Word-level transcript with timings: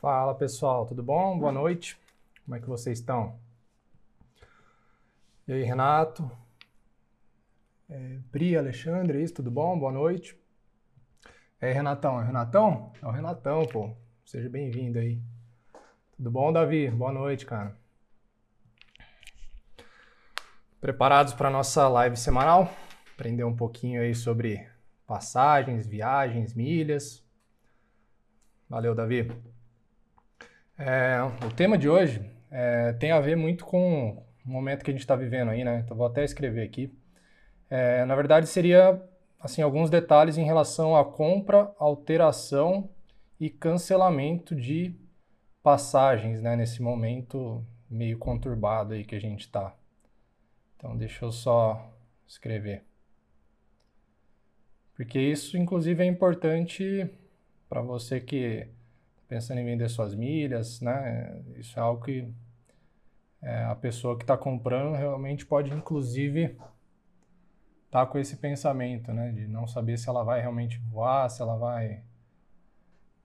Fala 0.00 0.34
pessoal, 0.34 0.86
tudo 0.86 1.02
bom? 1.02 1.38
Boa 1.38 1.52
noite. 1.52 2.00
Como 2.46 2.56
é 2.56 2.58
que 2.58 2.66
vocês 2.66 3.00
estão? 3.00 3.38
E 5.46 5.52
aí, 5.52 5.62
Renato? 5.62 6.30
É, 7.86 8.18
Pri, 8.32 8.56
Alexandre, 8.56 9.18
é 9.18 9.22
isso, 9.22 9.34
tudo 9.34 9.50
bom? 9.50 9.78
Boa 9.78 9.92
noite. 9.92 10.40
Aí, 11.60 11.70
Renatão, 11.70 12.18
é 12.18 12.24
Renatão? 12.24 12.94
É 13.02 13.06
o 13.06 13.10
Renatão, 13.10 13.66
pô. 13.66 13.94
Seja 14.24 14.48
bem-vindo 14.48 14.98
aí. 14.98 15.20
Tudo 16.16 16.30
bom, 16.30 16.50
Davi? 16.50 16.88
Boa 16.88 17.12
noite, 17.12 17.44
cara. 17.44 17.76
Preparados 20.80 21.34
para 21.34 21.50
nossa 21.50 21.86
live 21.88 22.16
semanal? 22.16 22.72
Aprender 23.12 23.44
um 23.44 23.54
pouquinho 23.54 24.00
aí 24.00 24.14
sobre 24.14 24.66
passagens, 25.06 25.86
viagens, 25.86 26.54
milhas. 26.54 27.22
Valeu, 28.66 28.94
Davi. 28.94 29.30
É, 30.82 31.20
o 31.44 31.50
tema 31.50 31.76
de 31.76 31.90
hoje 31.90 32.22
é, 32.50 32.94
tem 32.94 33.10
a 33.10 33.20
ver 33.20 33.36
muito 33.36 33.66
com 33.66 34.24
o 34.46 34.50
momento 34.50 34.82
que 34.82 34.90
a 34.90 34.94
gente 34.94 35.02
está 35.02 35.14
vivendo 35.14 35.50
aí, 35.50 35.62
né? 35.62 35.82
Então 35.84 35.94
vou 35.94 36.06
até 36.06 36.24
escrever 36.24 36.62
aqui. 36.62 36.90
É, 37.68 38.02
na 38.06 38.16
verdade, 38.16 38.46
seria 38.46 38.98
assim 39.38 39.60
alguns 39.60 39.90
detalhes 39.90 40.38
em 40.38 40.44
relação 40.44 40.96
à 40.96 41.04
compra, 41.04 41.70
alteração 41.78 42.88
e 43.38 43.50
cancelamento 43.50 44.56
de 44.56 44.94
passagens, 45.62 46.40
né? 46.40 46.56
Nesse 46.56 46.80
momento 46.80 47.62
meio 47.90 48.16
conturbado 48.16 48.94
aí 48.94 49.04
que 49.04 49.14
a 49.14 49.20
gente 49.20 49.40
está. 49.40 49.76
Então 50.76 50.96
deixa 50.96 51.26
eu 51.26 51.30
só 51.30 51.92
escrever. 52.26 52.82
Porque 54.94 55.20
isso, 55.20 55.58
inclusive, 55.58 56.02
é 56.02 56.06
importante 56.06 57.06
para 57.68 57.82
você 57.82 58.18
que 58.18 58.66
pensando 59.30 59.60
em 59.60 59.64
vender 59.64 59.88
suas 59.88 60.12
milhas, 60.12 60.80
né? 60.80 61.40
Isso 61.54 61.78
é 61.78 61.82
algo 61.82 62.02
que 62.04 62.28
é, 63.40 63.62
a 63.62 63.76
pessoa 63.76 64.16
que 64.16 64.24
está 64.24 64.36
comprando 64.36 64.96
realmente 64.96 65.46
pode, 65.46 65.72
inclusive, 65.72 66.46
estar 66.46 68.04
tá 68.04 68.06
com 68.06 68.18
esse 68.18 68.36
pensamento, 68.36 69.12
né? 69.12 69.30
De 69.30 69.46
não 69.46 69.68
saber 69.68 69.96
se 69.98 70.08
ela 70.08 70.24
vai 70.24 70.40
realmente 70.40 70.78
voar, 70.90 71.30
se 71.30 71.40
ela 71.40 71.56
vai 71.56 72.02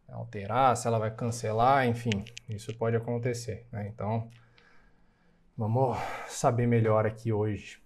alterar, 0.08 0.78
se 0.78 0.88
ela 0.88 1.00
vai 1.00 1.09
cancelar, 1.09 1.88
enfim, 1.88 2.23
isso 2.47 2.72
pode 2.78 2.95
acontecer, 2.95 3.66
né? 3.72 3.88
Então, 3.88 4.30
vamos 5.58 5.97
saber 6.28 6.67
melhor 6.67 7.08
aqui 7.08 7.34
hoje. 7.34 7.81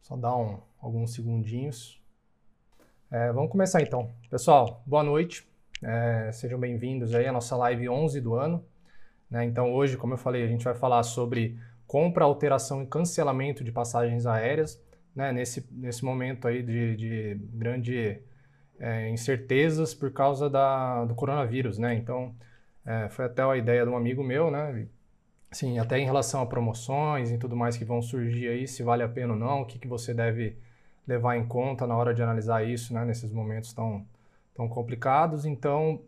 Só 0.00 0.16
dar 0.16 0.34
um, 0.34 0.62
alguns 0.80 1.12
segundinhos. 1.12 2.02
É, 3.10 3.30
vamos 3.32 3.50
começar 3.50 3.82
então. 3.82 4.10
Pessoal, 4.30 4.82
boa 4.86 5.02
noite. 5.02 5.49
É, 5.82 6.30
sejam 6.32 6.60
bem-vindos 6.60 7.14
aí 7.14 7.26
à 7.26 7.32
nossa 7.32 7.56
live 7.56 7.88
11 7.88 8.20
do 8.20 8.34
ano. 8.34 8.64
Né? 9.30 9.44
Então 9.44 9.72
hoje, 9.72 9.96
como 9.96 10.12
eu 10.12 10.18
falei, 10.18 10.44
a 10.44 10.46
gente 10.46 10.64
vai 10.64 10.74
falar 10.74 11.02
sobre 11.02 11.58
compra, 11.86 12.24
alteração 12.24 12.82
e 12.82 12.86
cancelamento 12.86 13.64
de 13.64 13.72
passagens 13.72 14.26
aéreas, 14.26 14.82
né? 15.14 15.32
nesse, 15.32 15.66
nesse 15.72 16.04
momento 16.04 16.46
aí 16.46 16.62
de, 16.62 16.96
de 16.96 17.34
grande 17.54 18.20
é, 18.78 19.08
incertezas 19.08 19.94
por 19.94 20.12
causa 20.12 20.50
da, 20.50 21.04
do 21.04 21.14
coronavírus, 21.14 21.78
né? 21.78 21.94
Então, 21.94 22.34
é, 22.84 23.08
foi 23.10 23.26
até 23.26 23.42
a 23.42 23.56
ideia 23.56 23.84
de 23.84 23.90
um 23.90 23.96
amigo 23.96 24.24
meu, 24.24 24.50
né? 24.50 24.86
Sim, 25.52 25.78
até 25.78 25.98
em 25.98 26.04
relação 26.04 26.42
a 26.42 26.46
promoções 26.46 27.30
e 27.30 27.38
tudo 27.38 27.56
mais 27.56 27.76
que 27.76 27.84
vão 27.84 28.00
surgir 28.00 28.48
aí, 28.48 28.66
se 28.68 28.82
vale 28.82 29.02
a 29.02 29.08
pena 29.08 29.34
ou 29.34 29.38
não, 29.38 29.62
o 29.62 29.66
que, 29.66 29.78
que 29.78 29.88
você 29.88 30.14
deve 30.14 30.56
levar 31.06 31.36
em 31.36 31.46
conta 31.46 31.86
na 31.86 31.96
hora 31.96 32.14
de 32.14 32.22
analisar 32.22 32.64
isso, 32.64 32.94
né, 32.94 33.04
nesses 33.04 33.32
momentos 33.32 33.72
tão, 33.72 34.06
tão 34.54 34.68
complicados. 34.68 35.44
Então, 35.44 36.02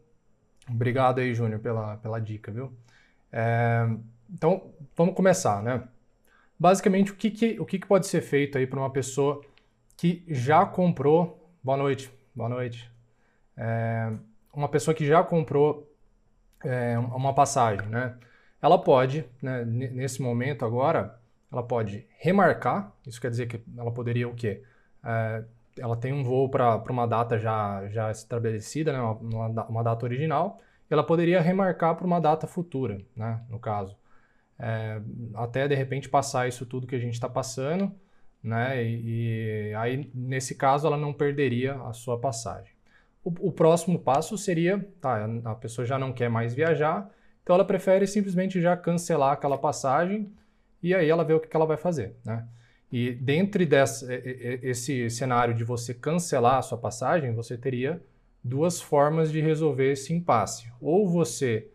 obrigado 0.69 1.21
aí, 1.21 1.35
Júnior, 1.35 1.61
pela, 1.61 1.97
pela 1.99 2.21
dica, 2.21 2.51
viu? 2.51 2.73
É, 3.31 3.89
então, 4.31 4.73
vamos 4.97 5.15
começar, 5.15 5.63
né? 5.63 5.87
Basicamente, 6.59 7.13
o 7.13 7.17
que, 7.17 7.31
que, 7.31 7.61
o 7.61 7.67
que, 7.67 7.79
que 7.79 7.87
pode 7.87 8.07
ser 8.07 8.21
feito 8.21 8.57
aí 8.57 8.67
para 8.67 8.79
uma 8.79 8.91
pessoa 8.91 9.43
que 9.97 10.25
já 10.29 10.65
comprou... 10.65 11.39
Boa 11.63 11.77
noite, 11.77 12.11
boa 12.35 12.49
noite. 12.49 12.91
É, 13.57 14.13
uma 14.53 14.69
pessoa 14.69 14.95
que 14.95 15.07
já 15.07 15.23
comprou 15.23 15.91
é, 16.65 16.99
uma 16.99 17.35
passagem, 17.35 17.87
né? 17.89 18.17
Ela 18.61 18.79
pode, 18.79 19.25
né, 19.41 19.65
nesse 19.65 20.23
momento 20.23 20.65
agora, 20.65 21.19
ela 21.51 21.63
pode 21.63 22.07
remarcar, 22.19 22.93
isso 23.07 23.21
quer 23.21 23.31
dizer 23.31 23.47
que 23.47 23.61
ela 23.77 23.91
poderia 23.91 24.29
o 24.29 24.35
quê? 24.35 24.63
é, 25.05 25.45
ela 25.79 25.97
tem 25.97 26.13
um 26.13 26.23
voo 26.23 26.49
para 26.49 26.83
uma 26.91 27.07
data 27.07 27.39
já, 27.39 27.87
já 27.89 28.11
estabelecida, 28.11 28.93
né, 28.93 29.01
uma, 29.01 29.65
uma 29.65 29.83
data 29.83 30.05
original, 30.05 30.61
ela 30.91 31.03
poderia 31.03 31.41
remarcar 31.41 31.97
para 31.97 32.07
uma 32.07 32.21
data 32.21 32.47
futura, 32.47 32.99
né, 33.17 33.41
no 33.49 33.59
caso. 33.59 33.97
É, 34.59 35.01
até 35.35 35.67
de 35.67 35.75
repente 35.75 36.09
passar 36.09 36.47
isso 36.47 36.67
tudo 36.67 36.87
que 36.87 36.95
a 36.95 36.99
gente 36.99 37.15
está 37.15 37.29
passando, 37.29 37.93
né, 38.43 38.83
e, 38.85 39.71
e, 39.71 39.75
aí 39.75 40.11
nesse 40.15 40.55
caso 40.55 40.87
ela 40.87 40.97
não 40.97 41.13
perderia 41.13 41.75
a 41.83 41.93
sua 41.93 42.19
passagem. 42.19 42.73
O, 43.25 43.49
o, 43.49 43.53
próximo 43.53 43.99
passo 43.99 44.37
seria, 44.37 44.87
tá, 45.01 45.29
a 45.45 45.55
pessoa 45.55 45.87
já 45.87 45.99
não 45.99 46.13
quer 46.13 46.29
mais 46.29 46.55
viajar, 46.55 47.09
então 47.43 47.55
ela 47.55 47.65
prefere 47.65 48.07
simplesmente 48.07 48.61
já 48.61 48.77
cancelar 48.77 49.33
aquela 49.33 49.57
passagem 49.57 50.33
e 50.83 50.95
aí 50.95 51.09
ela 51.09 51.25
vê 51.25 51.33
o 51.33 51.41
que, 51.41 51.49
que 51.49 51.57
ela 51.57 51.67
vai 51.67 51.77
fazer, 51.77 52.17
né. 52.25 52.47
E 52.93 53.11
dentro 53.11 53.65
desse 53.65 55.09
cenário 55.09 55.55
de 55.55 55.65
você 55.65 55.95
cancelar 55.95 56.59
a 56.59 56.63
sua 56.63 56.77
passagem, 56.77 57.33
você 57.33 57.57
teria 57.57 58.03
duas 58.45 58.83
formas 58.83 59.33
de 59.33 59.41
resolver 59.41 59.93
esse 59.93 60.13
impasse. 60.13 60.71
Ou 60.79 61.09
você, 61.09 61.69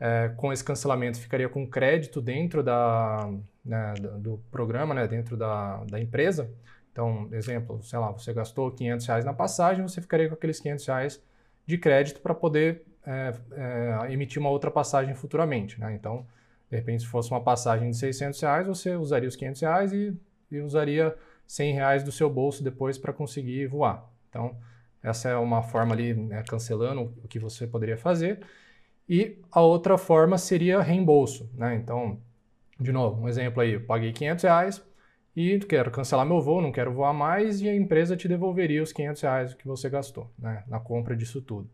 é, 0.00 0.30
com 0.36 0.50
esse 0.50 0.64
cancelamento, 0.64 1.20
ficaria 1.20 1.50
com 1.50 1.66
crédito 1.66 2.18
dentro 2.18 2.62
da, 2.62 3.30
né, 3.62 3.92
do 4.18 4.40
programa, 4.50 4.94
né, 4.94 5.06
dentro 5.06 5.36
da, 5.36 5.84
da 5.84 6.00
empresa. 6.00 6.50
Então, 6.90 7.28
exemplo, 7.32 7.82
sei 7.82 7.98
lá, 7.98 8.10
você 8.12 8.32
gastou 8.32 8.70
500 8.70 9.06
reais 9.06 9.24
na 9.26 9.34
passagem, 9.34 9.82
você 9.82 10.00
ficaria 10.00 10.28
com 10.28 10.34
aqueles 10.34 10.60
500 10.60 10.86
reais 10.86 11.22
de 11.66 11.76
crédito 11.76 12.22
para 12.22 12.34
poder 12.34 12.84
é, 13.06 13.34
é, 13.52 14.12
emitir 14.12 14.40
uma 14.40 14.48
outra 14.48 14.70
passagem 14.70 15.14
futuramente. 15.14 15.78
Né? 15.78 15.92
Então, 15.94 16.26
de 16.70 16.76
repente, 16.76 17.02
se 17.02 17.08
fosse 17.08 17.30
uma 17.30 17.42
passagem 17.42 17.90
de 17.90 17.96
600 17.98 18.40
reais, 18.40 18.66
você 18.66 18.96
usaria 18.96 19.28
os 19.28 19.36
500 19.36 19.60
reais 19.60 19.92
e 19.92 20.16
e 20.54 20.60
usaria 20.60 21.14
100 21.46 21.74
reais 21.74 22.04
do 22.04 22.12
seu 22.12 22.30
bolso 22.30 22.62
depois 22.62 22.98
para 22.98 23.12
conseguir 23.12 23.66
voar. 23.66 24.08
Então, 24.28 24.56
essa 25.02 25.28
é 25.28 25.36
uma 25.36 25.62
forma 25.62 25.94
ali, 25.94 26.14
né, 26.14 26.42
cancelando 26.48 27.14
o 27.22 27.28
que 27.28 27.38
você 27.38 27.66
poderia 27.66 27.96
fazer. 27.96 28.40
E 29.08 29.38
a 29.52 29.60
outra 29.60 29.98
forma 29.98 30.38
seria 30.38 30.80
reembolso, 30.80 31.50
né? 31.54 31.74
Então, 31.74 32.18
de 32.80 32.90
novo, 32.90 33.22
um 33.22 33.28
exemplo 33.28 33.60
aí, 33.60 33.74
eu 33.74 33.80
paguei 33.84 34.12
500 34.12 34.44
reais 34.44 34.82
e 35.36 35.58
quero 35.60 35.90
cancelar 35.90 36.24
meu 36.24 36.40
voo, 36.40 36.62
não 36.62 36.72
quero 36.72 36.92
voar 36.92 37.12
mais 37.12 37.60
e 37.60 37.68
a 37.68 37.74
empresa 37.74 38.16
te 38.16 38.26
devolveria 38.26 38.82
os 38.82 38.92
500 38.92 39.22
reais 39.22 39.54
que 39.54 39.66
você 39.66 39.90
gastou, 39.90 40.30
né? 40.38 40.64
Na 40.66 40.80
compra 40.80 41.14
disso 41.14 41.42
tudo. 41.42 41.68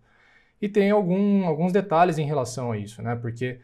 E 0.60 0.68
tem 0.68 0.90
algum, 0.90 1.46
alguns 1.46 1.72
detalhes 1.72 2.18
em 2.18 2.24
relação 2.26 2.72
a 2.72 2.78
isso, 2.78 3.00
né? 3.02 3.14
Porque 3.16 3.60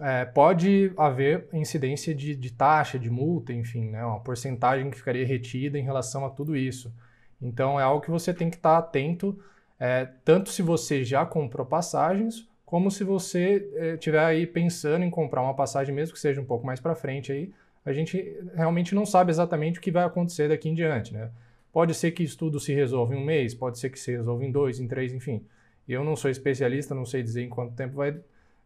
é, 0.00 0.24
pode 0.24 0.92
haver 0.96 1.48
incidência 1.52 2.14
de, 2.14 2.34
de, 2.34 2.52
taxa, 2.52 2.98
de 2.98 3.10
multa, 3.10 3.52
enfim, 3.52 3.90
né, 3.90 4.04
uma 4.04 4.20
porcentagem 4.20 4.90
que 4.90 4.96
ficaria 4.96 5.26
retida 5.26 5.78
em 5.78 5.82
relação 5.82 6.24
a 6.24 6.30
tudo 6.30 6.56
isso. 6.56 6.92
Então 7.40 7.78
é 7.78 7.82
algo 7.82 8.04
que 8.04 8.10
você 8.10 8.32
tem 8.32 8.50
que 8.50 8.56
estar 8.56 8.78
atento, 8.78 9.38
é, 9.78 10.08
tanto 10.24 10.50
se 10.50 10.62
você 10.62 11.04
já 11.04 11.26
comprou 11.26 11.66
passagens, 11.66 12.48
como 12.64 12.90
se 12.90 13.04
você 13.04 13.68
estiver 13.94 14.22
é, 14.22 14.26
aí 14.26 14.46
pensando 14.46 15.04
em 15.04 15.10
comprar 15.10 15.42
uma 15.42 15.54
passagem, 15.54 15.94
mesmo 15.94 16.14
que 16.14 16.20
seja 16.20 16.40
um 16.40 16.44
pouco 16.44 16.64
mais 16.64 16.80
para 16.80 16.94
frente 16.94 17.30
aí, 17.30 17.52
a 17.84 17.92
gente 17.92 18.36
realmente 18.54 18.94
não 18.94 19.04
sabe 19.04 19.30
exatamente 19.30 19.78
o 19.78 19.82
que 19.82 19.90
vai 19.90 20.04
acontecer 20.04 20.48
daqui 20.48 20.68
em 20.68 20.74
diante, 20.74 21.12
né? 21.12 21.30
Pode 21.72 21.94
ser 21.94 22.12
que 22.12 22.22
isso 22.22 22.38
tudo 22.38 22.60
se 22.60 22.72
resolva 22.72 23.14
em 23.14 23.18
um 23.18 23.24
mês, 23.24 23.54
pode 23.54 23.78
ser 23.78 23.90
que 23.90 23.98
se 23.98 24.12
resolva 24.12 24.44
em 24.44 24.52
dois, 24.52 24.78
em 24.78 24.86
três, 24.86 25.12
enfim. 25.12 25.44
Eu 25.88 26.04
não 26.04 26.14
sou 26.14 26.30
especialista, 26.30 26.94
não 26.94 27.04
sei 27.04 27.22
dizer 27.22 27.42
em 27.42 27.48
quanto 27.48 27.74
tempo 27.74 27.96
vai 27.96 28.16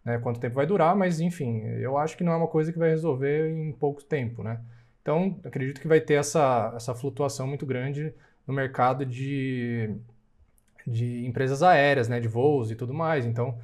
né, 0.07 0.19
quanto 0.19 0.39
tempo 0.39 0.55
vai 0.55 0.67
durar, 0.67 0.95
mas 0.95 1.19
enfim, 1.19 1.63
eu 1.81 1.99
acho 1.99 2.17
que 2.17 2.23
não 2.23 2.33
é 2.33 2.37
uma 2.37 2.47
coisa 2.47 2.73
que 2.73 2.79
vai 2.79 2.91
resolver 2.91 3.51
em 3.51 3.73
pouco 3.73 4.05
tempo, 4.05 4.41
né? 4.41 4.61
Então, 5.03 5.37
acredito 5.45 5.81
que 5.81 5.89
vai 5.89 6.01
ter 6.01 6.15
essa, 6.15 6.73
essa 6.77 6.95
flutuação 6.95 7.47
muito 7.47 7.67
grande 7.67 8.15
no 8.47 8.55
mercado 8.55 9.05
de, 9.05 9.91
de 10.87 11.27
empresas 11.27 11.61
aéreas, 11.61 12.09
né, 12.09 12.21
de 12.21 12.29
voos 12.29 12.71
e 12.71 12.77
tudo 12.77 12.95
mais. 12.95 13.27
Então, 13.27 13.59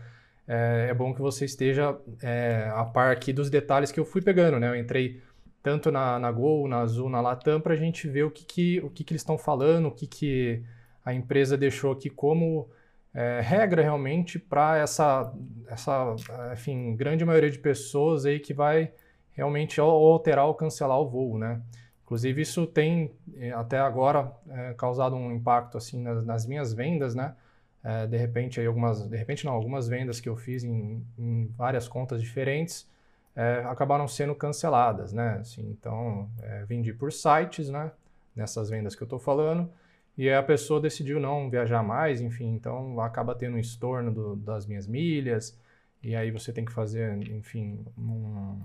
é, 0.46 0.88
é 0.90 0.94
bom 0.94 1.14
que 1.14 1.20
você 1.20 1.44
esteja 1.44 1.96
é, 2.20 2.68
a 2.74 2.84
par 2.84 3.12
aqui 3.12 3.32
dos 3.32 3.48
detalhes 3.48 3.92
que 3.92 4.00
eu 4.00 4.04
fui 4.04 4.20
pegando, 4.20 4.58
né? 4.58 4.68
Eu 4.68 4.76
entrei 4.76 5.22
tanto 5.62 5.92
na, 5.92 6.18
na 6.18 6.32
Gol, 6.32 6.66
na 6.66 6.78
Azul, 6.80 7.08
na 7.08 7.20
Latam, 7.20 7.60
para 7.60 7.74
a 7.74 7.76
gente 7.76 8.08
ver 8.08 8.24
o 8.24 8.30
que, 8.32 8.44
que, 8.44 8.80
o 8.80 8.90
que, 8.90 9.04
que 9.04 9.12
eles 9.12 9.22
estão 9.22 9.38
falando, 9.38 9.86
o 9.86 9.92
que, 9.92 10.08
que 10.08 10.62
a 11.04 11.14
empresa 11.14 11.56
deixou 11.56 11.92
aqui 11.92 12.10
como 12.10 12.68
é, 13.14 13.40
regra 13.40 13.82
realmente 13.82 14.38
para 14.38 14.78
essa, 14.78 15.32
essa 15.68 16.16
enfim, 16.52 16.96
grande 16.96 17.24
maioria 17.24 17.50
de 17.50 17.58
pessoas 17.58 18.24
aí 18.24 18.40
que 18.40 18.54
vai 18.54 18.92
realmente 19.32 19.80
alterar 19.80 20.46
ou 20.46 20.54
cancelar 20.54 20.98
o 20.98 21.08
voo, 21.08 21.38
né? 21.38 21.60
Inclusive 22.04 22.42
isso 22.42 22.66
tem 22.66 23.12
é, 23.36 23.52
até 23.52 23.78
agora 23.78 24.32
é, 24.50 24.74
causado 24.74 25.16
um 25.16 25.32
impacto 25.32 25.78
assim 25.78 26.02
nas, 26.02 26.24
nas 26.24 26.46
minhas 26.46 26.72
vendas, 26.72 27.14
né? 27.14 27.34
é, 27.82 28.06
de 28.06 28.16
repente 28.16 28.60
aí 28.60 28.66
algumas, 28.66 29.08
de 29.08 29.16
repente 29.16 29.44
não, 29.44 29.52
algumas 29.52 29.88
vendas 29.88 30.20
que 30.20 30.28
eu 30.28 30.36
fiz 30.36 30.62
em, 30.62 31.04
em 31.18 31.46
várias 31.56 31.88
contas 31.88 32.22
diferentes 32.22 32.88
é, 33.34 33.64
acabaram 33.66 34.06
sendo 34.06 34.34
canceladas, 34.34 35.12
né? 35.12 35.38
Assim, 35.40 35.70
então, 35.70 36.28
é, 36.42 36.64
vendi 36.64 36.92
por 36.92 37.10
sites, 37.12 37.70
né? 37.70 37.90
Nessas 38.36 38.70
vendas 38.70 38.94
que 38.94 39.02
eu 39.02 39.06
estou 39.06 39.18
falando, 39.18 39.70
e 40.16 40.30
a 40.30 40.42
pessoa 40.42 40.80
decidiu 40.80 41.18
não 41.18 41.48
viajar 41.48 41.82
mais, 41.82 42.20
enfim, 42.20 42.54
então 42.54 43.00
acaba 43.00 43.34
tendo 43.34 43.56
um 43.56 43.60
estorno 43.60 44.12
do, 44.12 44.36
das 44.36 44.66
minhas 44.66 44.86
milhas, 44.86 45.58
e 46.02 46.14
aí 46.14 46.30
você 46.30 46.52
tem 46.52 46.64
que 46.64 46.72
fazer, 46.72 47.16
enfim, 47.30 47.84
um, 47.96 48.60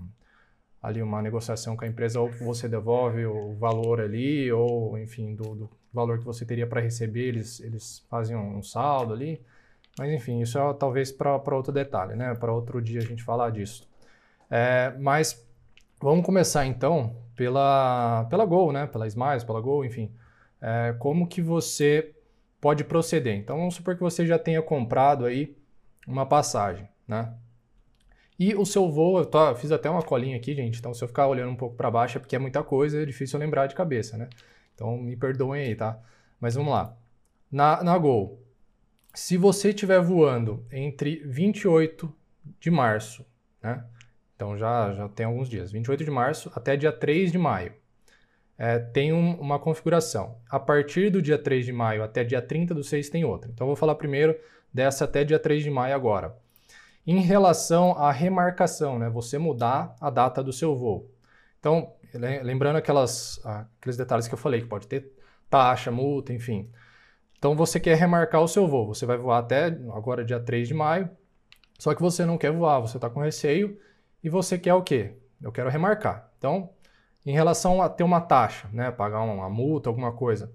ali 0.82 1.02
uma 1.02 1.22
negociação 1.22 1.76
com 1.76 1.84
a 1.84 1.88
empresa, 1.88 2.20
ou 2.20 2.30
você 2.30 2.68
devolve 2.68 3.24
o 3.26 3.54
valor 3.54 4.00
ali, 4.00 4.50
ou 4.52 4.98
enfim, 4.98 5.34
do, 5.34 5.54
do 5.54 5.70
valor 5.92 6.18
que 6.18 6.24
você 6.24 6.44
teria 6.44 6.66
para 6.66 6.80
receber, 6.80 7.28
eles, 7.28 7.60
eles 7.60 8.04
fazem 8.10 8.36
um 8.36 8.62
saldo 8.62 9.12
ali. 9.12 9.40
Mas 9.98 10.12
enfim, 10.12 10.40
isso 10.40 10.58
é 10.58 10.74
talvez 10.74 11.10
para 11.10 11.56
outro 11.56 11.72
detalhe, 11.72 12.14
né? 12.14 12.34
Para 12.34 12.52
outro 12.52 12.80
dia 12.80 13.00
a 13.00 13.04
gente 13.04 13.22
falar 13.22 13.50
disso. 13.50 13.88
É, 14.48 14.94
mas 14.98 15.44
vamos 16.00 16.24
começar 16.24 16.64
então 16.66 17.16
pela, 17.34 18.24
pela 18.30 18.44
Gol, 18.44 18.72
né? 18.72 18.86
Pela 18.86 19.06
Smiles, 19.08 19.42
pela 19.42 19.60
Gol, 19.60 19.84
enfim. 19.84 20.10
É, 20.60 20.94
como 20.98 21.26
que 21.26 21.40
você 21.40 22.14
pode 22.60 22.84
proceder? 22.84 23.36
Então 23.36 23.56
vamos 23.56 23.74
supor 23.74 23.94
que 23.94 24.02
você 24.02 24.26
já 24.26 24.38
tenha 24.38 24.62
comprado 24.62 25.24
aí 25.24 25.56
uma 26.06 26.26
passagem, 26.26 26.88
né? 27.06 27.34
E 28.38 28.54
o 28.54 28.64
seu 28.64 28.88
voo, 28.88 29.18
eu 29.18 29.26
tô, 29.26 29.54
fiz 29.56 29.72
até 29.72 29.90
uma 29.90 30.02
colinha 30.02 30.36
aqui, 30.36 30.54
gente, 30.54 30.78
então 30.78 30.94
se 30.94 31.02
eu 31.02 31.08
ficar 31.08 31.26
olhando 31.26 31.50
um 31.50 31.56
pouco 31.56 31.76
para 31.76 31.90
baixo 31.90 32.18
é 32.18 32.20
porque 32.20 32.36
é 32.36 32.38
muita 32.38 32.62
coisa, 32.62 33.02
é 33.02 33.04
difícil 33.04 33.38
lembrar 33.38 33.66
de 33.66 33.74
cabeça, 33.74 34.16
né? 34.16 34.28
Então 34.74 34.96
me 34.96 35.16
perdoem 35.16 35.64
aí, 35.64 35.74
tá? 35.74 36.00
Mas 36.40 36.54
vamos 36.54 36.72
lá. 36.72 36.96
Na, 37.50 37.82
na 37.82 37.98
Gol, 37.98 38.40
se 39.12 39.36
você 39.36 39.70
estiver 39.70 40.00
voando 40.00 40.64
entre 40.70 41.16
28 41.24 42.14
de 42.60 42.70
março, 42.70 43.26
né? 43.60 43.84
Então 44.36 44.56
já, 44.56 44.92
já 44.92 45.08
tem 45.08 45.26
alguns 45.26 45.48
dias, 45.48 45.72
28 45.72 46.04
de 46.04 46.10
março 46.10 46.52
até 46.54 46.76
dia 46.76 46.92
3 46.92 47.32
de 47.32 47.38
maio. 47.38 47.74
É, 48.58 48.78
tem 48.78 49.12
um, 49.12 49.40
uma 49.40 49.58
configuração. 49.58 50.36
A 50.50 50.58
partir 50.58 51.10
do 51.10 51.22
dia 51.22 51.38
3 51.38 51.64
de 51.64 51.72
maio 51.72 52.02
até 52.02 52.24
dia 52.24 52.42
30 52.42 52.74
do 52.74 52.82
6 52.82 53.08
tem 53.08 53.24
outra. 53.24 53.48
Então 53.50 53.64
eu 53.64 53.68
vou 53.68 53.76
falar 53.76 53.94
primeiro 53.94 54.36
dessa 54.74 55.04
até 55.04 55.22
dia 55.22 55.38
3 55.38 55.62
de 55.62 55.70
maio 55.70 55.94
agora. 55.94 56.36
Em 57.06 57.20
relação 57.20 57.92
à 57.96 58.12
remarcação, 58.12 58.98
né, 58.98 59.08
você 59.08 59.38
mudar 59.38 59.94
a 60.00 60.10
data 60.10 60.42
do 60.42 60.52
seu 60.52 60.76
voo. 60.76 61.10
Então, 61.58 61.94
lembrando 62.42 62.76
aquelas, 62.76 63.40
aqueles 63.44 63.96
detalhes 63.96 64.28
que 64.28 64.34
eu 64.34 64.38
falei, 64.38 64.60
que 64.60 64.66
pode 64.66 64.86
ter 64.86 65.10
taxa, 65.48 65.90
multa, 65.90 66.32
enfim. 66.32 66.70
Então, 67.38 67.56
você 67.56 67.80
quer 67.80 67.96
remarcar 67.96 68.42
o 68.42 68.48
seu 68.48 68.68
voo. 68.68 68.88
Você 68.88 69.06
vai 69.06 69.16
voar 69.16 69.38
até 69.38 69.66
agora, 69.94 70.24
dia 70.24 70.38
3 70.38 70.68
de 70.68 70.74
maio, 70.74 71.08
só 71.78 71.94
que 71.94 72.02
você 72.02 72.26
não 72.26 72.36
quer 72.36 72.50
voar, 72.50 72.80
você 72.80 72.98
está 72.98 73.08
com 73.08 73.20
receio 73.20 73.78
e 74.22 74.28
você 74.28 74.58
quer 74.58 74.74
o 74.74 74.82
quê? 74.82 75.14
Eu 75.40 75.52
quero 75.52 75.70
remarcar. 75.70 76.30
Então, 76.36 76.70
em 77.28 77.32
relação 77.32 77.82
a 77.82 77.90
ter 77.90 78.04
uma 78.04 78.22
taxa, 78.22 78.66
né, 78.72 78.90
pagar 78.90 79.20
uma 79.20 79.50
multa, 79.50 79.90
alguma 79.90 80.12
coisa, 80.12 80.50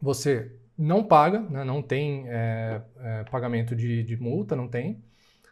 você 0.00 0.52
não 0.78 1.02
paga, 1.02 1.40
né, 1.40 1.64
não 1.64 1.82
tem 1.82 2.26
é, 2.28 2.80
é, 3.00 3.24
pagamento 3.24 3.74
de, 3.74 4.04
de 4.04 4.16
multa, 4.16 4.54
não 4.54 4.68
tem 4.68 5.02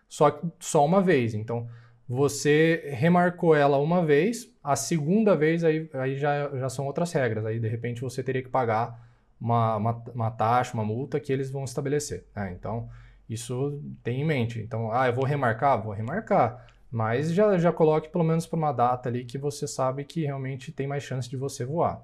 só, 0.09 0.41
só 0.61 0.87
uma 0.87 1.03
vez. 1.03 1.35
Então, 1.35 1.69
você 2.09 2.89
remarcou 2.95 3.53
ela 3.53 3.79
uma 3.79 4.07
vez, 4.07 4.49
a 4.63 4.77
segunda 4.77 5.35
vez 5.35 5.65
aí, 5.65 5.91
aí 5.93 6.17
já, 6.17 6.49
já 6.57 6.69
são 6.69 6.87
outras 6.87 7.13
regras. 7.13 7.45
Aí, 7.45 7.59
de 7.59 7.67
repente, 7.67 8.01
você 8.01 8.23
teria 8.23 8.43
que 8.43 8.49
pagar 8.49 8.97
uma, 9.41 9.77
uma, 9.77 10.03
uma 10.15 10.31
taxa, 10.31 10.73
uma 10.73 10.85
multa 10.85 11.19
que 11.19 11.33
eles 11.33 11.51
vão 11.51 11.65
estabelecer. 11.65 12.25
Né? 12.37 12.55
Então, 12.57 12.89
isso 13.29 13.83
tem 14.05 14.21
em 14.21 14.25
mente. 14.25 14.61
Então, 14.61 14.93
ah, 14.93 15.09
eu 15.09 15.13
vou 15.13 15.25
remarcar? 15.25 15.83
Vou 15.83 15.93
remarcar. 15.93 16.65
Mas 16.91 17.33
já, 17.33 17.59
já 17.59 17.73
coloque 17.73 18.09
pelo 18.09 18.25
menos 18.25 18.47
para 18.47 18.57
uma 18.57 18.73
data 18.73 19.09
ali 19.09 19.25
que 19.25 19.37
você 19.37 19.67
sabe 19.67 20.05
que 20.05 20.25
realmente 20.25 20.73
tem 20.73 20.87
mais 20.87 21.03
chance 21.03 21.29
de 21.29 21.37
você 21.37 21.65
voar. 21.65 22.03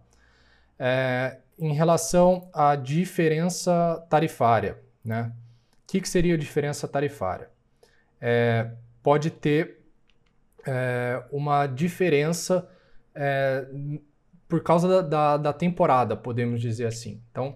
É, 0.78 1.38
em 1.58 1.72
relação 1.72 2.48
à 2.52 2.76
diferença 2.76 4.04
tarifária, 4.10 4.78
né? 5.04 5.32
O 5.72 5.86
que, 5.86 6.00
que 6.00 6.08
seria 6.08 6.34
a 6.34 6.38
diferença 6.38 6.88
tarifária? 6.88 7.48
é, 8.26 8.70
pode 9.02 9.30
ter 9.30 9.80
é, 10.66 11.22
uma 11.30 11.66
diferença 11.66 12.66
é, 13.14 13.66
por 14.48 14.62
causa 14.62 14.88
da, 14.88 15.02
da, 15.02 15.36
da, 15.36 15.52
temporada, 15.52 16.16
podemos 16.16 16.58
dizer 16.58 16.86
assim. 16.86 17.22
Então, 17.30 17.54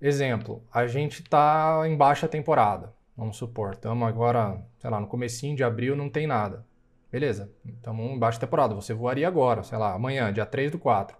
exemplo, 0.00 0.62
a 0.72 0.86
gente 0.86 1.22
está 1.22 1.82
em 1.86 1.96
baixa 1.96 2.28
temporada, 2.28 2.92
vamos 3.16 3.36
supor, 3.36 3.72
estamos 3.72 4.06
agora, 4.06 4.60
sei 4.78 4.90
lá, 4.90 5.00
no 5.00 5.06
comecinho 5.06 5.56
de 5.56 5.64
abril 5.64 5.96
não 5.96 6.08
tem 6.08 6.26
nada. 6.26 6.64
Beleza, 7.10 7.50
estamos 7.64 8.04
em 8.04 8.18
baixa 8.18 8.40
temporada, 8.40 8.74
você 8.74 8.92
voaria 8.92 9.26
agora, 9.26 9.62
sei 9.62 9.78
lá, 9.78 9.94
amanhã, 9.94 10.32
dia 10.32 10.44
3 10.44 10.72
do 10.72 10.78
4. 10.78 11.16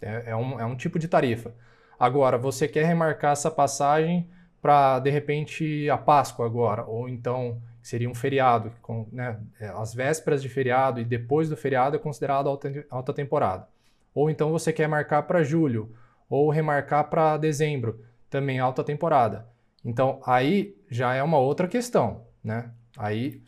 É, 0.00 0.30
é, 0.30 0.36
um, 0.36 0.60
é 0.60 0.64
um 0.64 0.76
tipo 0.76 0.98
de 0.98 1.06
tarifa. 1.06 1.54
Agora, 1.98 2.36
você 2.36 2.66
quer 2.66 2.84
remarcar 2.84 3.32
essa 3.32 3.50
passagem 3.50 4.28
para, 4.60 4.98
de 4.98 5.10
repente, 5.10 5.88
a 5.88 5.96
Páscoa 5.96 6.44
agora, 6.44 6.84
ou 6.84 7.08
então 7.08 7.60
seria 7.80 8.10
um 8.10 8.14
feriado, 8.14 8.72
com, 8.82 9.06
né, 9.12 9.38
é, 9.60 9.68
as 9.68 9.94
vésperas 9.94 10.42
de 10.42 10.48
feriado 10.48 11.00
e 11.00 11.04
depois 11.04 11.48
do 11.48 11.56
feriado 11.56 11.94
é 11.94 11.98
considerado 11.98 12.48
alta, 12.48 12.84
alta 12.90 13.14
temporada. 13.14 13.68
Ou 14.12 14.28
então 14.28 14.50
você 14.50 14.72
quer 14.72 14.88
marcar 14.88 15.22
para 15.22 15.44
julho, 15.44 15.94
ou 16.28 16.50
remarcar 16.50 17.08
para 17.08 17.36
dezembro, 17.36 18.04
também 18.28 18.58
alta 18.58 18.82
temporada. 18.82 19.46
Então 19.84 20.20
aí 20.26 20.75
já 20.90 21.14
é 21.14 21.22
uma 21.22 21.38
outra 21.38 21.68
questão, 21.68 22.26
né? 22.42 22.70
Aí, 22.96 23.42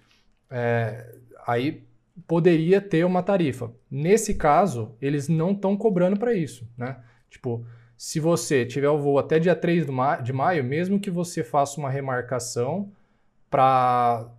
é, 0.51 1.15
aí 1.47 1.87
poderia 2.27 2.81
ter 2.81 3.05
uma 3.05 3.23
tarifa. 3.23 3.73
Nesse 3.91 4.35
caso, 4.35 4.97
eles 5.01 5.29
não 5.29 5.53
estão 5.53 5.77
cobrando 5.77 6.19
para 6.19 6.35
isso, 6.35 6.69
né? 6.77 6.97
Tipo, 7.31 7.65
se 7.97 8.21
você 8.21 8.65
tiver 8.65 8.89
o 8.89 8.99
voo 8.99 9.19
até 9.19 9.39
dia 9.39 9.55
3 9.57 9.87
de 10.23 10.33
maio, 10.33 10.65
mesmo 10.65 11.01
que 11.01 11.11
você 11.11 11.43
faça 11.43 11.81
uma 11.81 11.91
remarcação, 11.91 12.91
para 13.51 14.31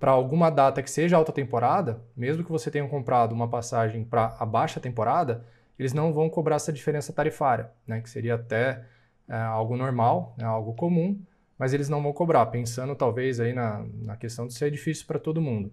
alguma 0.00 0.50
data 0.50 0.82
que 0.82 0.90
seja 0.90 1.16
alta 1.16 1.32
temporada, 1.32 2.02
mesmo 2.16 2.44
que 2.44 2.50
você 2.50 2.70
tenha 2.70 2.86
comprado 2.88 3.32
uma 3.32 3.48
passagem 3.48 4.04
para 4.04 4.36
a 4.38 4.46
baixa 4.46 4.80
temporada, 4.80 5.44
eles 5.78 5.92
não 5.92 6.12
vão 6.12 6.28
cobrar 6.30 6.56
essa 6.56 6.72
diferença 6.72 7.12
tarifária, 7.12 7.70
né, 7.86 8.00
que 8.00 8.08
seria 8.08 8.34
até 8.34 8.84
é, 9.28 9.36
algo 9.36 9.76
normal, 9.76 10.34
né, 10.38 10.44
algo 10.44 10.74
comum, 10.74 11.20
mas 11.62 11.72
eles 11.72 11.88
não 11.88 12.02
vão 12.02 12.12
cobrar, 12.12 12.44
pensando 12.46 12.92
talvez 12.96 13.38
aí 13.38 13.52
na, 13.52 13.86
na 14.00 14.16
questão 14.16 14.48
de 14.48 14.52
ser 14.52 14.68
difícil 14.68 15.06
para 15.06 15.16
todo 15.16 15.40
mundo. 15.40 15.72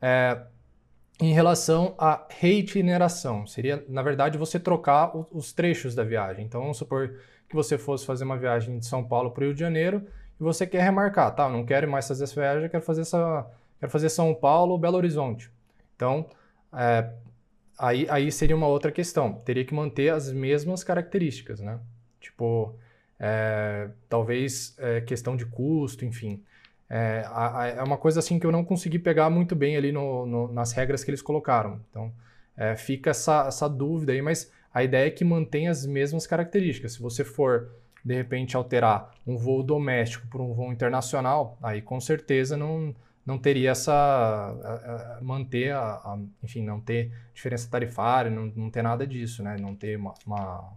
É, 0.00 0.40
em 1.20 1.34
relação 1.34 1.94
à 1.98 2.26
reitineração, 2.30 3.46
seria, 3.46 3.84
na 3.86 4.00
verdade, 4.00 4.38
você 4.38 4.58
trocar 4.58 5.14
o, 5.14 5.28
os 5.30 5.52
trechos 5.52 5.94
da 5.94 6.02
viagem. 6.02 6.46
Então, 6.46 6.62
vamos 6.62 6.78
supor 6.78 7.18
que 7.46 7.54
você 7.54 7.76
fosse 7.76 8.06
fazer 8.06 8.24
uma 8.24 8.38
viagem 8.38 8.78
de 8.78 8.86
São 8.86 9.04
Paulo 9.04 9.30
para 9.30 9.42
o 9.42 9.44
Rio 9.44 9.52
de 9.52 9.60
Janeiro 9.60 10.06
e 10.40 10.42
você 10.42 10.66
quer 10.66 10.82
remarcar, 10.82 11.34
tá? 11.34 11.50
Não 11.50 11.66
quero 11.66 11.86
mais 11.86 12.08
fazer 12.08 12.24
essa 12.24 12.40
viagem, 12.40 12.70
quero 12.70 12.82
fazer 12.82 13.02
essa, 13.02 13.46
quero 13.78 13.92
fazer 13.92 14.08
São 14.08 14.34
Paulo, 14.34 14.78
Belo 14.78 14.96
Horizonte. 14.96 15.50
Então, 15.94 16.30
é, 16.72 17.12
aí, 17.78 18.06
aí 18.08 18.32
seria 18.32 18.56
uma 18.56 18.68
outra 18.68 18.90
questão. 18.90 19.34
Teria 19.44 19.66
que 19.66 19.74
manter 19.74 20.14
as 20.14 20.32
mesmas 20.32 20.82
características, 20.82 21.60
né? 21.60 21.78
Tipo, 22.18 22.74
é, 23.26 23.88
talvez 24.06 24.76
é, 24.78 25.00
questão 25.00 25.34
de 25.34 25.46
custo, 25.46 26.04
enfim. 26.04 26.42
É, 26.90 27.24
é, 27.78 27.82
uma 27.82 27.96
coisa 27.96 28.20
assim 28.20 28.38
que 28.38 28.44
eu 28.44 28.52
não 28.52 28.62
consegui 28.62 28.98
pegar 28.98 29.30
muito 29.30 29.56
bem 29.56 29.78
ali 29.78 29.90
no, 29.90 30.26
no, 30.26 30.52
nas 30.52 30.72
regras 30.72 31.02
que 31.02 31.10
eles 31.10 31.22
colocaram. 31.22 31.80
Então, 31.88 32.12
é, 32.54 32.76
fica 32.76 33.10
essa, 33.10 33.46
essa 33.48 33.66
dúvida 33.66 34.12
aí, 34.12 34.20
mas 34.20 34.52
a 34.74 34.84
ideia 34.84 35.06
é 35.06 35.10
que 35.10 35.24
mantém 35.24 35.68
as 35.68 35.86
mesmas 35.86 36.26
características. 36.26 36.92
Se 36.92 37.00
você 37.00 37.24
for 37.24 37.70
de 38.04 38.14
repente 38.14 38.58
alterar 38.58 39.14
um 39.26 39.38
voo 39.38 39.62
doméstico 39.62 40.26
por 40.26 40.42
um 40.42 40.52
voo 40.52 40.70
internacional, 40.70 41.56
aí 41.62 41.80
com 41.80 41.98
certeza 42.02 42.58
não, 42.58 42.94
não 43.24 43.38
teria 43.38 43.70
essa 43.70 45.18
manter 45.22 45.72
a, 45.72 45.94
a, 45.94 46.18
enfim 46.42 46.62
não 46.62 46.78
ter 46.78 47.10
diferença 47.32 47.66
tarifária 47.70 48.30
não, 48.30 48.52
não 48.54 48.70
ter 48.70 48.82
nada 48.82 49.06
disso 49.06 49.42
né 49.42 49.56
não 49.58 49.74
ter 49.74 49.96
uma, 49.96 50.12
uma, 50.26 50.72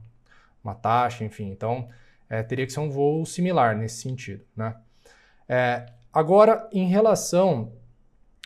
uma 0.64 0.74
taxa 0.74 1.26
enfim 1.26 1.50
então 1.50 1.90
é, 2.30 2.44
teria 2.44 2.66
que 2.66 2.74
ser 2.74 2.80
um 2.80 2.90
voo 2.90 3.26
similar 3.26 3.76
nesse 3.76 4.02
sentido 4.02 4.44
né 4.56 4.76
é, 5.48 5.86
agora 6.12 6.68
em 6.72 6.88
relação 6.88 7.74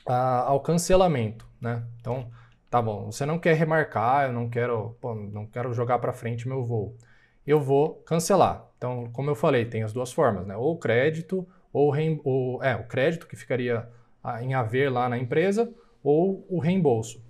a, 0.05 0.41
ao 0.41 0.59
cancelamento 0.59 1.47
né 1.59 1.83
então 1.99 2.29
tá 2.69 2.81
bom 2.81 3.11
você 3.11 3.25
não 3.25 3.39
quer 3.39 3.55
remarcar 3.55 4.27
eu 4.27 4.33
não 4.33 4.49
quero 4.49 4.97
pô, 5.01 5.15
não 5.15 5.45
quero 5.45 5.73
jogar 5.73 5.99
para 5.99 6.13
frente 6.13 6.47
meu 6.47 6.63
voo 6.63 6.95
eu 7.45 7.59
vou 7.59 7.95
cancelar. 8.05 8.65
Então, 8.77 9.09
como 9.11 9.29
eu 9.29 9.35
falei, 9.35 9.65
tem 9.65 9.83
as 9.83 9.93
duas 9.93 10.11
formas, 10.11 10.45
né? 10.45 10.55
Ou 10.55 10.77
crédito, 10.77 11.47
ou, 11.71 11.93
ou 12.23 12.63
é, 12.63 12.75
o 12.75 12.83
crédito 12.83 13.27
que 13.27 13.35
ficaria 13.35 13.87
em 14.41 14.53
haver 14.53 14.91
lá 14.91 15.09
na 15.09 15.17
empresa, 15.17 15.73
ou 16.03 16.45
o 16.49 16.59
reembolso. 16.59 17.23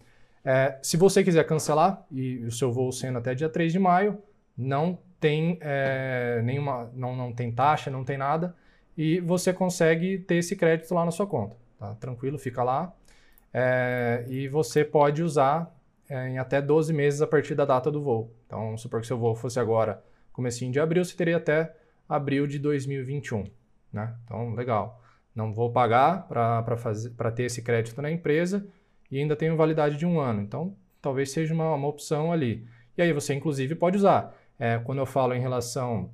É, 0.43 0.77
se 0.81 0.97
você 0.97 1.23
quiser 1.23 1.45
cancelar, 1.45 2.05
e 2.11 2.43
o 2.43 2.51
seu 2.51 2.71
voo 2.71 2.91
sendo 2.91 3.17
até 3.17 3.33
dia 3.33 3.49
3 3.49 3.71
de 3.71 3.79
maio, 3.79 4.21
não 4.57 4.99
tem 5.21 5.59
é, 5.61 6.41
nenhuma, 6.43 6.91
não, 6.93 7.15
não 7.15 7.31
tem 7.31 7.51
taxa, 7.51 7.91
não 7.91 8.03
tem 8.03 8.17
nada, 8.17 8.55
e 8.97 9.21
você 9.21 9.53
consegue 9.53 10.17
ter 10.17 10.35
esse 10.35 10.55
crédito 10.55 10.93
lá 10.93 11.05
na 11.05 11.11
sua 11.11 11.27
conta. 11.27 11.55
Tá? 11.79 11.93
Tranquilo, 11.95 12.37
fica 12.39 12.63
lá. 12.63 12.91
É, 13.53 14.25
e 14.27 14.47
você 14.47 14.83
pode 14.83 15.21
usar 15.21 15.73
é, 16.09 16.29
em 16.29 16.39
até 16.39 16.59
12 16.59 16.91
meses 16.91 17.21
a 17.21 17.27
partir 17.27 17.53
da 17.53 17.65
data 17.65 17.91
do 17.91 18.01
voo. 18.01 18.33
Então, 18.47 18.75
supor 18.77 18.99
que 18.99 19.07
seu 19.07 19.17
voo 19.17 19.35
fosse 19.35 19.59
agora, 19.59 20.03
comecinho 20.33 20.71
de 20.71 20.79
abril, 20.79 21.05
você 21.05 21.15
teria 21.15 21.37
até 21.37 21.73
abril 22.09 22.47
de 22.47 22.57
2021. 22.57 23.43
Né? 23.93 24.13
Então, 24.25 24.55
legal. 24.55 25.01
Não 25.35 25.53
vou 25.53 25.71
pagar 25.71 26.27
para 26.27 27.31
ter 27.31 27.43
esse 27.43 27.61
crédito 27.61 28.01
na 28.01 28.11
empresa 28.11 28.67
e 29.09 29.19
ainda 29.19 29.35
tenho 29.35 29.55
validade 29.55 29.97
de 29.97 30.05
um 30.05 30.19
ano. 30.19 30.41
Então, 30.41 30.75
talvez 30.99 31.31
seja 31.31 31.53
uma, 31.53 31.73
uma 31.75 31.87
opção 31.87 32.33
ali. 32.33 32.67
E 32.97 33.01
aí 33.01 33.13
você, 33.13 33.33
inclusive, 33.33 33.75
pode 33.75 33.97
usar. 33.97 34.35
É, 34.61 34.77
quando 34.77 34.99
eu 34.99 35.07
falo 35.07 35.33
em 35.33 35.39
relação 35.39 36.11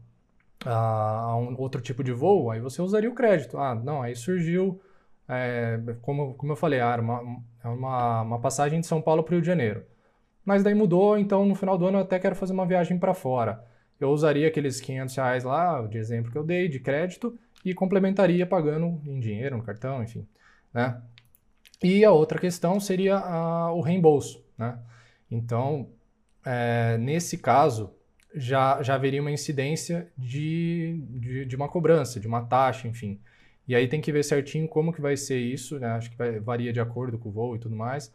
a, 0.65 1.35
um 1.35 1.53
outro 1.59 1.81
tipo 1.81 2.01
de 2.01 2.13
voo, 2.13 2.49
aí 2.49 2.61
você 2.61 2.81
usaria 2.81 3.09
o 3.09 3.13
crédito. 3.13 3.57
Ah, 3.57 3.75
não, 3.75 4.01
aí 4.01 4.15
surgiu, 4.15 4.81
é, 5.27 5.77
como, 6.01 6.33
como 6.35 6.53
eu 6.53 6.55
falei, 6.55 6.79
ah, 6.79 6.95
uma, 6.97 7.41
é 7.61 7.67
uma, 7.67 8.21
uma 8.21 8.39
passagem 8.39 8.79
de 8.79 8.87
São 8.87 9.01
Paulo 9.01 9.21
para 9.21 9.33
o 9.33 9.35
Rio 9.35 9.41
de 9.41 9.47
Janeiro. 9.47 9.83
Mas 10.45 10.63
daí 10.63 10.73
mudou, 10.73 11.17
então 11.17 11.45
no 11.45 11.55
final 11.55 11.77
do 11.77 11.87
ano 11.87 11.97
eu 11.97 12.03
até 12.03 12.17
quero 12.19 12.37
fazer 12.37 12.53
uma 12.53 12.65
viagem 12.65 12.97
para 12.97 13.13
fora. 13.13 13.61
Eu 13.99 14.11
usaria 14.11 14.47
aqueles 14.47 14.79
500 14.79 15.15
reais 15.17 15.43
lá, 15.43 15.81
de 15.81 15.97
exemplo 15.97 16.31
que 16.31 16.37
eu 16.37 16.43
dei, 16.45 16.69
de 16.69 16.79
crédito, 16.79 17.37
e 17.65 17.73
complementaria 17.73 18.47
pagando 18.47 19.01
em 19.05 19.19
dinheiro, 19.19 19.57
no 19.57 19.63
cartão, 19.63 20.01
enfim. 20.01 20.25
Né? 20.73 21.01
E 21.83 22.05
a 22.05 22.13
outra 22.13 22.39
questão 22.39 22.79
seria 22.79 23.17
a, 23.17 23.73
o 23.73 23.81
reembolso. 23.81 24.41
Né? 24.57 24.79
Então, 25.29 25.89
é, 26.45 26.97
nesse 26.97 27.37
caso, 27.37 27.96
já, 28.33 28.81
já 28.83 28.95
haveria 28.95 29.21
uma 29.21 29.31
incidência 29.31 30.07
de, 30.17 31.01
de, 31.09 31.45
de, 31.45 31.55
uma 31.55 31.67
cobrança, 31.69 32.19
de 32.19 32.27
uma 32.27 32.43
taxa, 32.45 32.87
enfim. 32.87 33.19
E 33.67 33.75
aí 33.75 33.87
tem 33.87 34.01
que 34.01 34.11
ver 34.11 34.23
certinho 34.23 34.67
como 34.67 34.93
que 34.93 35.01
vai 35.01 35.17
ser 35.17 35.39
isso, 35.39 35.79
né? 35.79 35.87
Acho 35.89 36.09
que 36.11 36.17
vai, 36.17 36.39
varia 36.39 36.71
de 36.73 36.79
acordo 36.79 37.17
com 37.17 37.29
o 37.29 37.31
voo 37.31 37.55
e 37.55 37.59
tudo 37.59 37.75
mais. 37.75 38.13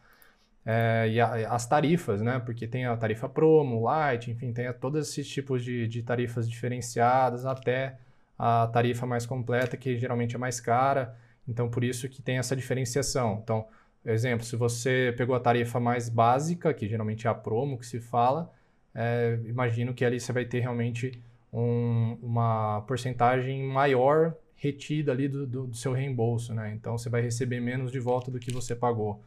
É, 0.64 1.08
e 1.10 1.20
a, 1.20 1.54
as 1.54 1.66
tarifas, 1.66 2.22
né? 2.22 2.38
Porque 2.40 2.66
tem 2.66 2.86
a 2.86 2.96
tarifa 2.96 3.28
promo, 3.28 3.82
light, 3.84 4.30
enfim, 4.30 4.52
tem 4.52 4.72
todos 4.74 5.08
esses 5.08 5.28
tipos 5.28 5.64
de, 5.64 5.88
de 5.88 6.02
tarifas 6.02 6.48
diferenciadas 6.48 7.44
até 7.44 7.98
a 8.38 8.66
tarifa 8.68 9.06
mais 9.06 9.26
completa, 9.26 9.76
que 9.76 9.96
geralmente 9.98 10.36
é 10.36 10.38
mais 10.38 10.60
cara. 10.60 11.16
Então, 11.48 11.68
por 11.70 11.84
isso 11.84 12.08
que 12.08 12.22
tem 12.22 12.38
essa 12.38 12.56
diferenciação. 12.56 13.40
Então, 13.42 13.66
exemplo, 14.04 14.44
se 14.44 14.56
você 14.56 15.14
pegou 15.16 15.34
a 15.34 15.40
tarifa 15.40 15.80
mais 15.80 16.08
básica, 16.08 16.72
que 16.74 16.88
geralmente 16.88 17.26
é 17.26 17.30
a 17.30 17.34
promo 17.34 17.78
que 17.78 17.86
se 17.86 18.00
fala, 18.00 18.52
é, 18.94 19.38
imagino 19.44 19.94
que 19.94 20.04
ali 20.04 20.20
você 20.20 20.32
vai 20.32 20.44
ter 20.44 20.60
realmente 20.60 21.12
um, 21.52 22.18
uma 22.22 22.82
porcentagem 22.82 23.62
maior 23.64 24.34
retida 24.56 25.12
ali 25.12 25.28
do, 25.28 25.46
do, 25.46 25.66
do, 25.66 25.76
seu 25.76 25.92
reembolso, 25.92 26.54
né? 26.54 26.72
Então 26.72 26.96
você 26.96 27.08
vai 27.08 27.20
receber 27.20 27.60
menos 27.60 27.90
de 27.90 27.98
volta 27.98 28.30
do 28.30 28.38
que 28.38 28.52
você 28.52 28.76
pagou, 28.76 29.20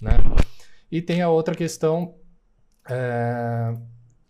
né? 0.00 0.12
E 0.90 1.00
tem 1.00 1.22
a 1.22 1.28
outra 1.28 1.54
questão, 1.54 2.14
é, 2.88 3.72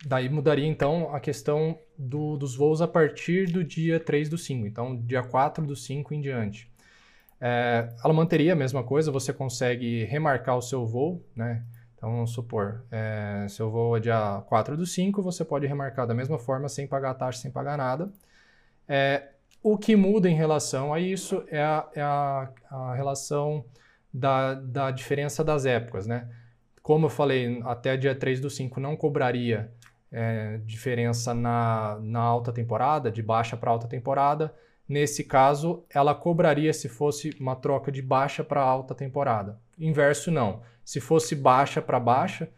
daí 0.04 0.28
mudaria 0.28 0.66
então 0.66 1.14
a 1.14 1.20
questão 1.20 1.78
do, 1.96 2.36
dos 2.36 2.54
voos 2.54 2.82
a 2.82 2.88
partir 2.88 3.50
do 3.50 3.64
dia 3.64 3.98
3 3.98 4.28
do 4.28 4.36
5, 4.36 4.66
então 4.66 4.96
dia 4.96 5.22
4 5.22 5.66
do 5.66 5.74
5 5.74 6.12
em 6.12 6.20
diante. 6.20 6.70
É, 7.40 7.88
ela 8.04 8.12
manteria 8.12 8.52
a 8.52 8.56
mesma 8.56 8.84
coisa, 8.84 9.10
você 9.10 9.32
consegue 9.32 10.04
remarcar 10.04 10.58
o 10.58 10.62
seu 10.62 10.86
voo, 10.86 11.24
né? 11.34 11.64
Então, 12.00 12.12
vamos 12.12 12.30
supor, 12.30 12.82
é, 12.90 13.44
se 13.46 13.60
eu 13.60 13.70
vou 13.70 14.00
dia 14.00 14.42
4 14.46 14.74
do 14.74 14.86
5, 14.86 15.20
você 15.20 15.44
pode 15.44 15.66
remarcar 15.66 16.06
da 16.06 16.14
mesma 16.14 16.38
forma, 16.38 16.66
sem 16.66 16.86
pagar 16.86 17.12
taxa, 17.12 17.40
sem 17.40 17.50
pagar 17.50 17.76
nada. 17.76 18.10
É, 18.88 19.28
o 19.62 19.76
que 19.76 19.94
muda 19.94 20.26
em 20.26 20.34
relação 20.34 20.94
a 20.94 20.98
isso 20.98 21.44
é 21.48 21.60
a, 21.62 21.86
é 21.94 22.00
a, 22.00 22.48
a 22.70 22.94
relação 22.94 23.66
da, 24.10 24.54
da 24.54 24.90
diferença 24.90 25.44
das 25.44 25.66
épocas, 25.66 26.06
né? 26.06 26.26
Como 26.82 27.04
eu 27.04 27.10
falei, 27.10 27.60
até 27.66 27.98
dia 27.98 28.14
3 28.14 28.40
do 28.40 28.48
5 28.48 28.80
não 28.80 28.96
cobraria 28.96 29.70
é, 30.10 30.58
diferença 30.64 31.34
na, 31.34 31.98
na 32.00 32.20
alta 32.20 32.50
temporada, 32.50 33.10
de 33.10 33.22
baixa 33.22 33.58
para 33.58 33.72
alta 33.72 33.86
temporada. 33.86 34.54
Nesse 34.88 35.22
caso, 35.22 35.84
ela 35.90 36.14
cobraria 36.14 36.72
se 36.72 36.88
fosse 36.88 37.36
uma 37.38 37.54
troca 37.54 37.92
de 37.92 38.00
baixa 38.00 38.42
para 38.42 38.62
alta 38.62 38.94
temporada. 38.94 39.60
Inverso, 39.78 40.30
não. 40.30 40.62
Se 40.84 41.00
fosse 41.00 41.34
baixa 41.34 41.80
para 41.80 42.00
baixa, 42.00 42.48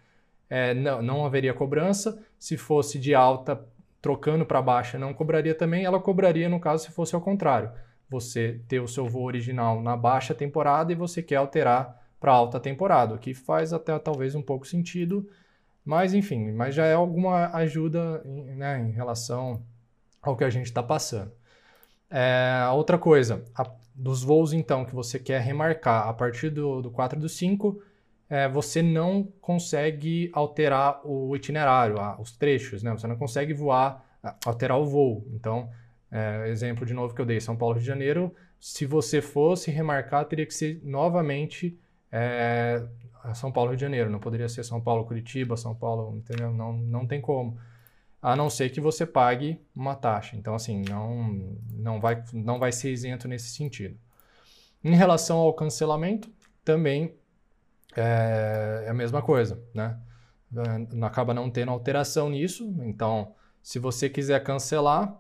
é, 0.48 0.74
não, 0.74 1.02
não 1.02 1.26
haveria 1.26 1.54
cobrança. 1.54 2.22
Se 2.38 2.56
fosse 2.56 2.98
de 2.98 3.14
alta 3.14 3.64
trocando 4.00 4.44
para 4.44 4.60
baixa, 4.60 4.98
não 4.98 5.14
cobraria 5.14 5.54
também. 5.54 5.84
Ela 5.84 6.00
cobraria 6.00 6.48
no 6.48 6.60
caso 6.60 6.84
se 6.84 6.90
fosse 6.90 7.14
ao 7.14 7.20
contrário. 7.20 7.70
Você 8.10 8.60
ter 8.68 8.80
o 8.80 8.88
seu 8.88 9.08
voo 9.08 9.24
original 9.24 9.80
na 9.80 9.96
baixa 9.96 10.34
temporada 10.34 10.92
e 10.92 10.96
você 10.96 11.22
quer 11.22 11.36
alterar 11.36 12.02
para 12.22 12.30
alta 12.30 12.60
temporada, 12.60 13.16
o 13.16 13.18
que 13.18 13.34
faz 13.34 13.72
até 13.72 13.98
talvez 13.98 14.36
um 14.36 14.42
pouco 14.42 14.64
sentido, 14.64 15.28
mas 15.84 16.14
enfim, 16.14 16.52
mas 16.52 16.72
já 16.72 16.86
é 16.86 16.94
alguma 16.94 17.48
ajuda 17.56 18.22
né, 18.24 18.80
em 18.80 18.92
relação 18.92 19.60
ao 20.22 20.36
que 20.36 20.44
a 20.44 20.50
gente 20.50 20.66
está 20.66 20.80
passando. 20.84 21.32
É, 22.08 22.64
outra 22.72 22.96
coisa, 22.96 23.44
a, 23.56 23.68
dos 23.92 24.22
voos 24.22 24.52
então 24.52 24.84
que 24.84 24.94
você 24.94 25.18
quer 25.18 25.40
remarcar 25.40 26.06
a 26.06 26.12
partir 26.12 26.50
do, 26.50 26.80
do 26.80 26.92
4 26.92 27.18
do 27.18 27.28
5, 27.28 27.82
é, 28.32 28.48
você 28.48 28.80
não 28.80 29.24
consegue 29.42 30.30
alterar 30.32 31.02
o 31.04 31.36
itinerário, 31.36 31.96
os 32.18 32.34
trechos, 32.34 32.82
né? 32.82 32.90
Você 32.92 33.06
não 33.06 33.14
consegue 33.14 33.52
voar, 33.52 34.02
alterar 34.46 34.78
o 34.78 34.86
voo. 34.86 35.28
Então, 35.34 35.68
é, 36.10 36.48
exemplo 36.48 36.86
de 36.86 36.94
novo 36.94 37.14
que 37.14 37.20
eu 37.20 37.26
dei, 37.26 37.42
São 37.42 37.54
Paulo, 37.54 37.74
Rio 37.74 37.82
de 37.82 37.86
Janeiro, 37.86 38.34
se 38.58 38.86
você 38.86 39.20
fosse 39.20 39.70
remarcar, 39.70 40.24
teria 40.24 40.46
que 40.46 40.54
ser 40.54 40.80
novamente 40.82 41.78
é, 42.10 42.82
São 43.34 43.52
Paulo, 43.52 43.68
Rio 43.72 43.76
de 43.76 43.82
Janeiro. 43.82 44.08
Não 44.08 44.18
poderia 44.18 44.48
ser 44.48 44.64
São 44.64 44.80
Paulo, 44.80 45.04
Curitiba, 45.04 45.54
São 45.54 45.74
Paulo, 45.74 46.16
entendeu? 46.16 46.50
Não, 46.54 46.72
não 46.72 47.06
tem 47.06 47.20
como. 47.20 47.58
A 48.22 48.34
não 48.34 48.48
ser 48.48 48.70
que 48.70 48.80
você 48.80 49.04
pague 49.04 49.60
uma 49.76 49.94
taxa. 49.94 50.36
Então, 50.36 50.54
assim, 50.54 50.82
não, 50.88 51.54
não, 51.70 52.00
vai, 52.00 52.24
não 52.32 52.58
vai 52.58 52.72
ser 52.72 52.92
isento 52.92 53.28
nesse 53.28 53.50
sentido. 53.50 53.98
Em 54.82 54.96
relação 54.96 55.36
ao 55.36 55.52
cancelamento, 55.52 56.30
também 56.64 57.14
é, 57.96 58.84
é 58.86 58.90
a 58.90 58.94
mesma 58.94 59.22
coisa, 59.22 59.62
né? 59.74 59.98
É, 60.54 61.04
acaba 61.06 61.32
não 61.32 61.50
tendo 61.50 61.70
alteração 61.70 62.28
nisso, 62.28 62.74
então 62.80 63.34
se 63.62 63.78
você 63.78 64.08
quiser 64.08 64.42
cancelar, 64.42 65.18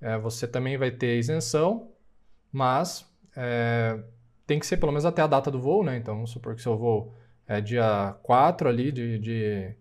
é, 0.00 0.18
você 0.18 0.46
também 0.46 0.76
vai 0.76 0.90
ter 0.90 1.18
isenção, 1.18 1.90
mas 2.52 3.06
é, 3.36 3.98
tem 4.46 4.58
que 4.58 4.66
ser 4.66 4.76
pelo 4.76 4.92
menos 4.92 5.06
até 5.06 5.22
a 5.22 5.26
data 5.26 5.50
do 5.50 5.60
voo, 5.60 5.82
né? 5.82 5.96
Então 5.96 6.14
vamos 6.14 6.30
supor 6.30 6.54
que 6.54 6.62
seu 6.62 6.76
voo 6.76 7.14
é 7.46 7.60
dia 7.60 8.16
4 8.22 8.68
ali 8.68 8.92
de, 8.92 9.18
de, 9.18 9.74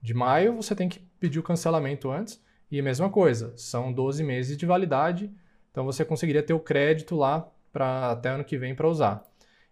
de 0.00 0.14
maio, 0.14 0.56
você 0.56 0.74
tem 0.74 0.88
que 0.88 1.00
pedir 1.20 1.38
o 1.38 1.42
cancelamento 1.42 2.10
antes. 2.10 2.42
E 2.70 2.82
mesma 2.82 3.08
coisa, 3.08 3.52
são 3.56 3.92
12 3.92 4.24
meses 4.24 4.56
de 4.56 4.66
validade, 4.66 5.32
então 5.70 5.84
você 5.84 6.04
conseguiria 6.04 6.42
ter 6.42 6.52
o 6.52 6.60
crédito 6.60 7.14
lá 7.14 7.48
para 7.72 8.10
até 8.10 8.30
ano 8.30 8.44
que 8.44 8.58
vem 8.58 8.74
para 8.74 8.88
usar. 8.88 9.24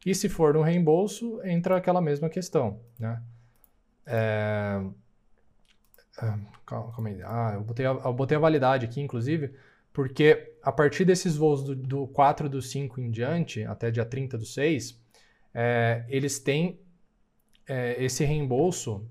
E 0.04 0.14
se 0.14 0.28
for 0.28 0.54
no 0.54 0.62
reembolso, 0.62 1.40
entra 1.44 1.76
aquela 1.76 2.00
mesma 2.00 2.28
questão, 2.28 2.80
né? 2.98 3.22
É... 4.06 4.80
é 6.22 6.38
calma 6.66 7.08
aí. 7.08 7.22
Ah, 7.22 7.52
eu 7.54 7.62
botei, 7.62 7.86
a, 7.86 7.90
eu 7.90 8.12
botei 8.12 8.36
a 8.36 8.40
validade 8.40 8.84
aqui, 8.84 9.00
inclusive, 9.00 9.54
porque 9.92 10.54
a 10.62 10.72
partir 10.72 11.04
desses 11.04 11.36
voos 11.36 11.62
do, 11.62 11.74
do 11.74 12.06
4 12.08 12.48
do 12.48 12.60
5 12.60 13.00
em 13.00 13.10
diante, 13.10 13.64
até 13.64 13.90
dia 13.90 14.04
30 14.04 14.36
do 14.36 14.44
6, 14.44 15.00
é, 15.54 16.04
eles 16.08 16.38
têm 16.38 16.80
é, 17.66 18.02
esse 18.02 18.24
reembolso, 18.24 19.08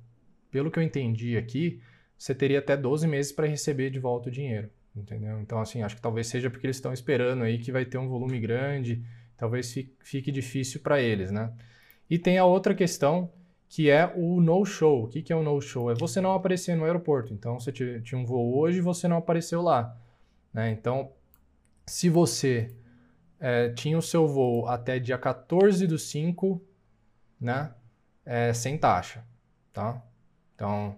pelo 0.52 0.70
que 0.70 0.78
eu 0.78 0.84
entendi 0.84 1.38
aqui, 1.38 1.82
você 2.18 2.36
teria 2.36 2.60
até 2.60 2.78
12 2.78 3.08
meses 3.08 3.32
para 3.32 3.48
receber 3.48 3.90
de 3.90 4.00
volta 4.00 4.30
o 4.30 4.32
dinheiro, 4.32 4.70
entendeu? 4.96 5.40
Então, 5.42 5.60
assim, 5.60 5.82
acho 5.82 5.96
que 5.96 6.02
talvez 6.02 6.28
seja 6.28 6.50
porque 6.50 6.68
eles 6.68 6.78
estão 6.78 6.94
esperando 6.94 7.44
aí 7.44 7.58
que 7.58 7.72
vai 7.72 7.86
ter 7.86 7.98
um 7.98 8.08
volume 8.08 8.40
grande 8.40 9.04
talvez 9.44 9.76
fique 10.00 10.32
difícil 10.32 10.80
para 10.80 11.02
eles, 11.02 11.30
né? 11.30 11.52
E 12.10 12.18
tem 12.18 12.38
a 12.38 12.46
outra 12.46 12.74
questão 12.74 13.30
que 13.68 13.90
é 13.90 14.10
o 14.16 14.40
no-show. 14.40 15.04
O 15.04 15.08
que, 15.10 15.22
que 15.22 15.34
é 15.34 15.36
o 15.36 15.44
no-show? 15.44 15.92
É 15.92 15.96
você 15.96 16.22
não 16.22 16.32
aparecer 16.34 16.78
no 16.78 16.86
aeroporto. 16.86 17.34
Então, 17.34 17.60
você 17.60 17.70
tinha 17.70 18.18
um 18.18 18.24
voo 18.24 18.58
hoje 18.58 18.78
e 18.78 18.82
você 18.82 19.06
não 19.06 19.18
apareceu 19.18 19.62
lá. 19.62 19.98
Né? 20.54 20.72
Então, 20.72 21.12
se 21.86 22.08
você 22.08 22.74
é, 23.38 23.68
tinha 23.68 23.98
o 23.98 24.02
seu 24.02 24.26
voo 24.26 24.66
até 24.66 24.98
dia 24.98 25.18
14 25.18 25.86
do 25.88 26.00
5, 26.00 26.62
né? 27.38 27.74
É, 28.26 28.54
sem 28.54 28.78
taxa, 28.78 29.26
tá? 29.74 30.02
Então, 30.56 30.96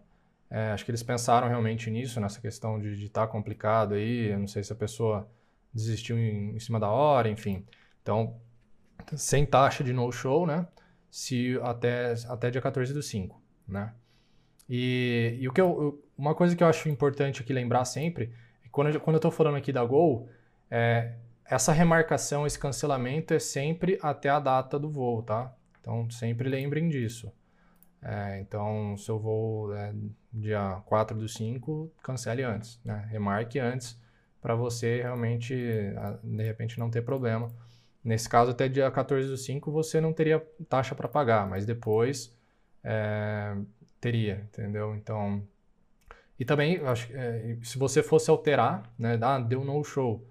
é, 0.51 0.69
acho 0.71 0.85
que 0.85 0.91
eles 0.91 1.01
pensaram 1.01 1.47
realmente 1.47 1.89
nisso, 1.89 2.21
nessa 2.21 2.39
questão 2.39 2.79
de 2.79 3.05
estar 3.05 3.25
tá 3.25 3.27
complicado 3.27 3.95
aí. 3.95 4.29
Eu 4.29 4.37
não 4.37 4.47
sei 4.47 4.63
se 4.63 4.71
a 4.71 4.75
pessoa 4.75 5.27
desistiu 5.73 6.15
em, 6.19 6.55
em 6.55 6.59
cima 6.59 6.79
da 6.79 6.91
hora, 6.91 7.27
enfim. 7.27 7.65
Então, 8.05 8.35
sem 9.15 9.47
taxa 9.47 9.83
de 9.83 9.91
no-show, 9.91 10.45
né? 10.45 10.67
Se 11.09 11.59
até, 11.63 12.13
até 12.29 12.51
dia 12.51 12.61
14 12.61 12.93
do 12.93 13.01
5, 13.01 13.41
né? 13.67 13.95
E, 14.69 15.37
e 15.39 15.47
o 15.47 15.51
que 15.51 15.59
eu, 15.59 15.99
uma 16.15 16.35
coisa 16.35 16.55
que 16.55 16.63
eu 16.63 16.67
acho 16.67 16.87
importante 16.87 17.41
aqui 17.41 17.51
lembrar 17.51 17.83
sempre 17.85 18.31
quando, 18.71 18.91
eu, 18.91 18.99
quando 18.99 19.15
eu 19.15 19.17
estou 19.19 19.31
falando 19.31 19.55
aqui 19.55 19.71
da 19.71 19.83
Gol, 19.83 20.29
é, 20.69 21.13
essa 21.45 21.71
remarcação, 21.71 22.45
esse 22.45 22.59
cancelamento 22.59 23.33
é 23.33 23.39
sempre 23.39 23.97
até 24.03 24.29
a 24.29 24.39
data 24.39 24.77
do 24.77 24.87
voo, 24.87 25.23
tá? 25.23 25.51
Então, 25.81 26.07
sempre 26.11 26.47
lembrem 26.47 26.87
disso. 26.87 27.31
É, 28.03 28.39
então, 28.39 28.95
se 28.97 29.09
eu 29.09 29.17
vou 29.17 29.73
é, 29.75 29.95
dia 30.31 30.79
4 30.85 31.17
do 31.17 31.27
5, 31.27 31.91
cancele 32.03 32.43
antes, 32.43 32.79
né? 32.85 33.07
Remarque 33.09 33.57
antes 33.57 33.99
para 34.39 34.53
você 34.53 35.01
realmente, 35.01 35.55
de 36.23 36.43
repente, 36.43 36.77
não 36.77 36.91
ter 36.91 37.01
problema. 37.01 37.51
Nesse 38.05 38.29
caso, 38.29 38.51
até 38.51 38.69
dia 38.69 38.91
14 38.91 39.27
do 39.27 39.35
5, 39.35 39.71
você 39.71 39.99
não 39.99 40.13
teria 40.13 40.39
taxa 40.69 40.93
para 40.93 41.07
pagar, 41.07 41.49
mas 41.49 41.65
depois 41.65 42.37
é, 42.83 43.57
teria, 43.99 44.47
entendeu? 44.47 44.95
Então, 44.95 45.43
e 46.39 46.45
também, 46.45 46.77
acho, 46.85 47.11
é, 47.15 47.57
se 47.63 47.79
você 47.79 48.03
fosse 48.03 48.29
alterar, 48.29 48.93
né, 48.99 49.17
ah, 49.21 49.39
deu 49.39 49.65
no 49.65 49.83
show, 49.83 50.23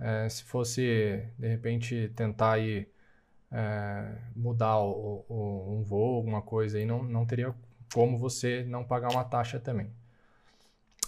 é, 0.00 0.26
se 0.30 0.42
fosse, 0.44 1.22
de 1.38 1.48
repente, 1.48 2.10
tentar 2.16 2.52
aí, 2.52 2.88
é, 3.52 4.14
mudar 4.34 4.78
o, 4.78 5.26
o, 5.28 5.78
um 5.78 5.82
voo, 5.82 6.16
alguma 6.16 6.40
coisa 6.40 6.78
aí, 6.78 6.86
não, 6.86 7.02
não 7.02 7.26
teria 7.26 7.54
como 7.92 8.16
você 8.16 8.64
não 8.64 8.84
pagar 8.84 9.12
uma 9.12 9.24
taxa 9.24 9.60
também. 9.60 9.90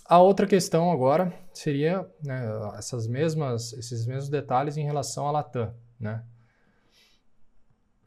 A 0.05 0.19
outra 0.19 0.47
questão 0.47 0.93
agora 0.93 1.33
seria 1.55 2.07
né, 2.23 2.43
essas 2.77 3.07
mesmas, 3.07 3.73
esses 3.73 4.05
mesmos 4.07 4.29
detalhes 4.29 4.77
em 4.77 4.85
relação 4.85 5.27
à 5.27 5.31
Latam, 5.31 5.73
né? 6.01 6.25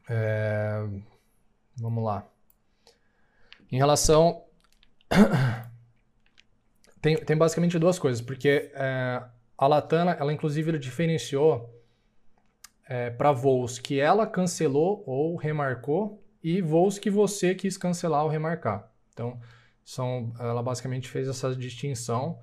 É, 0.08 0.84
vamos 1.76 2.04
lá. 2.04 2.26
Em 3.70 3.76
relação 3.76 4.44
tem, 7.00 7.16
tem 7.16 7.36
basicamente 7.36 7.78
duas 7.78 7.98
coisas, 7.98 8.20
porque 8.20 8.70
é, 8.74 9.22
a 9.56 9.66
Latam, 9.66 10.10
ela 10.10 10.32
inclusive 10.32 10.78
diferenciou 10.78 11.70
é, 12.86 13.10
para 13.10 13.32
voos 13.32 13.78
que 13.78 13.98
ela 13.98 14.26
cancelou 14.26 15.02
ou 15.06 15.36
remarcou 15.36 16.22
e 16.42 16.60
voos 16.60 16.98
que 16.98 17.10
você 17.10 17.54
quis 17.54 17.76
cancelar 17.76 18.24
ou 18.24 18.28
remarcar. 18.28 18.90
Então, 19.12 19.40
são, 19.84 20.32
ela 20.38 20.62
basicamente 20.62 21.08
fez 21.08 21.28
essa 21.28 21.54
distinção 21.54 22.38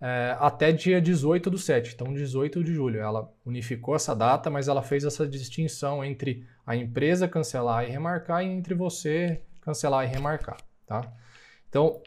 é, 0.00 0.34
até 0.40 0.72
dia 0.72 1.00
18 1.00 1.50
do 1.50 1.58
7, 1.58 1.94
então 1.94 2.12
18 2.14 2.64
de 2.64 2.72
julho. 2.72 3.00
Ela 3.00 3.30
unificou 3.44 3.94
essa 3.94 4.14
data, 4.16 4.48
mas 4.48 4.66
ela 4.66 4.82
fez 4.82 5.04
essa 5.04 5.26
distinção 5.26 6.04
entre 6.04 6.46
a 6.66 6.74
empresa 6.74 7.28
cancelar 7.28 7.84
e 7.84 7.90
remarcar 7.90 8.42
e 8.42 8.46
entre 8.46 8.74
você 8.74 9.42
cancelar 9.60 10.04
e 10.04 10.08
remarcar. 10.08 10.56
Tá? 10.86 11.12
Então, 11.68 12.00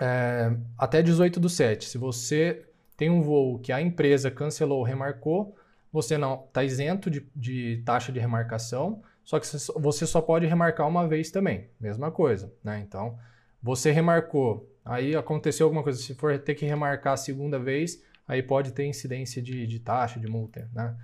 é, 0.00 0.54
até 0.78 1.02
18 1.02 1.40
do 1.40 1.48
7, 1.48 1.88
se 1.88 1.98
você 1.98 2.66
tem 2.96 3.10
um 3.10 3.22
voo 3.22 3.58
que 3.58 3.72
a 3.72 3.80
empresa 3.80 4.30
cancelou 4.30 4.78
ou 4.78 4.84
remarcou, 4.84 5.56
você 5.92 6.18
não 6.18 6.44
está 6.46 6.62
isento 6.62 7.10
de, 7.10 7.26
de, 7.34 7.82
taxa 7.84 8.12
de 8.12 8.18
remarcação, 8.18 9.02
só 9.24 9.38
que 9.38 9.46
você 9.46 10.06
só 10.06 10.20
pode 10.20 10.44
remarcar 10.46 10.88
uma 10.88 11.08
vez 11.08 11.30
também, 11.30 11.68
mesma 11.80 12.10
coisa, 12.10 12.52
né? 12.62 12.80
Então, 12.86 13.18
você 13.62 13.90
remarcou, 13.90 14.68
aí 14.84 15.16
aconteceu 15.16 15.66
alguma 15.66 15.82
coisa, 15.82 15.98
se 15.98 16.14
for 16.14 16.38
ter 16.38 16.54
que 16.54 16.66
remarcar 16.66 17.14
a 17.14 17.16
segunda 17.16 17.58
vez, 17.58 18.02
aí 18.26 18.42
pode 18.42 18.72
ter 18.72 18.86
incidência 18.86 19.40
de, 19.40 19.66
de 19.66 19.78
taxa, 19.78 20.20
de 20.20 20.26
multa, 20.26 20.68
né? 20.72 20.96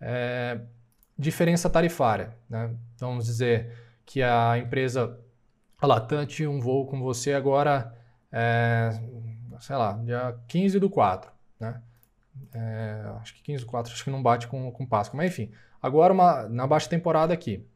É, 0.00 0.60
diferença 1.18 1.70
tarifária, 1.70 2.34
né? 2.48 2.74
Vamos 2.98 3.26
dizer 3.26 3.72
que 4.04 4.22
a 4.22 4.58
empresa, 4.58 5.18
a 5.80 5.86
Latam 5.86 6.26
tinha 6.26 6.50
um 6.50 6.60
voo 6.60 6.86
com 6.86 7.00
você 7.00 7.32
agora, 7.32 7.96
é, 8.30 8.90
sei 9.60 9.76
lá, 9.76 9.92
dia 10.04 10.36
15 10.48 10.78
do 10.78 10.90
4, 10.90 11.30
né? 11.58 11.80
É, 12.52 13.04
acho 13.20 13.34
que 13.34 13.42
15 13.42 13.64
do 13.64 13.70
4, 13.70 13.92
acho 13.92 14.04
que 14.04 14.10
não 14.10 14.22
bate 14.22 14.46
com, 14.48 14.70
com 14.70 14.86
Páscoa, 14.86 15.16
mas 15.16 15.30
enfim. 15.30 15.50
Agora, 15.80 16.12
uma, 16.12 16.48
na 16.48 16.66
baixa 16.66 16.88
temporada 16.88 17.32
aqui, 17.32 17.66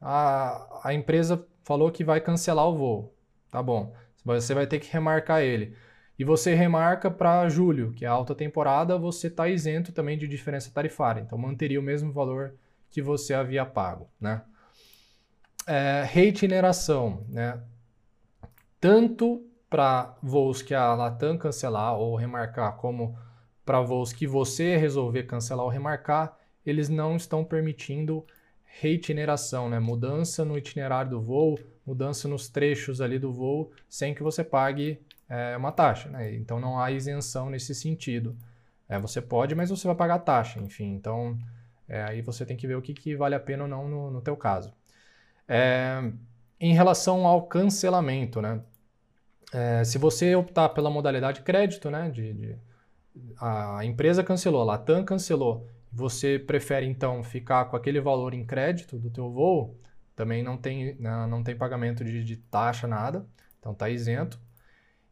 a, 0.00 0.80
a 0.84 0.94
empresa 0.94 1.46
falou 1.62 1.90
que 1.90 2.04
vai 2.04 2.20
cancelar 2.20 2.66
o 2.66 2.76
voo. 2.76 3.14
Tá 3.50 3.62
bom. 3.62 3.94
Você 4.24 4.54
vai 4.54 4.66
ter 4.66 4.78
que 4.78 4.92
remarcar 4.92 5.42
ele. 5.42 5.76
E 6.18 6.24
você 6.24 6.54
remarca 6.54 7.10
para 7.10 7.48
julho, 7.48 7.92
que 7.92 8.04
é 8.04 8.08
a 8.08 8.12
alta 8.12 8.34
temporada, 8.34 8.98
você 8.98 9.26
está 9.26 9.48
isento 9.48 9.92
também 9.92 10.16
de 10.16 10.28
diferença 10.28 10.70
tarifária. 10.72 11.20
Então, 11.20 11.36
manteria 11.38 11.80
o 11.80 11.82
mesmo 11.82 12.12
valor 12.12 12.54
que 12.90 13.02
você 13.02 13.34
havia 13.34 13.64
pago, 13.64 14.08
né? 14.20 14.42
É, 15.66 16.04
reitineração, 16.06 17.24
né? 17.28 17.60
Tanto 18.80 19.44
para 19.70 20.14
voos 20.22 20.60
que 20.60 20.74
a 20.74 20.94
Latam 20.94 21.38
cancelar 21.38 21.96
ou 21.96 22.14
remarcar, 22.14 22.76
como 22.76 23.16
para 23.64 23.80
voos 23.80 24.12
que 24.12 24.26
você 24.26 24.76
resolver 24.76 25.22
cancelar 25.22 25.64
ou 25.64 25.70
remarcar, 25.70 26.36
eles 26.64 26.88
não 26.88 27.16
estão 27.16 27.42
permitindo 27.42 28.24
reitineração, 28.64 29.68
né? 29.68 29.78
mudança 29.78 30.44
no 30.44 30.58
itinerário 30.58 31.12
do 31.12 31.20
voo, 31.20 31.58
mudança 31.86 32.28
nos 32.28 32.48
trechos 32.48 33.00
ali 33.00 33.18
do 33.18 33.32
voo, 33.32 33.72
sem 33.88 34.14
que 34.14 34.22
você 34.22 34.44
pague 34.44 35.00
é, 35.28 35.56
uma 35.56 35.72
taxa. 35.72 36.08
Né? 36.08 36.34
Então 36.34 36.60
não 36.60 36.78
há 36.78 36.90
isenção 36.90 37.50
nesse 37.50 37.74
sentido. 37.74 38.36
É, 38.88 38.98
você 38.98 39.20
pode, 39.20 39.54
mas 39.54 39.70
você 39.70 39.86
vai 39.86 39.96
pagar 39.96 40.18
taxa, 40.20 40.60
enfim. 40.60 40.94
Então 40.94 41.38
é, 41.88 42.02
aí 42.04 42.22
você 42.22 42.46
tem 42.46 42.56
que 42.56 42.66
ver 42.66 42.76
o 42.76 42.82
que, 42.82 42.94
que 42.94 43.16
vale 43.16 43.34
a 43.34 43.40
pena 43.40 43.64
ou 43.64 43.68
não 43.68 43.88
no, 43.88 44.10
no 44.10 44.20
teu 44.20 44.36
caso. 44.36 44.72
É, 45.48 46.12
em 46.60 46.74
relação 46.74 47.26
ao 47.26 47.42
cancelamento, 47.42 48.40
né? 48.40 48.60
É, 49.52 49.84
se 49.84 49.98
você 49.98 50.34
optar 50.34 50.70
pela 50.70 50.88
modalidade 50.88 51.42
crédito, 51.42 51.90
né, 51.90 52.08
de, 52.08 52.32
de, 52.32 52.56
a 53.38 53.84
empresa 53.84 54.24
cancelou, 54.24 54.62
a 54.62 54.64
Latam 54.64 55.04
cancelou, 55.04 55.68
você 55.92 56.38
prefere 56.38 56.86
então 56.86 57.22
ficar 57.22 57.66
com 57.66 57.76
aquele 57.76 58.00
valor 58.00 58.32
em 58.32 58.46
crédito 58.46 58.98
do 58.98 59.10
teu 59.10 59.30
voo, 59.30 59.76
também 60.14 60.42
não 60.42 60.56
tem, 60.56 60.94
né, 60.96 61.26
não 61.26 61.42
tem 61.42 61.56
pagamento 61.56 62.04
de, 62.04 62.22
de 62.24 62.36
taxa, 62.36 62.86
nada, 62.86 63.26
então 63.58 63.72
está 63.72 63.88
isento. 63.88 64.40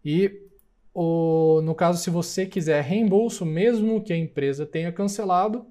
E 0.04 0.48
o, 0.94 1.60
no 1.62 1.74
caso, 1.74 2.02
se 2.02 2.10
você 2.10 2.46
quiser 2.46 2.82
reembolso, 2.82 3.44
mesmo 3.46 4.02
que 4.02 4.12
a 4.12 4.16
empresa 4.16 4.66
tenha 4.66 4.92
cancelado, 4.92 5.66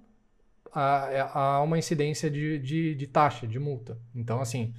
há, 0.72 1.40
há 1.40 1.62
uma 1.62 1.78
incidência 1.78 2.30
de, 2.30 2.60
de, 2.60 2.96
de 2.96 3.08
taxa, 3.08 3.48
de 3.48 3.60
multa. 3.60 3.98
Então, 4.16 4.40
assim, 4.42 4.74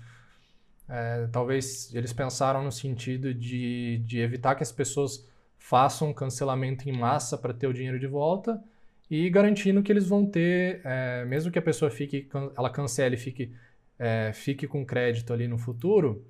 é, 0.89 1.29
talvez 1.31 1.95
eles 1.95 2.13
pensaram 2.13 2.65
no 2.65 2.73
sentido 2.73 3.33
de, 3.33 3.99
de 4.05 4.19
evitar 4.19 4.55
que 4.55 4.63
as 4.63 4.73
pessoas 4.73 5.29
façam 5.59 6.13
cancelamento 6.13 6.89
em 6.89 6.93
massa 6.93 7.37
para 7.39 7.55
ter 7.55 7.67
o 7.67 7.73
dinheiro 7.73 7.99
de 7.99 8.07
volta 8.07 8.63
e 9.11 9.29
garantindo 9.29 9.83
que 9.83 9.93
eles 9.93 10.07
vão 10.07 10.25
ter, 10.25 10.81
é, 10.85 11.25
mesmo 11.27 11.51
que 11.53 11.59
a 11.59 11.63
pessoa 11.63 11.91
fique, 11.91 12.29
ela 12.57 12.71
cancele, 12.71 13.17
fique, 13.17 13.53
é, 14.01 14.33
fique 14.33 14.67
com 14.67 14.85
crédito 14.85 15.31
ali 15.31 15.47
no 15.47 15.59
futuro, 15.59 16.27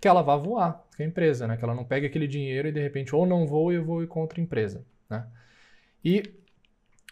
que 0.00 0.08
ela 0.08 0.22
vá 0.22 0.34
voar 0.34 0.82
com 0.96 1.02
a 1.02 1.06
empresa, 1.06 1.46
né? 1.46 1.58
Que 1.58 1.62
ela 1.62 1.74
não 1.74 1.84
pegue 1.84 2.06
aquele 2.06 2.26
dinheiro 2.26 2.66
e 2.68 2.72
de 2.72 2.80
repente 2.80 3.14
ou 3.14 3.26
não 3.26 3.46
voe 3.46 3.78
ou 3.78 3.84
voe 3.84 4.06
contra 4.06 4.40
a 4.40 4.42
empresa, 4.42 4.82
né? 5.10 5.26
E 6.02 6.22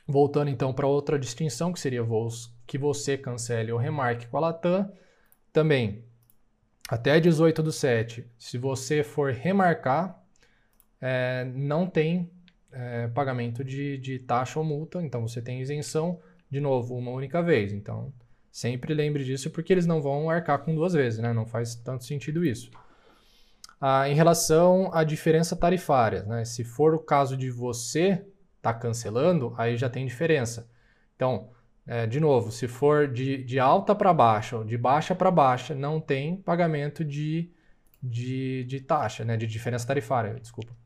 voltando 0.08 0.48
então 0.48 0.72
para 0.72 0.86
outra 0.86 1.18
distinção, 1.18 1.70
que 1.70 1.78
seria 1.78 2.02
voos 2.02 2.50
que 2.66 2.78
você 2.78 3.18
cancele 3.18 3.70
ou 3.70 3.78
remarque 3.78 4.26
com 4.26 4.38
a 4.38 4.40
Latam, 4.40 4.90
também 5.52 6.02
até 6.88 7.20
18 7.20 7.62
do 7.62 7.70
7, 7.70 8.26
se 8.38 8.56
você 8.56 9.04
for 9.04 9.32
remarcar, 9.32 10.20
é, 11.00 11.44
não 11.54 11.86
tem 11.86 12.30
é, 12.72 13.06
pagamento 13.08 13.62
de, 13.62 13.98
de 13.98 14.18
taxa 14.18 14.58
ou 14.58 14.64
multa, 14.64 15.00
então 15.02 15.28
você 15.28 15.42
tem 15.42 15.60
isenção, 15.60 16.18
de 16.50 16.58
novo, 16.58 16.96
uma 16.96 17.12
única 17.12 17.42
vez. 17.42 17.72
Então, 17.72 18.12
sempre 18.50 18.94
lembre 18.94 19.24
disso, 19.24 19.50
porque 19.50 19.72
eles 19.72 19.86
não 19.86 20.02
vão 20.02 20.28
arcar 20.28 20.58
com 20.60 20.74
duas 20.74 20.92
vezes, 20.92 21.18
né? 21.18 21.32
Não 21.32 21.46
faz 21.46 21.74
tanto 21.74 22.04
sentido 22.04 22.44
isso. 22.44 22.70
Ah, 23.80 24.08
em 24.08 24.14
relação 24.14 24.90
à 24.92 25.02
diferença 25.02 25.56
tarifária, 25.56 26.22
né? 26.24 26.44
se 26.44 26.62
for 26.64 26.94
o 26.94 26.98
caso 26.98 27.34
de 27.34 27.50
você 27.50 28.26
estar 28.56 28.74
tá 28.74 28.78
cancelando, 28.78 29.54
aí 29.56 29.76
já 29.76 29.88
tem 29.88 30.04
diferença. 30.04 30.68
Então, 31.16 31.48
é, 31.86 32.06
de 32.06 32.20
novo, 32.20 32.52
se 32.52 32.68
for 32.68 33.08
de, 33.08 33.42
de 33.42 33.58
alta 33.58 33.94
para 33.94 34.12
baixa 34.12 34.58
ou 34.58 34.64
de 34.64 34.76
baixa 34.76 35.14
para 35.14 35.30
baixa, 35.30 35.74
não 35.74 35.98
tem 35.98 36.36
pagamento 36.36 37.02
de, 37.02 37.50
de, 38.02 38.64
de 38.64 38.80
taxa, 38.80 39.24
né? 39.24 39.36
de 39.36 39.46
diferença 39.46 39.86
tarifária, 39.86 40.34
desculpa. 40.34 40.76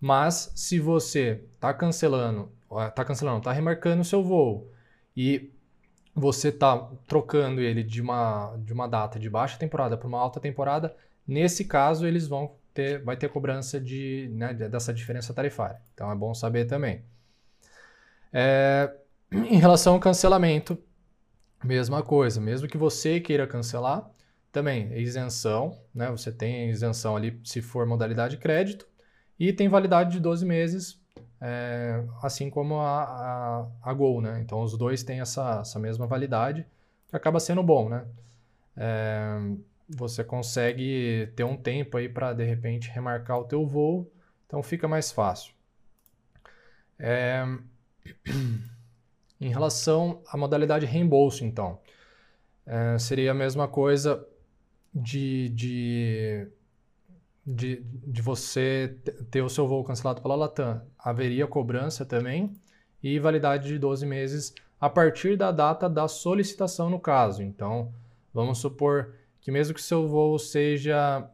Mas 0.00 0.52
se 0.54 0.78
você 0.78 1.44
está 1.54 1.74
cancelando, 1.74 2.52
está 2.88 3.04
cancelando, 3.04 3.38
está 3.38 3.52
remarcando 3.52 4.02
o 4.02 4.04
seu 4.04 4.22
voo 4.22 4.70
e 5.16 5.52
você 6.14 6.48
está 6.48 6.76
trocando 7.06 7.60
ele 7.60 7.82
de 7.82 8.00
uma, 8.00 8.56
de 8.58 8.72
uma 8.72 8.86
data 8.88 9.18
de 9.18 9.30
baixa 9.30 9.58
temporada 9.58 9.96
para 9.96 10.08
uma 10.08 10.18
alta 10.18 10.40
temporada, 10.40 10.94
nesse 11.26 11.64
caso 11.64 12.06
eles 12.06 12.26
vão 12.26 12.54
ter, 12.74 13.02
vai 13.02 13.16
ter 13.16 13.28
cobrança 13.28 13.80
de, 13.80 14.28
né, 14.32 14.52
dessa 14.54 14.92
diferença 14.92 15.32
tarifária. 15.32 15.80
Então 15.94 16.10
é 16.10 16.14
bom 16.14 16.34
saber 16.34 16.66
também. 16.66 17.02
É, 18.32 18.92
em 19.32 19.58
relação 19.58 19.94
ao 19.94 20.00
cancelamento, 20.00 20.78
mesma 21.64 22.02
coisa. 22.02 22.40
Mesmo 22.40 22.68
que 22.68 22.78
você 22.78 23.20
queira 23.20 23.46
cancelar, 23.46 24.10
também 24.52 24.92
isenção, 24.98 25.78
né? 25.94 26.10
Você 26.10 26.32
tem 26.32 26.70
isenção 26.70 27.16
ali 27.16 27.40
se 27.44 27.62
for 27.62 27.86
modalidade 27.86 28.36
crédito 28.36 28.86
e 29.38 29.52
tem 29.52 29.68
validade 29.68 30.12
de 30.12 30.20
12 30.20 30.44
meses 30.44 30.99
é, 31.40 32.04
assim 32.22 32.50
como 32.50 32.80
a, 32.80 33.02
a, 33.02 33.66
a, 33.82 33.94
Gol, 33.94 34.20
né? 34.20 34.40
Então 34.40 34.60
os 34.62 34.76
dois 34.76 35.02
têm 35.02 35.20
essa, 35.20 35.60
essa 35.60 35.78
mesma 35.78 36.06
validade, 36.06 36.66
que 37.08 37.16
acaba 37.16 37.40
sendo 37.40 37.62
bom, 37.62 37.88
né? 37.88 38.06
É, 38.76 39.38
você 39.88 40.22
consegue 40.22 41.32
ter 41.34 41.44
um 41.44 41.56
tempo 41.56 41.96
aí 41.96 42.08
para 42.08 42.32
de 42.32 42.44
repente 42.44 42.90
remarcar 42.90 43.38
o 43.38 43.44
teu 43.44 43.66
voo, 43.66 44.10
então 44.46 44.62
fica 44.62 44.86
mais 44.86 45.10
fácil. 45.10 45.54
É, 46.98 47.42
em 49.40 49.48
relação 49.48 50.22
à 50.28 50.36
modalidade 50.36 50.84
reembolso, 50.84 51.44
então, 51.44 51.80
é, 52.66 52.98
seria 52.98 53.30
a 53.30 53.34
mesma 53.34 53.66
coisa 53.66 54.24
de, 54.94 55.48
de 55.50 56.48
de, 57.46 57.82
de 57.84 58.22
você 58.22 58.96
ter 59.30 59.42
o 59.42 59.48
seu 59.48 59.66
voo 59.66 59.84
cancelado 59.84 60.20
pela 60.20 60.34
Latam, 60.34 60.82
haveria 60.98 61.46
cobrança 61.46 62.04
também 62.04 62.52
e 63.02 63.18
validade 63.18 63.68
de 63.68 63.78
12 63.78 64.06
meses 64.06 64.54
a 64.80 64.88
partir 64.88 65.36
da 65.36 65.50
data 65.50 65.88
da 65.88 66.08
solicitação 66.08 66.88
no 66.88 66.98
caso. 66.98 67.42
Então, 67.42 67.92
vamos 68.32 68.58
supor 68.58 69.14
que 69.40 69.50
mesmo 69.50 69.74
que 69.74 69.82
seu 69.82 70.06
voo 70.06 70.38
seja, 70.38 71.28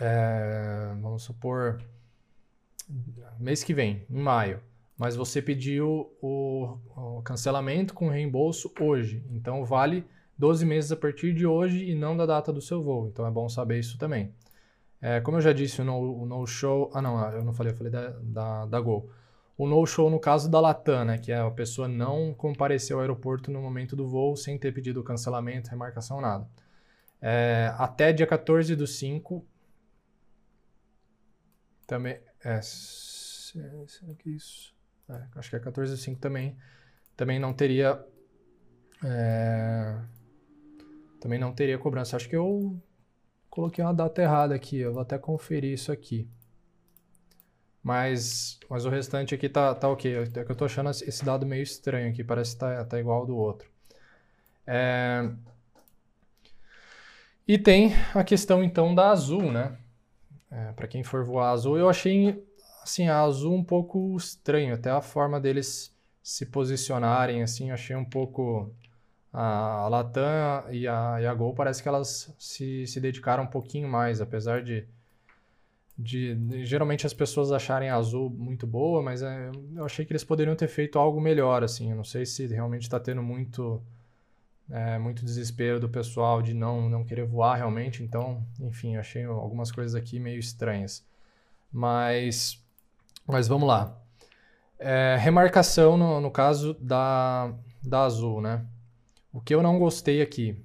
é, 0.00 0.94
vamos 1.00 1.22
supor, 1.22 1.80
mês 3.38 3.64
que 3.64 3.74
vem, 3.74 4.06
em 4.10 4.20
maio, 4.20 4.60
mas 4.96 5.16
você 5.16 5.42
pediu 5.42 6.12
o, 6.20 6.78
o 6.96 7.22
cancelamento 7.22 7.94
com 7.94 8.08
reembolso 8.08 8.72
hoje. 8.78 9.24
Então, 9.30 9.64
vale 9.64 10.04
12 10.38 10.64
meses 10.66 10.92
a 10.92 10.96
partir 10.96 11.34
de 11.34 11.46
hoje 11.46 11.90
e 11.90 11.94
não 11.94 12.16
da 12.16 12.26
data 12.26 12.52
do 12.52 12.60
seu 12.60 12.82
voo. 12.82 13.08
Então, 13.08 13.26
é 13.26 13.30
bom 13.30 13.48
saber 13.48 13.78
isso 13.78 13.98
também. 13.98 14.32
É, 15.06 15.20
como 15.20 15.36
eu 15.36 15.42
já 15.42 15.52
disse, 15.52 15.82
o 15.82 15.84
no-show... 16.24 16.88
No 16.88 16.96
ah, 16.96 17.02
não, 17.02 17.30
eu 17.30 17.44
não 17.44 17.52
falei, 17.52 17.74
eu 17.74 17.76
falei 17.76 17.92
da, 17.92 18.08
da, 18.22 18.64
da 18.64 18.80
Gol. 18.80 19.10
O 19.54 19.68
no-show 19.68 20.08
no 20.08 20.18
caso 20.18 20.50
da 20.50 20.58
Latam, 20.58 21.04
né, 21.04 21.18
que 21.18 21.30
é 21.30 21.38
a 21.38 21.50
pessoa 21.50 21.86
não 21.86 22.32
compareceu 22.32 22.96
ao 22.96 23.02
aeroporto 23.02 23.50
no 23.50 23.60
momento 23.60 23.94
do 23.94 24.08
voo 24.08 24.34
sem 24.34 24.58
ter 24.58 24.72
pedido 24.72 25.04
cancelamento, 25.04 25.68
remarcação, 25.68 26.22
nada. 26.22 26.48
É, 27.20 27.70
até 27.76 28.14
dia 28.14 28.26
14 28.26 28.74
do 28.74 28.86
5, 28.86 29.44
também... 31.86 32.18
É, 32.42 32.62
será 32.62 34.14
que 34.14 34.30
isso... 34.30 34.74
É, 35.06 35.22
acho 35.36 35.50
que 35.50 35.56
é 35.56 35.60
14 35.60 35.92
do 35.92 35.98
5 35.98 36.18
também. 36.18 36.56
Também 37.14 37.38
não 37.38 37.52
teria... 37.52 38.02
É, 39.04 40.00
também 41.20 41.38
não 41.38 41.52
teria 41.52 41.78
cobrança. 41.78 42.16
Acho 42.16 42.26
que 42.26 42.36
eu 42.36 42.80
Coloquei 43.54 43.84
uma 43.84 43.94
data 43.94 44.20
errada 44.20 44.52
aqui, 44.52 44.78
eu 44.78 44.92
vou 44.92 45.00
até 45.00 45.16
conferir 45.16 45.74
isso 45.74 45.92
aqui. 45.92 46.28
Mas, 47.80 48.58
mas 48.68 48.84
o 48.84 48.90
restante 48.90 49.32
aqui 49.32 49.48
tá, 49.48 49.72
tá 49.72 49.88
ok. 49.88 50.24
É 50.34 50.44
que 50.44 50.50
eu 50.50 50.56
tô 50.56 50.64
achando 50.64 50.90
esse 50.90 51.24
dado 51.24 51.46
meio 51.46 51.62
estranho 51.62 52.10
aqui, 52.10 52.24
parece 52.24 52.54
que 52.54 52.58
tá, 52.58 52.84
tá 52.84 52.98
igual 52.98 53.20
ao 53.20 53.26
do 53.26 53.36
outro. 53.36 53.70
É... 54.66 55.30
E 57.46 57.56
tem 57.56 57.92
a 58.12 58.24
questão 58.24 58.60
então 58.60 58.92
da 58.92 59.10
Azul, 59.10 59.52
né? 59.52 59.78
É, 60.50 60.72
para 60.72 60.88
quem 60.88 61.04
for 61.04 61.22
voar 61.22 61.52
Azul, 61.52 61.78
eu 61.78 61.88
achei 61.88 62.44
assim, 62.82 63.06
a 63.08 63.20
Azul 63.20 63.54
um 63.54 63.62
pouco 63.62 64.16
estranho, 64.16 64.74
até 64.74 64.90
a 64.90 65.00
forma 65.00 65.40
deles 65.40 65.94
se 66.24 66.44
posicionarem, 66.44 67.40
assim, 67.40 67.70
achei 67.70 67.94
um 67.94 68.04
pouco 68.04 68.74
a 69.36 69.88
Latam 69.88 70.70
e 70.70 70.86
a, 70.86 71.20
e 71.20 71.26
a 71.26 71.34
Gol 71.34 71.52
parece 71.52 71.82
que 71.82 71.88
elas 71.88 72.32
se, 72.38 72.86
se 72.86 73.00
dedicaram 73.00 73.42
um 73.42 73.48
pouquinho 73.48 73.88
mais, 73.88 74.20
apesar 74.20 74.62
de, 74.62 74.86
de, 75.98 76.36
de 76.36 76.64
geralmente 76.64 77.04
as 77.04 77.12
pessoas 77.12 77.50
acharem 77.50 77.90
a 77.90 77.96
Azul 77.96 78.30
muito 78.30 78.64
boa, 78.64 79.02
mas 79.02 79.22
é, 79.22 79.50
eu 79.74 79.84
achei 79.84 80.04
que 80.04 80.12
eles 80.12 80.22
poderiam 80.22 80.54
ter 80.54 80.68
feito 80.68 81.00
algo 81.00 81.20
melhor, 81.20 81.64
assim, 81.64 81.90
eu 81.90 81.96
não 81.96 82.04
sei 82.04 82.24
se 82.24 82.46
realmente 82.46 82.82
está 82.82 83.00
tendo 83.00 83.24
muito 83.24 83.82
é, 84.70 84.98
muito 84.98 85.24
desespero 85.24 85.80
do 85.80 85.88
pessoal 85.88 86.40
de 86.40 86.54
não, 86.54 86.88
não 86.88 87.04
querer 87.04 87.26
voar 87.26 87.56
realmente, 87.56 88.04
então, 88.04 88.46
enfim, 88.60 88.96
achei 88.96 89.24
algumas 89.24 89.72
coisas 89.72 89.96
aqui 89.96 90.20
meio 90.20 90.38
estranhas. 90.38 91.04
Mas, 91.72 92.62
mas 93.26 93.48
vamos 93.48 93.66
lá. 93.66 93.98
É, 94.78 95.16
remarcação 95.18 95.96
no, 95.96 96.20
no 96.20 96.30
caso 96.30 96.74
da, 96.74 97.52
da 97.82 98.04
Azul, 98.04 98.40
né? 98.40 98.64
O 99.34 99.40
que 99.40 99.52
eu 99.52 99.60
não 99.60 99.80
gostei 99.80 100.22
aqui 100.22 100.56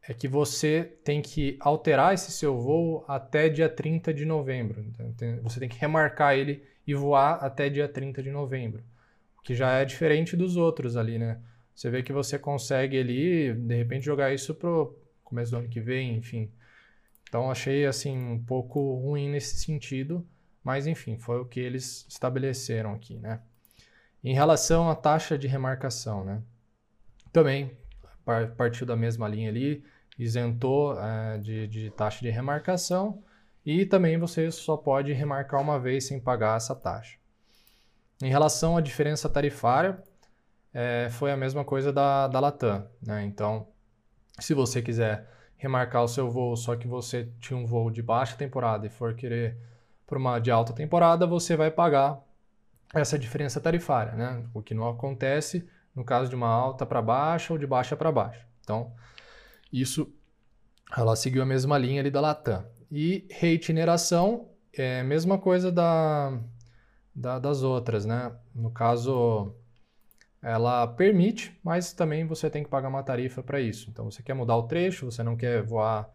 é 0.00 0.14
que 0.14 0.28
você 0.28 0.96
tem 1.02 1.20
que 1.20 1.56
alterar 1.58 2.14
esse 2.14 2.30
seu 2.30 2.56
voo 2.56 3.04
até 3.08 3.48
dia 3.48 3.68
30 3.68 4.14
de 4.14 4.24
novembro. 4.24 4.86
Então, 4.88 5.42
você 5.42 5.58
tem 5.58 5.68
que 5.68 5.76
remarcar 5.76 6.36
ele 6.36 6.62
e 6.86 6.94
voar 6.94 7.44
até 7.44 7.68
dia 7.68 7.88
30 7.88 8.22
de 8.22 8.30
novembro. 8.30 8.84
O 9.36 9.42
que 9.42 9.52
já 9.52 9.72
é 9.72 9.84
diferente 9.84 10.36
dos 10.36 10.56
outros 10.56 10.96
ali, 10.96 11.18
né? 11.18 11.40
Você 11.74 11.90
vê 11.90 12.04
que 12.04 12.12
você 12.12 12.38
consegue 12.38 12.96
ali, 12.96 13.52
de 13.52 13.74
repente, 13.74 14.04
jogar 14.04 14.32
isso 14.32 14.54
pro 14.54 14.96
começo 15.24 15.50
do 15.50 15.56
ano 15.56 15.68
que 15.68 15.80
vem, 15.80 16.14
enfim. 16.14 16.52
Então 17.28 17.50
achei 17.50 17.84
assim 17.84 18.16
um 18.16 18.38
pouco 18.38 18.94
ruim 18.94 19.28
nesse 19.28 19.56
sentido, 19.56 20.24
mas 20.62 20.86
enfim, 20.86 21.18
foi 21.18 21.40
o 21.40 21.44
que 21.44 21.58
eles 21.58 22.06
estabeleceram 22.08 22.94
aqui, 22.94 23.18
né? 23.18 23.40
Em 24.22 24.34
relação 24.34 24.88
à 24.88 24.94
taxa 24.94 25.36
de 25.36 25.48
remarcação, 25.48 26.24
né? 26.24 26.40
Também 27.32 27.72
partiu 28.56 28.86
da 28.86 28.96
mesma 28.96 29.28
linha 29.28 29.48
ali, 29.48 29.84
isentou 30.18 30.98
é, 30.98 31.38
de, 31.38 31.66
de 31.66 31.90
taxa 31.90 32.20
de 32.20 32.30
remarcação 32.30 33.22
e 33.64 33.86
também 33.86 34.18
você 34.18 34.50
só 34.50 34.76
pode 34.76 35.12
remarcar 35.12 35.60
uma 35.60 35.78
vez 35.78 36.06
sem 36.06 36.20
pagar 36.20 36.56
essa 36.56 36.74
taxa. 36.74 37.18
Em 38.22 38.28
relação 38.28 38.76
à 38.76 38.80
diferença 38.80 39.28
tarifária, 39.28 40.02
é, 40.72 41.08
foi 41.10 41.30
a 41.30 41.36
mesma 41.36 41.64
coisa 41.64 41.92
da, 41.92 42.28
da 42.28 42.40
Latam. 42.40 42.86
Né? 43.04 43.24
Então, 43.24 43.68
se 44.38 44.54
você 44.54 44.82
quiser 44.82 45.28
remarcar 45.56 46.02
o 46.02 46.08
seu 46.08 46.30
voo, 46.30 46.56
só 46.56 46.76
que 46.76 46.86
você 46.86 47.30
tinha 47.40 47.56
um 47.56 47.66
voo 47.66 47.90
de 47.90 48.02
baixa 48.02 48.36
temporada 48.36 48.86
e 48.86 48.90
for 48.90 49.14
querer 49.14 49.56
para 50.06 50.18
uma 50.18 50.38
de 50.38 50.50
alta 50.50 50.72
temporada, 50.72 51.26
você 51.26 51.56
vai 51.56 51.70
pagar 51.70 52.20
essa 52.94 53.18
diferença 53.18 53.60
tarifária, 53.60 54.12
né? 54.12 54.44
O 54.52 54.62
que 54.62 54.74
não 54.74 54.88
acontece 54.88 55.66
no 55.94 56.04
caso 56.04 56.28
de 56.28 56.36
uma 56.36 56.48
alta 56.48 56.84
para 56.84 57.00
baixa 57.00 57.52
ou 57.52 57.58
de 57.58 57.66
baixa 57.66 57.96
para 57.96 58.10
baixa. 58.10 58.46
Então, 58.62 58.92
isso 59.72 60.12
ela 60.96 61.16
seguiu 61.16 61.42
a 61.42 61.46
mesma 61.46 61.78
linha 61.78 62.00
ali 62.00 62.10
da 62.10 62.20
Latam. 62.20 62.64
E 62.90 63.26
reitineração 63.30 64.48
é 64.72 65.00
a 65.00 65.04
mesma 65.04 65.38
coisa 65.38 65.72
da, 65.72 66.38
da, 67.14 67.38
das 67.38 67.62
outras, 67.62 68.04
né? 68.04 68.32
No 68.54 68.70
caso, 68.70 69.54
ela 70.42 70.86
permite, 70.86 71.58
mas 71.64 71.92
também 71.92 72.26
você 72.26 72.50
tem 72.50 72.62
que 72.62 72.68
pagar 72.68 72.88
uma 72.88 73.02
tarifa 73.02 73.42
para 73.42 73.60
isso. 73.60 73.90
Então, 73.90 74.10
você 74.10 74.22
quer 74.22 74.34
mudar 74.34 74.56
o 74.56 74.64
trecho, 74.64 75.10
você 75.10 75.22
não 75.22 75.36
quer 75.36 75.62
voar 75.62 76.12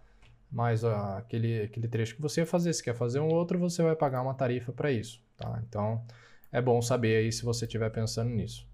mais 0.51 0.83
aquele, 0.83 1.63
aquele 1.63 1.87
trecho 1.87 2.15
que 2.15 2.21
você 2.21 2.41
ia 2.41 2.45
fazer, 2.45 2.73
se 2.73 2.83
quer 2.83 2.95
fazer 2.95 3.19
um 3.19 3.29
outro, 3.29 3.59
você 3.59 3.83
vai 3.83 3.95
pagar 3.95 4.21
uma 4.21 4.33
tarifa 4.33 4.71
para 4.71 4.91
isso, 4.91 5.21
tá? 5.37 5.61
Então, 5.67 6.03
é 6.51 6.61
bom 6.61 6.81
saber 6.81 7.17
aí 7.17 7.31
se 7.31 7.43
você 7.43 7.65
estiver 7.65 7.89
pensando 7.91 8.29
nisso. 8.29 8.68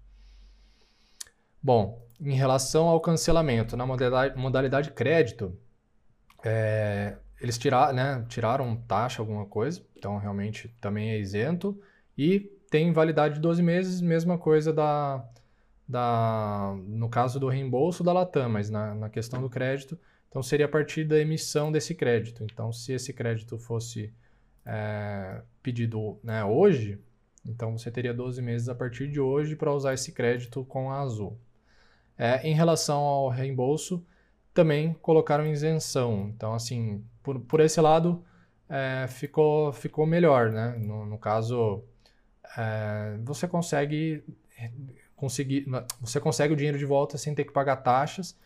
Bom, 1.62 2.06
em 2.20 2.34
relação 2.34 2.86
ao 2.86 3.00
cancelamento, 3.00 3.76
na 3.76 3.86
modalidade, 3.86 4.38
modalidade 4.38 4.90
crédito, 4.90 5.56
é, 6.44 7.16
eles 7.40 7.58
tiraram, 7.58 7.92
né, 7.94 8.24
tiraram 8.28 8.76
taxa, 8.88 9.20
alguma 9.20 9.46
coisa, 9.46 9.84
então 9.96 10.16
realmente 10.16 10.68
também 10.80 11.10
é 11.10 11.18
isento. 11.18 11.78
E 12.16 12.40
tem 12.70 12.92
validade 12.92 13.34
de 13.34 13.40
12 13.40 13.62
meses, 13.62 14.00
mesma 14.00 14.38
coisa 14.38 14.72
da, 14.72 15.24
da, 15.86 16.74
no 16.86 17.08
caso 17.08 17.38
do 17.38 17.48
reembolso 17.48 18.02
da 18.02 18.12
Latam, 18.12 18.48
mas 18.48 18.70
na, 18.70 18.94
na 18.94 19.10
questão 19.10 19.40
do 19.40 19.50
crédito, 19.50 19.98
então 20.28 20.42
seria 20.42 20.66
a 20.66 20.68
partir 20.68 21.04
da 21.04 21.18
emissão 21.18 21.70
desse 21.70 21.94
crédito. 21.94 22.42
Então, 22.44 22.72
se 22.72 22.92
esse 22.92 23.12
crédito 23.12 23.58
fosse 23.58 24.12
é, 24.64 25.42
pedido 25.62 26.18
né, 26.22 26.44
hoje, 26.44 26.98
então 27.44 27.78
você 27.78 27.90
teria 27.90 28.12
12 28.12 28.42
meses 28.42 28.68
a 28.68 28.74
partir 28.74 29.08
de 29.08 29.20
hoje 29.20 29.54
para 29.54 29.72
usar 29.72 29.94
esse 29.94 30.12
crédito 30.12 30.64
com 30.64 30.90
a 30.90 31.00
Azul. 31.00 31.38
É, 32.18 32.46
em 32.48 32.54
relação 32.54 32.98
ao 32.98 33.28
reembolso, 33.28 34.04
também 34.54 34.94
colocaram 35.02 35.46
isenção. 35.46 36.30
Então, 36.34 36.54
assim, 36.54 37.04
por, 37.22 37.38
por 37.40 37.60
esse 37.60 37.80
lado, 37.80 38.24
é, 38.68 39.06
ficou, 39.08 39.72
ficou 39.72 40.06
melhor, 40.06 40.50
né? 40.50 40.76
No, 40.78 41.04
no 41.04 41.18
caso, 41.18 41.84
é, 42.56 43.16
você 43.22 43.46
consegue 43.46 44.24
conseguir, 45.14 45.66
você 46.00 46.20
consegue 46.20 46.52
o 46.52 46.56
dinheiro 46.56 46.78
de 46.78 46.84
volta 46.84 47.18
sem 47.18 47.34
ter 47.34 47.44
que 47.44 47.52
pagar 47.52 47.76
taxas. 47.76 48.38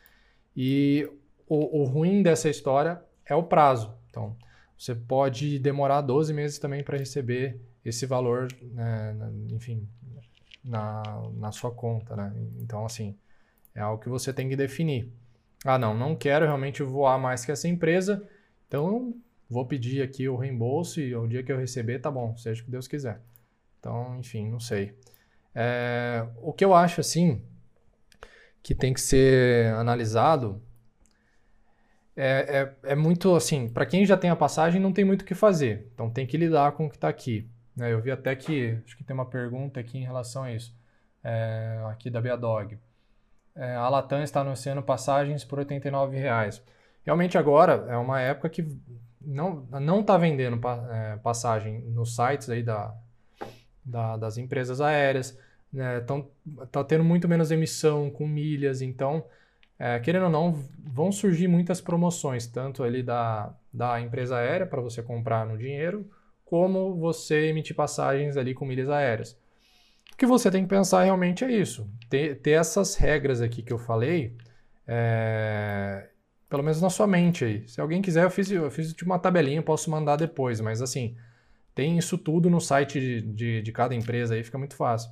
E 0.56 1.08
o, 1.46 1.82
o 1.82 1.84
ruim 1.84 2.22
dessa 2.22 2.48
história 2.48 3.02
é 3.24 3.34
o 3.34 3.42
prazo. 3.42 3.94
Então, 4.08 4.36
você 4.76 4.94
pode 4.94 5.58
demorar 5.58 6.00
12 6.00 6.32
meses 6.32 6.58
também 6.58 6.82
para 6.82 6.96
receber 6.96 7.60
esse 7.84 8.06
valor, 8.06 8.48
né, 8.62 9.14
enfim, 9.50 9.86
na, 10.64 11.02
na 11.34 11.52
sua 11.52 11.70
conta, 11.70 12.16
né? 12.16 12.32
Então, 12.58 12.84
assim, 12.84 13.16
é 13.74 13.80
algo 13.80 14.02
que 14.02 14.08
você 14.08 14.32
tem 14.32 14.48
que 14.48 14.56
definir. 14.56 15.12
Ah, 15.64 15.78
não, 15.78 15.94
não 15.94 16.16
quero 16.16 16.46
realmente 16.46 16.82
voar 16.82 17.18
mais 17.18 17.44
que 17.44 17.52
essa 17.52 17.68
empresa, 17.68 18.26
então 18.66 19.14
vou 19.48 19.66
pedir 19.66 20.02
aqui 20.02 20.28
o 20.28 20.36
reembolso 20.36 21.00
e 21.00 21.14
o 21.14 21.26
dia 21.26 21.42
que 21.42 21.52
eu 21.52 21.58
receber, 21.58 21.98
tá 21.98 22.10
bom, 22.10 22.36
seja 22.36 22.62
o 22.62 22.64
que 22.64 22.70
Deus 22.70 22.86
quiser. 22.86 23.20
Então, 23.78 24.18
enfim, 24.18 24.48
não 24.48 24.60
sei. 24.60 24.94
É, 25.54 26.26
o 26.36 26.52
que 26.52 26.64
eu 26.64 26.74
acho, 26.74 27.00
assim, 27.00 27.42
que 28.62 28.74
tem 28.74 28.94
que 28.94 29.00
ser 29.00 29.74
analisado 29.74 30.62
é, 32.16 32.74
é, 32.84 32.92
é 32.92 32.94
muito, 32.94 33.34
assim, 33.34 33.68
para 33.68 33.86
quem 33.86 34.04
já 34.04 34.16
tem 34.16 34.30
a 34.30 34.36
passagem, 34.36 34.80
não 34.80 34.92
tem 34.92 35.04
muito 35.04 35.22
o 35.22 35.24
que 35.24 35.34
fazer. 35.34 35.88
Então, 35.94 36.10
tem 36.10 36.26
que 36.26 36.36
lidar 36.36 36.72
com 36.72 36.86
o 36.86 36.90
que 36.90 36.96
está 36.96 37.08
aqui. 37.08 37.48
Né? 37.74 37.92
Eu 37.92 38.00
vi 38.00 38.10
até 38.10 38.36
que, 38.36 38.78
acho 38.84 38.96
que 38.96 39.04
tem 39.04 39.14
uma 39.14 39.26
pergunta 39.26 39.80
aqui 39.80 39.98
em 39.98 40.04
relação 40.04 40.44
a 40.44 40.52
isso, 40.52 40.76
é, 41.24 41.80
aqui 41.86 42.10
da 42.10 42.20
Beadog. 42.20 42.78
É, 43.54 43.74
a 43.74 43.88
Latam 43.88 44.22
está 44.22 44.40
anunciando 44.40 44.82
passagens 44.82 45.44
por 45.44 45.58
R$ 45.58 45.64
89,00. 45.64 46.62
Realmente 47.04 47.36
agora 47.36 47.86
é 47.88 47.96
uma 47.96 48.20
época 48.20 48.48
que 48.48 48.66
não 49.20 49.66
não 49.70 50.00
está 50.00 50.16
vendendo 50.16 50.60
é, 50.90 51.16
passagem 51.18 51.80
nos 51.82 52.14
sites 52.14 52.48
aí 52.48 52.62
da, 52.62 52.94
da 53.84 54.16
das 54.16 54.38
empresas 54.38 54.80
aéreas, 54.80 55.38
né? 55.72 56.04
Tá 56.70 56.84
tendo 56.84 57.04
muito 57.04 57.28
menos 57.28 57.50
emissão 57.50 58.10
com 58.10 58.26
milhas, 58.26 58.82
então 58.82 59.24
é, 59.78 59.98
querendo 59.98 60.24
ou 60.24 60.30
não 60.30 60.52
vão 60.78 61.10
surgir 61.10 61.48
muitas 61.48 61.80
promoções 61.80 62.46
tanto 62.46 62.82
ali 62.82 63.02
da, 63.02 63.54
da 63.72 64.00
empresa 64.00 64.36
aérea 64.36 64.66
para 64.66 64.80
você 64.80 65.02
comprar 65.02 65.46
no 65.46 65.56
dinheiro, 65.56 66.08
como 66.44 66.94
você 66.96 67.46
emitir 67.46 67.74
passagens 67.74 68.36
ali 68.36 68.52
com 68.52 68.66
milhas 68.66 68.90
aéreas. 68.90 69.38
Que 70.20 70.26
você 70.26 70.50
tem 70.50 70.64
que 70.64 70.68
pensar 70.68 71.02
realmente 71.02 71.44
é 71.44 71.50
isso, 71.50 71.88
ter, 72.10 72.42
ter 72.42 72.50
essas 72.50 72.94
regras 72.94 73.40
aqui 73.40 73.62
que 73.62 73.72
eu 73.72 73.78
falei. 73.78 74.36
É, 74.86 76.10
pelo 76.46 76.62
menos 76.62 76.78
na 76.78 76.90
sua 76.90 77.06
mente 77.06 77.42
aí. 77.42 77.66
Se 77.66 77.80
alguém 77.80 78.02
quiser, 78.02 78.24
eu 78.24 78.30
fiz, 78.30 78.50
eu 78.50 78.70
fiz 78.70 78.92
tipo 78.92 79.06
uma 79.06 79.18
tabelinha, 79.18 79.62
posso 79.62 79.90
mandar 79.90 80.16
depois, 80.16 80.60
mas 80.60 80.82
assim, 80.82 81.16
tem 81.74 81.96
isso 81.96 82.18
tudo 82.18 82.50
no 82.50 82.60
site 82.60 83.00
de, 83.00 83.22
de, 83.22 83.62
de, 83.62 83.72
cada 83.72 83.94
empresa 83.94 84.34
aí, 84.34 84.44
fica 84.44 84.58
muito 84.58 84.76
fácil. 84.76 85.10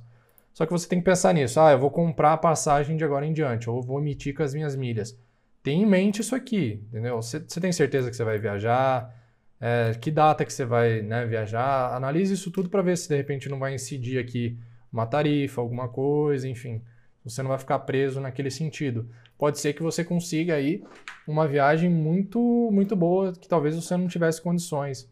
Só 0.53 0.63
que 0.63 0.71
você 0.71 0.87
tem 0.87 0.99
que 0.99 1.05
pensar 1.05 1.33
nisso. 1.33 1.59
Ah, 1.59 1.71
eu 1.71 1.79
vou 1.79 1.89
comprar 1.89 2.33
a 2.33 2.37
passagem 2.37 2.95
de 2.95 3.03
agora 3.03 3.25
em 3.25 3.33
diante, 3.33 3.67
ou 3.67 3.81
vou 3.81 3.99
emitir 3.99 4.35
com 4.35 4.43
as 4.43 4.53
minhas 4.53 4.75
milhas. 4.75 5.19
Tem 5.63 5.81
em 5.81 5.87
mente 5.87 6.21
isso 6.21 6.35
aqui, 6.35 6.83
entendeu? 6.89 7.15
Você 7.19 7.39
tem 7.59 7.71
certeza 7.71 8.11
que 8.11 8.15
você 8.15 8.23
vai 8.23 8.37
viajar? 8.37 9.11
É, 9.59 9.91
que 9.99 10.11
data 10.11 10.45
que 10.45 10.53
você 10.53 10.65
vai 10.65 11.01
né, 11.01 11.25
viajar? 11.25 11.95
Analise 11.95 12.35
isso 12.35 12.51
tudo 12.51 12.69
para 12.69 12.83
ver 12.83 12.95
se 12.95 13.09
de 13.09 13.15
repente 13.15 13.49
não 13.49 13.57
vai 13.57 13.73
incidir 13.73 14.19
aqui 14.19 14.55
uma 14.91 15.05
tarifa, 15.05 15.61
alguma 15.61 15.87
coisa, 15.87 16.47
enfim. 16.47 16.81
Você 17.23 17.41
não 17.41 17.49
vai 17.49 17.59
ficar 17.59 17.79
preso 17.79 18.19
naquele 18.19 18.49
sentido. 18.49 19.09
Pode 19.37 19.59
ser 19.59 19.73
que 19.73 19.83
você 19.83 20.03
consiga 20.03 20.55
aí 20.55 20.83
uma 21.27 21.47
viagem 21.47 21.89
muito, 21.89 22.39
muito 22.71 22.95
boa 22.95 23.33
que 23.33 23.47
talvez 23.47 23.75
você 23.75 23.95
não 23.95 24.07
tivesse 24.07 24.41
condições 24.41 25.09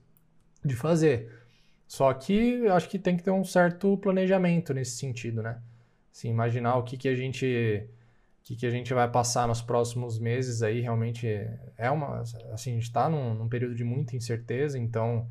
de 0.63 0.75
fazer. 0.75 1.31
Só 1.87 2.13
que 2.13 2.67
acho 2.67 2.89
que 2.89 2.99
tem 2.99 3.15
que 3.15 3.23
ter 3.23 3.31
um 3.31 3.45
certo 3.45 3.97
planejamento 3.97 4.73
nesse 4.73 4.97
sentido, 4.97 5.41
né? 5.41 5.61
Assim, 6.13 6.29
imaginar 6.29 6.75
o 6.75 6.83
que, 6.83 6.97
que 6.97 7.07
a 7.07 7.15
gente 7.15 7.87
o 8.41 8.43
que, 8.47 8.55
que 8.55 8.65
a 8.65 8.71
gente 8.71 8.93
vai 8.93 9.09
passar 9.09 9.47
nos 9.47 9.61
próximos 9.61 10.17
meses 10.19 10.61
aí 10.61 10.79
realmente 10.79 11.27
é 11.77 11.91
uma 11.91 12.21
assim 12.51 12.71
a 12.71 12.73
gente 12.73 12.83
está 12.83 13.09
num, 13.09 13.33
num, 13.33 13.49
período 13.49 13.75
de 13.75 13.83
muita 13.83 14.15
incerteza 14.15 14.79
então 14.79 15.29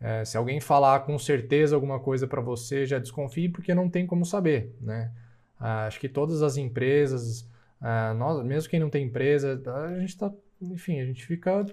é, 0.00 0.24
se 0.24 0.36
alguém 0.36 0.60
falar 0.60 1.00
com 1.00 1.18
certeza 1.18 1.74
alguma 1.74 1.98
coisa 1.98 2.26
para 2.26 2.40
você 2.40 2.86
já 2.86 2.98
desconfie 2.98 3.48
porque 3.48 3.74
não 3.74 3.88
tem 3.88 4.06
como 4.06 4.24
saber 4.24 4.76
né 4.80 5.10
ah, 5.58 5.86
acho 5.86 5.98
que 5.98 6.08
todas 6.08 6.42
as 6.42 6.56
empresas, 6.56 7.48
ah, 7.80 8.14
nós, 8.14 8.44
mesmo 8.44 8.70
quem 8.70 8.80
não 8.80 8.90
tem 8.90 9.06
empresa, 9.06 9.60
a 9.88 9.98
gente 9.98 10.10
está, 10.10 10.30
enfim, 10.62 11.00
a 11.00 11.04
gente 11.04 11.26
fica, 11.26 11.66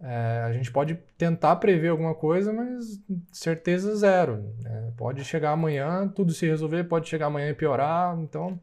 é, 0.00 0.42
a 0.46 0.52
gente 0.52 0.70
pode 0.70 0.94
tentar 1.18 1.56
prever 1.56 1.88
alguma 1.88 2.14
coisa, 2.14 2.52
mas 2.52 3.00
certeza 3.32 3.96
zero. 3.96 4.54
Né? 4.62 4.92
Pode 4.96 5.24
chegar 5.24 5.50
amanhã, 5.50 6.08
tudo 6.08 6.32
se 6.32 6.46
resolver, 6.46 6.84
pode 6.84 7.08
chegar 7.08 7.26
amanhã 7.26 7.50
e 7.50 7.54
piorar, 7.54 8.16
então 8.20 8.60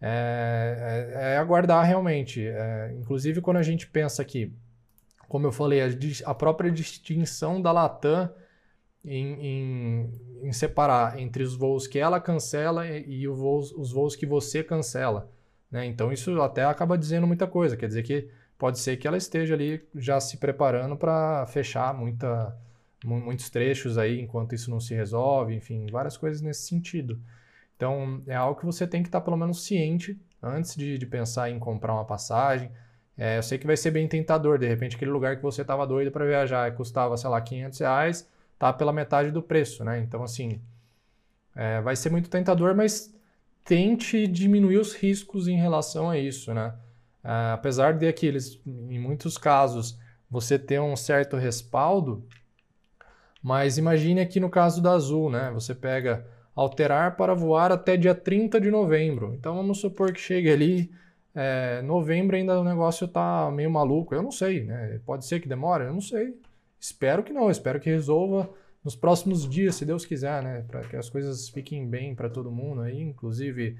é, 0.00 1.12
é, 1.14 1.34
é 1.34 1.36
aguardar 1.38 1.84
realmente. 1.86 2.44
É, 2.44 2.94
inclusive 2.98 3.40
quando 3.40 3.58
a 3.58 3.62
gente 3.62 3.86
pensa 3.86 4.24
que, 4.24 4.52
como 5.32 5.46
eu 5.46 5.52
falei, 5.52 5.80
a, 5.80 5.86
a 6.26 6.34
própria 6.34 6.70
distinção 6.70 7.58
da 7.58 7.72
Latam 7.72 8.30
em, 9.02 9.32
em, 9.32 10.10
em, 10.42 10.52
separar 10.52 11.18
entre 11.18 11.42
os 11.42 11.56
voos 11.56 11.86
que 11.86 11.98
ela 11.98 12.20
cancela 12.20 12.86
e, 12.86 13.22
e 13.22 13.26
voos, 13.26 13.72
os 13.72 13.90
voos 13.90 14.14
que 14.14 14.26
você 14.26 14.62
cancela. 14.62 15.32
Né? 15.70 15.86
Então 15.86 16.12
isso 16.12 16.38
até 16.42 16.66
acaba 16.66 16.98
dizendo 16.98 17.26
muita 17.26 17.46
coisa, 17.46 17.78
quer 17.78 17.86
dizer 17.86 18.02
que 18.02 18.28
pode 18.58 18.78
ser 18.78 18.98
que 18.98 19.08
ela 19.08 19.16
esteja 19.16 19.54
ali 19.54 19.82
já 19.94 20.20
se 20.20 20.36
preparando 20.36 20.98
para 20.98 21.46
fechar 21.46 21.94
muita, 21.94 22.54
muitos 23.02 23.48
trechos 23.48 23.96
aí 23.96 24.20
enquanto 24.20 24.54
isso 24.54 24.70
não 24.70 24.80
se 24.80 24.94
resolve, 24.94 25.54
enfim, 25.54 25.86
várias 25.90 26.18
coisas 26.18 26.42
nesse 26.42 26.68
sentido. 26.68 27.18
Então 27.74 28.22
é 28.26 28.34
algo 28.34 28.60
que 28.60 28.66
você 28.66 28.86
tem 28.86 29.02
que 29.02 29.08
estar 29.08 29.22
pelo 29.22 29.38
menos 29.38 29.64
ciente 29.64 30.20
antes 30.42 30.76
de, 30.76 30.98
de 30.98 31.06
pensar 31.06 31.48
em 31.48 31.58
comprar 31.58 31.94
uma 31.94 32.04
passagem. 32.04 32.70
É, 33.16 33.38
eu 33.38 33.42
sei 33.42 33.58
que 33.58 33.66
vai 33.66 33.76
ser 33.76 33.90
bem 33.90 34.08
tentador, 34.08 34.58
de 34.58 34.66
repente 34.66 34.96
aquele 34.96 35.10
lugar 35.10 35.36
que 35.36 35.42
você 35.42 35.62
estava 35.62 35.86
doido 35.86 36.10
para 36.10 36.24
viajar 36.24 36.74
custava, 36.74 37.16
sei 37.16 37.28
lá, 37.28 37.40
500 37.40 37.78
reais, 37.80 38.28
tá 38.58 38.72
pela 38.72 38.92
metade 38.92 39.30
do 39.30 39.42
preço, 39.42 39.84
né? 39.84 40.00
Então, 40.00 40.22
assim, 40.22 40.60
é, 41.54 41.80
vai 41.82 41.94
ser 41.94 42.10
muito 42.10 42.30
tentador, 42.30 42.74
mas 42.74 43.14
tente 43.64 44.26
diminuir 44.26 44.78
os 44.78 44.94
riscos 44.94 45.46
em 45.46 45.56
relação 45.56 46.08
a 46.10 46.18
isso, 46.18 46.54
né? 46.54 46.74
É, 47.22 47.52
apesar 47.52 47.94
de 47.94 48.06
aqueles, 48.06 48.60
em 48.66 48.98
muitos 48.98 49.36
casos, 49.38 49.98
você 50.30 50.58
ter 50.58 50.80
um 50.80 50.96
certo 50.96 51.36
respaldo, 51.36 52.26
mas 53.42 53.76
imagine 53.76 54.20
aqui 54.20 54.40
no 54.40 54.48
caso 54.48 54.80
da 54.80 54.92
Azul, 54.92 55.30
né? 55.30 55.50
Você 55.52 55.74
pega 55.74 56.26
alterar 56.54 57.16
para 57.16 57.34
voar 57.34 57.72
até 57.72 57.96
dia 57.96 58.14
30 58.14 58.60
de 58.60 58.70
novembro. 58.70 59.34
Então 59.34 59.56
vamos 59.56 59.78
supor 59.78 60.12
que 60.12 60.20
chegue 60.20 60.50
ali 60.50 60.90
é, 61.34 61.80
novembro 61.82 62.36
ainda 62.36 62.60
o 62.60 62.64
negócio 62.64 63.08
tá 63.08 63.50
meio 63.50 63.70
maluco. 63.70 64.14
Eu 64.14 64.22
não 64.22 64.32
sei, 64.32 64.64
né? 64.64 65.00
Pode 65.04 65.24
ser 65.26 65.40
que 65.40 65.48
demore, 65.48 65.84
eu 65.84 65.92
não 65.92 66.00
sei. 66.00 66.36
Espero 66.78 67.22
que 67.22 67.32
não, 67.32 67.50
espero 67.50 67.80
que 67.80 67.88
resolva 67.88 68.50
nos 68.84 68.96
próximos 68.96 69.48
dias, 69.48 69.76
se 69.76 69.84
Deus 69.86 70.04
quiser, 70.04 70.42
né? 70.42 70.64
Para 70.68 70.80
que 70.82 70.96
as 70.96 71.08
coisas 71.08 71.48
fiquem 71.48 71.86
bem 71.88 72.14
para 72.14 72.28
todo 72.28 72.50
mundo 72.50 72.82
aí, 72.82 73.00
inclusive 73.00 73.78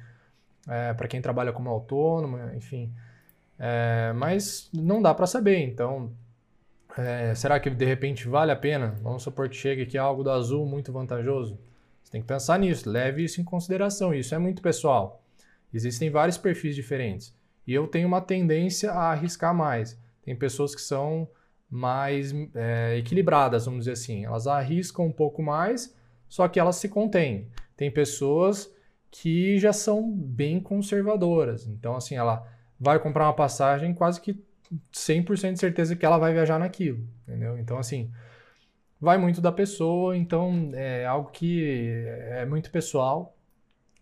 é, 0.69 0.95
para 0.95 1.09
quem 1.09 1.21
trabalha 1.21 1.53
como 1.53 1.69
autônomo, 1.69 2.39
enfim. 2.55 2.93
É, 3.59 4.13
mas 4.15 4.71
não 4.73 5.03
dá 5.03 5.13
para 5.15 5.27
saber, 5.27 5.59
então 5.59 6.13
é, 6.97 7.35
será 7.35 7.59
que 7.59 7.71
de 7.71 7.85
repente 7.85 8.29
vale 8.29 8.53
a 8.53 8.57
pena? 8.57 8.95
Vamos 9.03 9.23
supor 9.23 9.49
que 9.49 9.57
chegue 9.57 9.83
aqui 9.83 9.99
algo 9.99 10.23
do 10.23 10.31
azul 10.31 10.67
muito 10.67 10.93
vantajoso. 10.93 11.59
Você 12.03 12.13
tem 12.13 12.21
que 12.21 12.27
pensar 12.27 12.59
nisso, 12.59 12.89
leve 12.89 13.25
isso 13.25 13.41
em 13.41 13.45
consideração. 13.45 14.15
Isso 14.15 14.35
é 14.35 14.39
muito 14.39 14.63
pessoal. 14.63 15.23
Existem 15.73 16.11
vários 16.11 16.37
perfis 16.37 16.75
diferentes. 16.75 17.35
E 17.67 17.75
eu 17.75 17.87
tenho 17.87 18.09
uma 18.09 18.21
tendência 18.21 18.91
a 18.93 19.11
arriscar 19.11 19.55
mais. 19.55 19.99
Tem 20.23 20.35
pessoas 20.37 20.75
que 20.75 20.81
são 20.81 21.29
mais 21.71 22.35
é, 22.55 22.99
equilibradas, 22.99 23.65
vamos 23.65 23.81
dizer 23.81 23.93
assim. 23.93 24.25
Elas 24.25 24.47
arriscam 24.47 25.07
um 25.07 25.13
pouco 25.13 25.43
mais, 25.43 25.95
só 26.29 26.47
que 26.49 26.61
elas 26.61 26.77
se 26.77 26.89
contêm. 26.89 27.49
Tem 27.77 27.91
pessoas 27.91 28.73
que 29.11 29.59
já 29.59 29.73
são 29.73 30.11
bem 30.11 30.61
conservadoras. 30.61 31.67
Então, 31.67 31.97
assim, 31.97 32.15
ela 32.15 32.47
vai 32.79 32.99
comprar 32.99 33.27
uma 33.27 33.35
passagem 33.35 33.95
quase 33.95 34.21
que 34.21 34.43
100% 34.93 35.53
de 35.53 35.61
certeza 35.61 35.95
que 35.95 36.05
ela 36.05 36.19
vai 36.19 36.33
viajar 36.33 36.59
naquilo, 36.59 37.07
entendeu? 37.23 37.59
Então, 37.59 37.79
assim, 37.79 38.11
vai 39.01 39.19
muito 39.19 39.41
da 39.41 39.53
pessoa, 39.53 40.17
então 40.17 40.71
é 40.75 41.05
algo 41.05 41.31
que 41.31 42.05
é 42.31 42.47
muito 42.47 42.71
pessoal, 42.71 43.37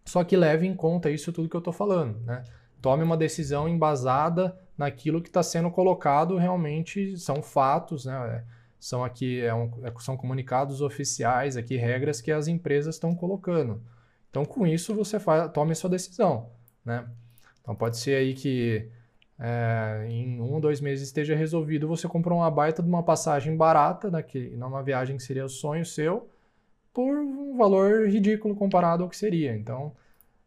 só 0.05 0.23
que 0.23 0.37
leve 0.37 0.67
em 0.67 0.75
conta 0.75 1.11
isso 1.11 1.33
tudo 1.33 1.49
que 1.49 1.57
eu 1.57 1.61
estou 1.61 1.73
falando, 1.73 2.21
né? 2.21 2.45
Tome 2.81 3.03
uma 3.03 3.17
decisão 3.17 3.69
embasada 3.69 4.59
naquilo 4.77 5.21
que 5.21 5.29
está 5.29 5.43
sendo 5.43 5.71
colocado 5.71 6.37
realmente 6.37 7.17
são 7.19 7.43
fatos, 7.43 8.07
né? 8.07 8.45
São 8.79 9.05
aqui 9.05 9.41
é 9.41 9.55
um, 9.55 9.71
é, 9.85 9.93
são 9.99 10.17
comunicados 10.17 10.81
oficiais 10.81 11.57
aqui 11.57 11.77
regras 11.77 12.21
que 12.21 12.33
as 12.33 12.49
empresas 12.49 12.95
estão 12.95 13.15
colocando. 13.15 13.83
Então 14.31 14.45
com 14.45 14.67
isso 14.67 14.95
você 14.95 15.21
faz, 15.21 15.51
tome 15.53 15.73
a 15.73 15.75
sua 15.75 15.91
decisão, 15.91 16.49
né? 16.85 17.07
Então 17.61 17.75
pode 17.75 17.99
ser 17.99 18.17
aí 18.17 18.33
que 18.33 18.89
é, 19.39 20.07
em 20.09 20.41
um 20.41 20.53
ou 20.53 20.61
dois 20.61 20.81
meses 20.81 21.09
esteja 21.09 21.35
resolvido, 21.35 21.89
você 21.89 22.07
comprou 22.07 22.39
uma 22.39 22.51
baita 22.51 22.83
de 22.83 22.89
uma 22.89 23.03
passagem 23.03 23.57
barata, 23.57 24.11
daqui, 24.11 24.51
numa 24.57 24.83
viagem 24.83 25.17
que 25.17 25.23
seria 25.23 25.45
o 25.45 25.49
sonho 25.49 25.85
seu, 25.85 26.29
por 26.93 27.17
um 27.17 27.57
valor 27.57 28.07
ridículo 28.09 28.55
comparado 28.55 29.03
ao 29.03 29.09
que 29.09 29.17
seria. 29.17 29.57
Então, 29.57 29.95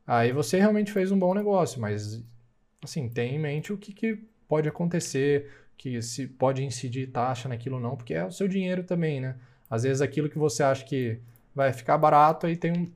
aí 0.06 0.32
você 0.32 0.60
realmente 0.60 0.92
fez 0.92 1.12
um 1.12 1.20
bom 1.20 1.34
negócio, 1.34 1.80
mas 1.82 2.24
assim, 2.84 3.10
tenha 3.10 3.36
em 3.36 3.40
mente 3.40 3.72
o 3.72 3.78
que, 3.78 3.94
que 3.94 4.16
pode 4.48 4.68
acontecer, 4.68 5.50
que 5.78 6.02
se 6.02 6.28
pode 6.28 6.64
incidir 6.64 7.12
taxa 7.12 7.50
naquilo 7.50 7.76
ou 7.76 7.82
não, 7.82 7.96
porque 7.96 8.14
é 8.14 8.26
o 8.26 8.32
seu 8.32 8.48
dinheiro 8.48 8.84
também, 8.84 9.20
né? 9.22 9.36
Às 9.70 9.84
vezes 9.84 10.02
aquilo 10.02 10.30
que 10.30 10.38
você 10.38 10.64
acha 10.64 10.86
que 10.86 11.20
vai 11.56 11.74
ficar 11.74 11.98
barato 11.98 12.46
aí 12.46 12.56
tem 12.56 12.72
um, 12.72 12.92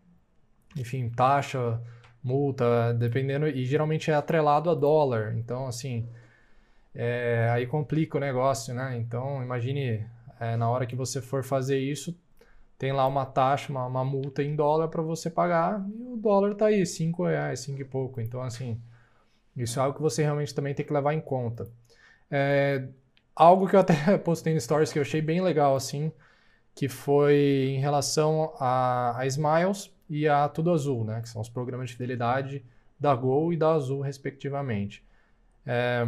enfim, 0.80 1.10
taxa, 1.10 1.82
multa, 2.24 2.93
dependendo, 2.93 3.48
e 3.48 3.65
geralmente 3.65 4.12
é 4.12 4.13
atrelado 4.13 4.70
a 4.70 4.76
dólar. 4.76 5.36
Então, 5.38 5.67
assim, 5.67 6.08
é, 6.93 7.50
aí 7.52 7.65
complica 7.65 8.17
o 8.17 8.22
negócio, 8.22 8.74
né? 8.74 8.98
Então, 8.98 9.41
imagine 9.41 10.06
é, 10.39 10.56
na 10.56 10.70
hora 10.70 10.86
que 10.86 10.96
você 10.96 11.22
for 11.22 11.43
fazer 11.43 11.80
isso, 11.80 12.17
tem 12.78 12.92
lá 12.92 13.08
uma 13.08 13.26
taxa, 13.26 13.72
uma, 13.72 13.86
uma 13.86 14.06
multa 14.06 14.44
em 14.44 14.56
dólar 14.56 14.88
para 14.90 15.02
você 15.02 15.30
pagar 15.30 15.84
e 15.90 16.04
o 16.13 16.18
dólar 16.18 16.52
está 16.52 16.68
aí, 16.68 16.86
5 16.86 17.26
reais, 17.26 17.62
5 17.62 17.82
e 17.82 17.86
pouco. 17.86 18.22
Então, 18.22 18.42
assim, 18.42 18.80
isso 19.56 19.80
é 19.80 19.84
algo 19.84 19.96
que 19.96 20.02
você 20.02 20.22
realmente 20.22 20.54
também 20.54 20.74
tem 20.76 20.86
que 20.86 20.94
levar 20.94 21.13
em 21.13 21.22
conta. 21.22 21.68
É, 22.30 22.88
algo 23.36 23.68
que 23.68 23.76
eu 23.76 23.80
até 23.80 24.18
postei 24.20 24.54
no 24.54 24.62
Stories 24.62 24.94
que 24.94 25.00
eu 25.00 25.04
achei 25.04 25.22
bem 25.22 25.42
legal, 25.42 25.76
assim, 25.76 26.12
que 26.76 26.88
foi 26.88 27.74
em 27.76 27.80
relação 27.80 28.54
a, 28.60 29.20
a 29.20 29.26
Smiles 29.26 29.92
e 30.10 30.28
a 30.28 30.48
Tudo 30.48 30.72
Azul, 30.72 31.04
né? 31.04 31.22
Que 31.22 31.30
são 31.30 31.42
os 31.42 31.50
programas 31.50 31.90
de 31.90 31.96
fidelidade 31.96 32.63
da 33.00 33.16
Gol 33.16 33.52
e 33.52 33.58
da 33.58 33.72
Azul, 33.72 34.02
respectivamente. 34.02 35.04
É, 35.66 36.06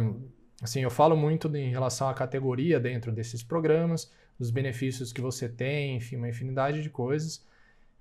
assim, 0.62 0.82
eu 0.82 0.90
falo 0.90 1.16
muito 1.16 1.54
em 1.56 1.70
relação 1.70 2.08
à 2.08 2.14
categoria 2.14 2.78
dentro 2.78 3.10
desses 3.10 3.42
programas, 3.42 4.12
dos 4.40 4.50
benefícios 4.50 5.12
que 5.12 5.20
você 5.20 5.50
tem, 5.50 5.96
enfim, 5.96 6.16
uma 6.16 6.30
infinidade 6.30 6.82
de 6.82 6.88
coisas. 6.88 7.46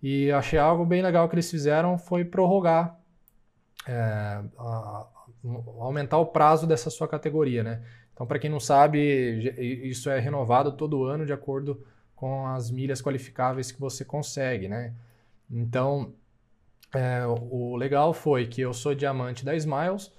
E 0.02 0.32
achei 0.32 0.58
algo 0.58 0.86
bem 0.86 1.02
legal 1.02 1.28
que 1.28 1.36
eles 1.36 1.52
fizeram 1.52 1.98
foi 1.98 2.24
prorrogar, 2.24 2.98
é, 3.86 4.42
a, 4.58 5.08
aumentar 5.80 6.18
o 6.18 6.28
prazo 6.28 6.66
dessa 6.66 6.90
sua 6.90 7.10
categoria, 7.10 7.62
né? 7.62 7.84
Então, 8.14 8.26
para 8.26 8.40
quem 8.40 8.50
não 8.50 8.60
sabe, 8.60 9.54
isso 9.84 10.10
é 10.10 10.18
renovado 10.18 10.72
todo 10.72 11.04
ano 11.04 11.26
de 11.26 11.34
acordo 11.34 11.86
com 12.16 12.48
as 12.48 12.72
milhas 12.72 13.02
qualificáveis 13.02 13.70
que 13.70 13.80
você 13.80 14.06
consegue, 14.06 14.70
né? 14.70 14.94
Então, 15.52 16.14
é, 16.94 17.26
o 17.28 17.76
legal 17.76 18.14
foi 18.14 18.48
que 18.48 18.62
eu 18.62 18.74
sou 18.74 18.96
diamante 18.96 19.44
da 19.44 19.56
Smiles, 19.56 20.14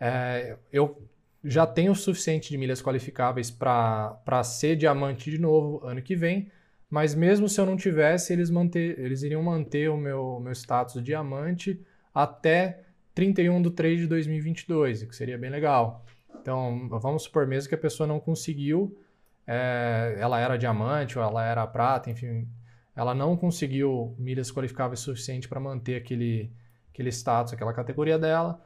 é, 0.00 0.56
eu 0.72 1.00
já 1.42 1.66
tenho 1.66 1.92
o 1.92 1.96
suficiente 1.96 2.50
de 2.50 2.58
milhas 2.58 2.82
qualificáveis 2.82 3.50
para 3.50 4.42
ser 4.44 4.76
diamante 4.76 5.30
de 5.30 5.38
novo 5.38 5.84
ano 5.86 6.02
que 6.02 6.14
vem, 6.14 6.50
mas 6.88 7.14
mesmo 7.14 7.48
se 7.48 7.60
eu 7.60 7.66
não 7.66 7.76
tivesse, 7.76 8.32
eles, 8.32 8.50
manter, 8.50 8.98
eles 8.98 9.22
iriam 9.22 9.42
manter 9.42 9.88
o 9.88 9.96
meu, 9.96 10.40
meu 10.40 10.52
status 10.52 10.94
de 10.94 11.02
diamante 11.02 11.80
até 12.12 12.82
31 13.14 13.62
de 13.62 13.70
3 13.70 14.00
de 14.00 14.06
2022, 14.06 15.04
que 15.04 15.16
seria 15.16 15.38
bem 15.38 15.50
legal. 15.50 16.04
Então, 16.40 16.88
vamos 16.88 17.22
supor 17.24 17.46
mesmo 17.46 17.68
que 17.68 17.74
a 17.74 17.78
pessoa 17.78 18.06
não 18.06 18.18
conseguiu, 18.18 18.98
é, 19.46 20.16
ela 20.18 20.40
era 20.40 20.56
diamante 20.56 21.18
ou 21.18 21.24
ela 21.24 21.44
era 21.44 21.66
prata, 21.66 22.10
enfim, 22.10 22.48
ela 22.94 23.14
não 23.14 23.36
conseguiu 23.36 24.14
milhas 24.18 24.50
qualificáveis 24.50 25.00
suficiente 25.00 25.48
para 25.48 25.60
manter 25.60 25.96
aquele, 25.96 26.52
aquele 26.92 27.10
status, 27.10 27.52
aquela 27.52 27.72
categoria 27.72 28.18
dela, 28.18 28.60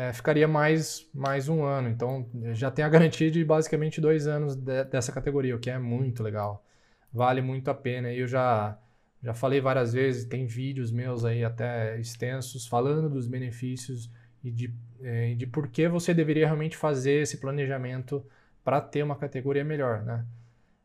é, 0.00 0.14
ficaria 0.14 0.48
mais, 0.48 1.06
mais 1.12 1.46
um 1.46 1.62
ano. 1.62 1.88
Então 1.90 2.26
já 2.54 2.70
tem 2.70 2.82
a 2.82 2.88
garantia 2.88 3.30
de 3.30 3.44
basicamente 3.44 4.00
dois 4.00 4.26
anos 4.26 4.56
de, 4.56 4.84
dessa 4.84 5.12
categoria, 5.12 5.54
o 5.54 5.58
que 5.58 5.68
é 5.68 5.78
muito 5.78 6.22
legal. 6.22 6.64
Vale 7.12 7.42
muito 7.42 7.70
a 7.70 7.74
pena. 7.74 8.10
Eu 8.10 8.26
já, 8.26 8.78
já 9.22 9.34
falei 9.34 9.60
várias 9.60 9.92
vezes, 9.92 10.24
tem 10.24 10.46
vídeos 10.46 10.90
meus 10.90 11.22
aí 11.22 11.44
até 11.44 11.98
extensos 12.00 12.66
falando 12.66 13.10
dos 13.10 13.26
benefícios 13.26 14.10
e 14.42 14.50
de, 14.50 14.74
é, 15.02 15.34
de 15.34 15.46
por 15.46 15.68
que 15.68 15.86
você 15.86 16.14
deveria 16.14 16.46
realmente 16.46 16.78
fazer 16.78 17.20
esse 17.22 17.36
planejamento 17.36 18.24
para 18.64 18.80
ter 18.80 19.02
uma 19.02 19.16
categoria 19.16 19.64
melhor, 19.64 20.02
né? 20.02 20.24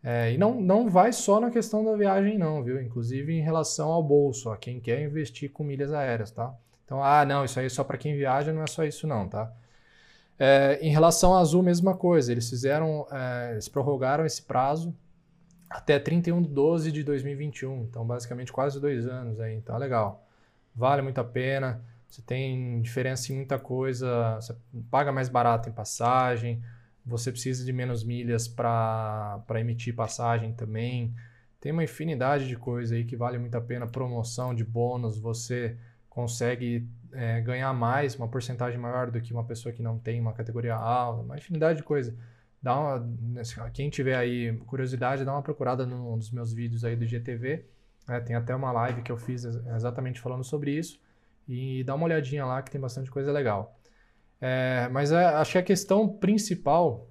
É, 0.03 0.33
e 0.33 0.37
não, 0.37 0.59
não 0.61 0.89
vai 0.89 1.13
só 1.13 1.39
na 1.39 1.49
questão 1.49 1.83
da 1.85 1.95
viagem, 1.95 2.37
não, 2.37 2.61
viu? 2.63 2.81
Inclusive 2.81 3.33
em 3.33 3.41
relação 3.41 3.89
ao 3.89 4.03
bolso, 4.03 4.49
a 4.49 4.57
quem 4.57 4.79
quer 4.79 5.01
investir 5.01 5.51
com 5.51 5.63
milhas 5.63 5.93
aéreas, 5.93 6.31
tá? 6.31 6.53
Então, 6.85 7.03
ah, 7.03 7.25
não, 7.25 7.43
isso 7.43 7.59
aí 7.59 7.65
é 7.65 7.69
só 7.69 7.83
para 7.83 7.97
quem 7.97 8.15
viaja, 8.15 8.53
não 8.53 8.63
é 8.63 8.67
só 8.67 8.83
isso, 8.85 9.07
não, 9.07 9.27
tá? 9.27 9.51
É, 10.37 10.79
em 10.81 10.89
relação 10.89 11.33
à 11.35 11.39
Azul, 11.39 11.63
mesma 11.63 11.95
coisa, 11.95 12.31
eles 12.31 12.49
fizeram, 12.49 13.07
é, 13.11 13.53
eles 13.53 13.67
prorrogaram 13.67 14.25
esse 14.25 14.41
prazo 14.41 14.95
até 15.69 15.97
31 15.97 16.41
de 16.41 16.49
12 16.49 16.91
de 16.91 17.03
2021, 17.03 17.83
então 17.83 18.05
basicamente 18.05 18.51
quase 18.51 18.79
dois 18.79 19.07
anos 19.07 19.39
aí, 19.39 19.55
então 19.55 19.75
é 19.75 19.79
legal. 19.79 20.27
Vale 20.75 21.01
muito 21.01 21.19
a 21.19 21.23
pena, 21.23 21.81
você 22.07 22.21
tem 22.21 22.81
diferença 22.81 23.31
em 23.31 23.37
muita 23.37 23.57
coisa, 23.57 24.35
você 24.35 24.55
paga 24.91 25.11
mais 25.11 25.27
barato 25.27 25.69
em 25.69 25.71
passagem, 25.71 26.61
você 27.05 27.31
precisa 27.31 27.63
de 27.63 27.71
menos 27.71 28.03
milhas 28.03 28.47
para 28.47 29.43
emitir 29.55 29.95
passagem 29.95 30.53
também. 30.53 31.13
Tem 31.59 31.71
uma 31.71 31.83
infinidade 31.83 32.47
de 32.47 32.55
coisas 32.55 32.95
aí 32.95 33.05
que 33.05 33.15
vale 33.15 33.37
muito 33.37 33.55
a 33.55 33.61
pena. 33.61 33.87
Promoção 33.87 34.55
de 34.55 34.63
bônus, 34.63 35.17
você 35.17 35.77
consegue 36.15 36.87
é, 37.11 37.41
ganhar 37.41 37.73
mais, 37.73 38.15
uma 38.15 38.29
porcentagem 38.29 38.79
maior 38.79 39.11
do 39.11 39.19
que 39.19 39.33
uma 39.33 39.43
pessoa 39.43 39.73
que 39.73 39.83
não 39.83 39.99
tem 39.99 40.21
uma 40.21 40.31
categoria 40.31 40.73
alta, 40.73 41.21
uma 41.21 41.35
infinidade 41.35 41.79
de 41.79 41.83
coisas. 41.83 42.15
Dá 42.63 42.79
uma, 42.79 43.05
quem 43.73 43.89
tiver 43.89 44.15
aí 44.15 44.57
curiosidade, 44.65 45.25
dá 45.25 45.33
uma 45.33 45.41
procurada 45.41 45.85
num 45.85 46.17
dos 46.17 46.31
meus 46.31 46.53
vídeos 46.53 46.85
aí 46.85 46.95
do 46.95 47.05
GTV. 47.05 47.65
Né? 48.07 48.21
Tem 48.21 48.33
até 48.33 48.55
uma 48.55 48.71
live 48.71 49.01
que 49.01 49.11
eu 49.11 49.17
fiz 49.17 49.43
exatamente 49.43 50.21
falando 50.21 50.43
sobre 50.45 50.71
isso. 50.71 51.01
E 51.49 51.83
dá 51.83 51.93
uma 51.93 52.05
olhadinha 52.05 52.45
lá 52.45 52.61
que 52.61 52.71
tem 52.71 52.79
bastante 52.79 53.11
coisa 53.11 53.31
legal. 53.33 53.77
É, 54.39 54.87
mas 54.89 55.11
é, 55.11 55.25
acho 55.25 55.51
que 55.51 55.57
a 55.57 55.63
questão 55.63 56.07
principal 56.07 57.09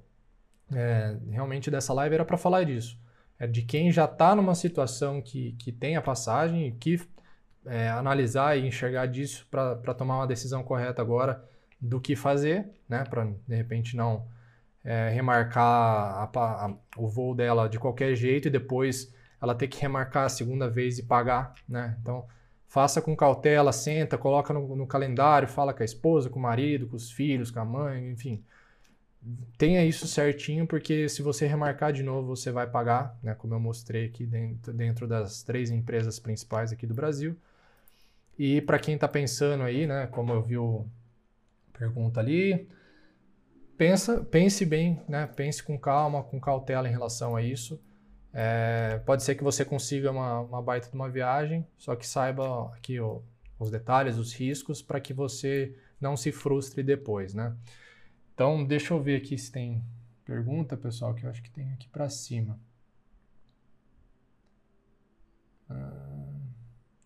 é, 0.73 1.15
realmente 1.31 1.71
dessa 1.71 1.93
live 1.93 2.15
era 2.15 2.25
para 2.25 2.39
falar 2.39 2.65
disso. 2.65 2.99
É 3.39 3.47
de 3.47 3.61
quem 3.63 3.93
já 3.93 4.07
está 4.07 4.35
numa 4.35 4.55
situação 4.55 5.21
que, 5.21 5.53
que 5.59 5.71
tem 5.71 5.95
a 5.95 6.03
passagem, 6.03 6.75
que 6.81 6.99
é, 7.67 7.89
analisar 7.89 8.59
e 8.59 8.67
enxergar 8.67 9.07
disso 9.07 9.47
para 9.51 9.95
tomar 9.95 10.17
uma 10.17 10.27
decisão 10.27 10.63
correta 10.63 11.01
agora 11.01 11.43
do 11.81 12.01
que 12.01 12.17
fazer, 12.17 12.69
né? 12.89 13.05
Para 13.05 13.25
de 13.25 13.55
repente 13.55 13.97
não 13.97 14.27
é, 14.83 15.09
remarcar 15.11 15.63
a, 15.63 16.31
a, 16.35 16.75
o 16.97 17.09
voo 17.09 17.35
dela 17.35 17.69
de 17.69 17.79
qualquer 17.79 18.15
jeito 18.15 18.49
e 18.49 18.51
depois 18.51 19.13
ela 19.41 19.55
ter 19.55 19.69
que 19.69 19.81
remarcar 19.81 20.25
a 20.25 20.29
segunda 20.29 20.69
vez 20.69 20.99
e 20.99 21.03
pagar, 21.03 21.55
né? 21.69 21.97
Então 22.01 22.27
faça 22.67 23.01
com 23.01 23.15
cautela, 23.15 23.73
senta, 23.73 24.19
coloca 24.19 24.53
no, 24.53 24.75
no, 24.75 24.87
calendário, 24.87 25.47
fala 25.47 25.73
com 25.73 25.83
a 25.83 25.85
esposa, 25.85 26.29
com 26.29 26.39
o 26.39 26.43
marido, 26.43 26.87
com 26.87 26.97
os 26.97 27.11
filhos, 27.11 27.51
com 27.51 27.61
a 27.61 27.65
mãe, 27.65 28.11
enfim. 28.11 28.43
Tenha 29.57 29.85
isso 29.85 30.07
certinho, 30.07 30.67
porque 30.67 31.09
se 31.09 31.23
você 31.23 31.47
remarcar 31.47 31.93
de 31.93 32.03
novo, 32.03 32.37
você 32.37 32.51
vai 32.51 32.67
pagar, 32.67 33.17
né, 33.23 33.35
como 33.35 33.55
eu 33.55 33.61
mostrei 33.61 34.07
aqui 34.07 34.27
dentro, 34.27 34.73
dentro 34.73 35.07
das 35.07 35.43
três 35.43 35.71
empresas 35.71 36.19
principais 36.19 36.73
aqui 36.73 36.87
do 36.87 36.95
Brasil. 36.95 37.37
E 38.39 38.61
para 38.61 38.79
quem 38.79 38.95
está 38.95 39.07
pensando 39.07 39.63
aí, 39.63 39.87
né, 39.87 40.07
como 40.09 40.33
eu 40.33 40.43
vi 40.43 40.59
o 40.59 40.87
pergunta 41.73 42.21
ali, 42.21 42.69
pensa, 43.77 44.25
pense 44.25 44.65
bem, 44.65 45.01
né, 45.09 45.27
pense 45.27 45.63
com 45.63 45.79
calma, 45.79 46.23
com 46.23 46.41
cautela 46.41 46.89
em 46.89 46.93
relação 46.93 47.37
a 47.37 47.43
isso. 47.43 47.81
É, 48.33 49.01
pode 49.07 49.23
ser 49.23 49.37
que 49.37 49.45
você 49.45 49.65
consiga 49.65 50.11
uma, 50.11 50.41
uma, 50.41 50.63
baita 50.63 50.89
de 50.89 50.95
uma 50.95 51.09
viagem, 51.09 51.65
só 51.79 51.95
que 51.95 52.07
saiba 52.07 52.73
aqui 52.75 52.99
ó, 52.99 53.21
os 53.59 53.71
detalhes, 53.71 54.17
os 54.17 54.33
riscos, 54.35 54.83
para 54.83 55.01
que 55.01 55.15
você 55.15 55.77
não 56.01 56.17
se 56.17 56.33
frustre 56.33 56.83
depois, 56.83 57.33
né? 57.33 57.55
Então, 58.35 58.65
deixa 58.65 58.93
eu 58.93 59.01
ver 59.01 59.17
aqui 59.17 59.39
se 59.39 59.53
tem 59.53 59.81
pergunta, 60.25 60.77
pessoal, 60.77 61.15
que 61.15 61.25
eu 61.25 61.31
acho 61.31 61.43
que 61.43 61.51
tem 61.51 61.73
aqui 61.73 61.89
para 61.89 62.09
cima. 62.09 62.59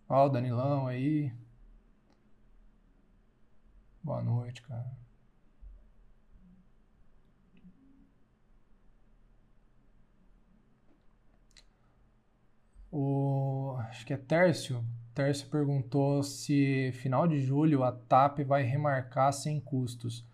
Ó, 0.08 0.26
o 0.26 0.28
Danilão 0.28 0.86
aí. 0.86 1.32
Boa 4.02 4.22
noite, 4.22 4.62
cara. 4.62 4.90
O, 12.90 13.76
acho 13.88 14.06
que 14.06 14.12
é 14.12 14.16
Tércio. 14.16 14.84
Tércio 15.14 15.48
perguntou 15.48 16.22
se 16.22 16.92
final 16.92 17.26
de 17.26 17.40
julho 17.40 17.82
a 17.82 17.92
TAP 17.92 18.40
vai 18.40 18.62
remarcar 18.62 19.32
sem 19.32 19.60
custos. 19.60 20.24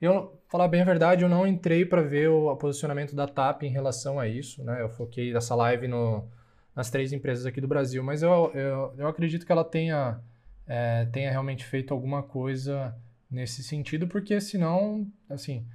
Eu, 0.00 0.38
falar 0.48 0.68
bem 0.68 0.82
a 0.82 0.84
verdade, 0.84 1.22
eu 1.22 1.28
não 1.28 1.46
entrei 1.46 1.84
para 1.84 2.02
ver 2.02 2.28
o, 2.28 2.54
posicionamento 2.56 3.14
da 3.16 3.26
TAP 3.26 3.62
em 3.62 3.70
relação 3.70 4.20
a 4.20 4.28
isso, 4.28 4.62
né? 4.62 4.80
Eu 4.82 4.90
foquei 4.90 5.32
nessa 5.32 5.54
live 5.54 5.88
no, 5.88 6.28
nas 6.76 6.90
três 6.90 7.12
empresas 7.12 7.46
aqui 7.46 7.60
do 7.60 7.66
Brasil, 7.66 8.04
mas 8.04 8.22
eu, 8.22 8.52
eu, 8.54 8.94
eu 8.98 9.08
acredito 9.08 9.46
que 9.46 9.50
ela 9.50 9.64
tenha, 9.64 10.20
é, 10.66 11.06
tenha 11.06 11.30
realmente 11.30 11.64
feito 11.64 11.94
alguma 11.94 12.22
coisa 12.22 12.94
nesse 13.30 13.62
sentido, 13.62 14.06
porque 14.06 14.38
senão, 14.40 15.10
assim, 15.28 15.66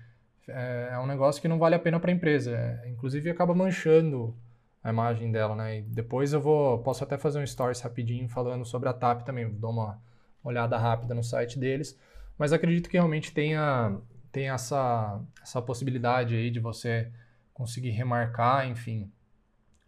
é, 0.47 0.89
é 0.93 0.99
um 0.99 1.07
negócio 1.07 1.41
que 1.41 1.47
não 1.47 1.57
vale 1.57 1.73
a 1.73 1.79
pena 1.79 1.99
para 1.99 2.11
a 2.11 2.13
empresa. 2.13 2.55
É, 2.55 2.89
inclusive 2.89 3.29
acaba 3.29 3.55
manchando 3.55 4.35
a 4.83 4.89
imagem 4.89 5.31
dela, 5.31 5.55
né? 5.55 5.79
E 5.79 5.81
depois 5.81 6.33
eu 6.33 6.41
vou, 6.41 6.79
posso 6.79 7.03
até 7.03 7.17
fazer 7.17 7.39
um 7.39 7.45
stories 7.45 7.81
rapidinho 7.81 8.29
falando 8.29 8.63
sobre 8.63 8.87
a 8.87 8.93
TAP 8.93 9.23
também, 9.23 9.49
dou 9.49 9.71
uma 9.71 9.99
olhada 10.43 10.77
rápida 10.77 11.13
no 11.13 11.23
site 11.23 11.59
deles, 11.59 11.99
mas 12.37 12.53
acredito 12.53 12.89
que 12.89 12.97
realmente 12.97 13.31
tenha, 13.31 13.97
tenha 14.31 14.53
essa, 14.53 15.19
essa 15.41 15.61
possibilidade 15.61 16.35
aí 16.35 16.49
de 16.49 16.59
você 16.59 17.11
conseguir 17.53 17.91
remarcar, 17.91 18.67
enfim. 18.67 19.11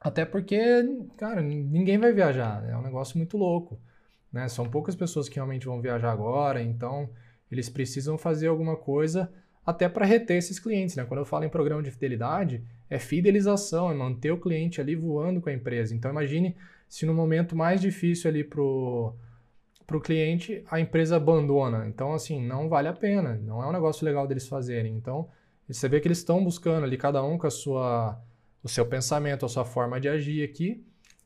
Até 0.04 0.26
porque, 0.26 0.60
cara, 1.18 1.42
ninguém 1.42 1.98
vai 1.98 2.12
viajar, 2.12 2.68
é 2.70 2.76
um 2.76 2.82
negócio 2.82 3.18
muito 3.18 3.38
louco, 3.38 3.80
né? 4.32 4.50
São 4.50 4.70
poucas 4.70 4.96
pessoas 4.96 5.30
que 5.30 5.36
realmente 5.36 5.66
vão 5.66 5.80
viajar 5.82 6.12
agora, 6.12 6.62
então 6.62 7.10
eles 7.50 7.70
precisam 7.70 8.18
fazer 8.18 8.48
alguma 8.48 8.76
coisa 8.76 9.32
até 9.66 9.88
para 9.88 10.06
reter 10.06 10.36
esses 10.36 10.60
clientes, 10.60 10.98
né? 10.98 11.06
Quando 11.06 11.20
eu 11.22 11.26
falo 11.26 11.46
em 11.46 11.50
programa 11.50 11.82
de 11.82 11.90
fidelidade, 11.90 12.62
é 12.90 13.00
fidelização, 13.00 13.90
é 13.90 13.94
manter 13.94 14.32
o 14.32 14.40
cliente 14.40 14.82
ali 14.82 14.94
voando 14.94 15.40
com 15.40 15.50
a 15.50 15.54
empresa. 15.54 15.96
Então 15.96 16.12
imagine 16.12 16.56
se 16.90 17.06
no 17.06 17.14
momento 17.14 17.56
mais 17.56 17.80
difícil 17.80 18.30
ali 18.30 18.44
para 18.44 18.62
o 18.62 19.16
cliente, 20.02 20.64
a 20.70 20.80
empresa 20.80 21.16
abandona. 21.16 21.88
Então, 21.88 22.14
assim, 22.14 22.46
não 22.46 22.68
vale 22.68 22.88
a 22.88 22.94
pena. 22.94 23.36
Não 23.42 23.64
é 23.64 23.68
um 23.68 23.72
negócio 23.72 24.06
legal 24.06 24.28
deles 24.28 24.48
fazerem. 24.48 24.96
Então, 24.96 25.30
você 25.68 25.88
vê 25.88 26.00
que 26.00 26.08
eles 26.08 26.20
estão 26.20 26.44
buscando 26.44 26.84
ali, 26.84 26.98
cada 26.98 27.24
um 27.24 27.38
com 27.38 27.48
a 27.48 27.50
sua, 27.50 28.22
o 28.64 28.70
seu 28.70 28.86
pensamento, 28.86 29.46
a 29.46 29.50
sua 29.50 29.66
forma 29.66 30.00
de 30.00 30.08
agir 30.08 30.44
aqui, 30.44 30.84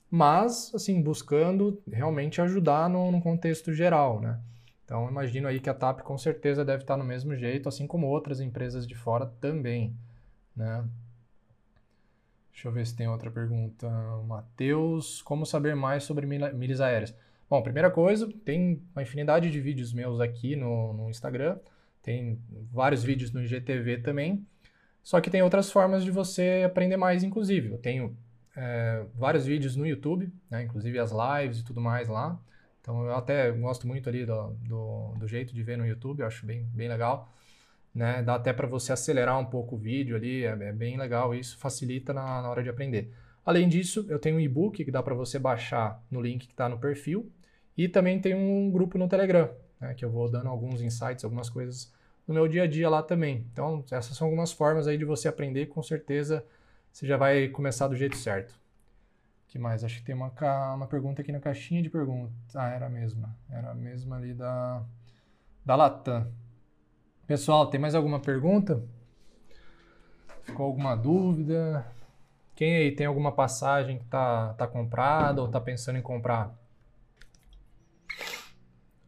mas, 0.10 0.72
assim, 0.74 1.02
buscando 1.02 1.82
realmente 1.92 2.42
ajudar 2.42 2.90
no, 2.90 3.12
no 3.12 3.22
contexto 3.22 3.74
geral, 3.74 4.20
né? 4.20 4.40
Então, 4.86 5.10
imagino 5.10 5.48
aí 5.50 5.60
que 5.60 5.70
a 5.70 5.74
TAP 5.74 6.00
com 6.00 6.18
certeza 6.18 6.64
deve 6.64 6.84
estar 6.84 6.96
no 6.96 7.04
mesmo 7.04 7.36
jeito, 7.36 7.68
assim 7.68 7.86
como 7.86 8.08
outras 8.08 8.40
empresas 8.40 8.88
de 8.88 8.96
fora 8.96 9.26
também, 9.42 9.94
né? 10.56 10.88
Deixa 12.54 12.70
eu 12.70 12.72
ver 12.72 12.88
se 12.88 12.96
tem 12.96 13.08
outra 13.08 13.30
pergunta. 13.30 13.88
Matheus, 14.26 15.22
como 15.22 15.46
saber 15.46 15.76
mais 15.76 16.06
sobre 16.06 16.26
milhas 16.26 16.82
aéreas? 16.82 17.14
Bom, 17.50 17.62
primeira 17.62 17.92
coisa, 17.92 18.28
tem 18.44 18.82
uma 18.96 19.04
infinidade 19.04 19.52
de 19.52 19.60
vídeos 19.60 19.94
meus 19.94 20.20
aqui 20.20 20.56
no, 20.56 20.94
no 20.94 21.10
Instagram, 21.10 21.60
tem 22.02 22.40
vários 22.72 23.04
vídeos 23.04 23.32
no 23.32 23.44
IGTV 23.44 23.98
também, 23.98 24.46
só 25.08 25.22
que 25.22 25.30
tem 25.30 25.42
outras 25.42 25.72
formas 25.72 26.04
de 26.04 26.12
você 26.12 26.64
aprender 26.66 26.98
mais, 26.98 27.24
inclusive. 27.24 27.72
Eu 27.72 27.78
tenho 27.78 28.18
é, 28.58 29.06
vários 29.16 29.46
vídeos 29.46 29.74
no 29.74 29.88
YouTube, 29.88 30.30
né, 30.52 30.64
inclusive 30.64 31.00
as 31.00 31.14
lives 31.14 31.60
e 31.60 31.64
tudo 31.64 31.80
mais 31.80 32.10
lá. 32.10 32.38
Então 32.82 33.06
eu 33.06 33.16
até 33.16 33.50
gosto 33.52 33.88
muito 33.88 34.10
ali 34.10 34.26
do, 34.26 34.50
do, 34.68 35.14
do 35.18 35.26
jeito 35.26 35.56
de 35.56 35.64
ver 35.64 35.78
no 35.78 35.88
YouTube, 35.88 36.20
eu 36.20 36.28
acho 36.28 36.46
bem, 36.46 36.70
bem 36.74 36.90
legal. 36.90 37.32
Né? 37.96 38.22
Dá 38.22 38.36
até 38.36 38.52
para 38.52 38.68
você 38.68 38.92
acelerar 38.92 39.40
um 39.40 39.46
pouco 39.46 39.76
o 39.76 39.80
vídeo 39.80 40.14
ali, 40.14 40.44
é, 40.44 40.50
é 40.50 40.74
bem 40.74 40.98
legal, 40.98 41.34
isso 41.34 41.58
facilita 41.58 42.12
na, 42.12 42.42
na, 42.42 42.50
hora 42.50 42.62
de 42.62 42.68
aprender. 42.68 43.10
Além 43.46 43.70
disso, 43.70 44.06
eu 44.10 44.20
tenho 44.20 44.36
um 44.36 44.42
e-book 44.42 44.84
que 44.84 44.92
dá 44.92 45.02
para 45.02 45.16
você 45.16 45.40
baixar 45.40 46.04
no 46.12 46.20
link 46.20 46.48
que 46.48 46.54
está 46.54 46.68
no 46.68 46.80
perfil 46.80 47.32
e 47.78 47.88
também 47.88 48.20
tem 48.20 48.36
um 48.36 48.70
grupo 48.70 48.98
no 48.98 49.08
Telegram, 49.08 49.50
né, 49.80 49.94
que 49.94 50.04
eu 50.04 50.12
vou 50.12 50.30
dando 50.30 50.50
alguns 50.50 50.82
insights, 50.82 51.24
algumas 51.24 51.50
coisas 51.50 51.96
no 52.28 52.34
meu 52.34 52.48
dia 52.48 52.64
a 52.64 52.68
dia 52.68 52.90
lá 52.90 53.02
também. 53.02 53.46
Então, 53.52 53.84
essas 53.90 54.18
são 54.18 54.28
algumas 54.28 54.52
formas 54.52 54.88
aí 54.88 54.98
de 54.98 55.06
você 55.06 55.28
aprender, 55.28 55.68
com 55.68 55.82
certeza 55.82 56.46
você 56.92 57.06
já 57.06 57.16
vai 57.16 57.48
começar 57.48 57.88
do 57.88 57.96
jeito 57.96 58.18
certo. 58.18 58.60
que 59.48 59.60
mais? 59.60 59.84
Acho 59.84 60.00
que 60.00 60.04
tem 60.04 60.16
uma, 60.16 60.32
uma 60.74 60.88
pergunta 60.88 61.22
aqui 61.22 61.32
na 61.32 61.40
caixinha 61.40 61.82
de 61.82 61.90
perguntas. 61.90 62.56
Ah, 62.56 62.70
era 62.70 62.88
a 62.88 62.90
mesma. 62.90 63.36
Era 63.50 63.72
a 63.72 63.76
mesma 63.76 64.18
ali 64.18 64.34
da, 64.34 64.84
da 65.64 65.76
Latam. 65.76 66.28
Pessoal, 67.28 67.68
tem 67.68 67.80
mais 67.80 67.94
alguma 67.94 68.20
pergunta? 68.20 68.84
Ficou 70.42 70.66
alguma 70.66 70.96
dúvida? 70.96 71.86
Quem 72.56 72.76
aí 72.78 72.92
tem 72.92 73.06
alguma 73.06 73.32
passagem 73.32 74.00
que 74.00 74.06
tá, 74.06 74.56
tá 74.56 74.66
comprada 74.66 75.42
ou 75.42 75.48
tá 75.48 75.62
pensando 75.62 76.00
em 76.00 76.02
comprar? 76.02 76.58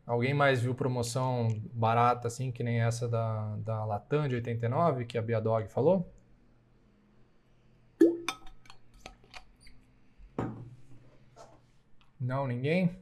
Alguém 0.10 0.34
mais 0.34 0.60
viu 0.60 0.74
promoção 0.74 1.48
barata 1.72 2.28
assim, 2.28 2.52
que 2.52 2.64
nem 2.64 2.82
essa 2.82 3.08
da, 3.08 3.56
da 3.58 3.86
Latam 3.86 4.28
de 4.28 4.34
89, 4.34 5.06
que 5.06 5.20
a 5.20 5.22
Biadog 5.22 5.68
falou? 5.68 6.12
Não, 12.20 12.48
ninguém? 12.48 12.98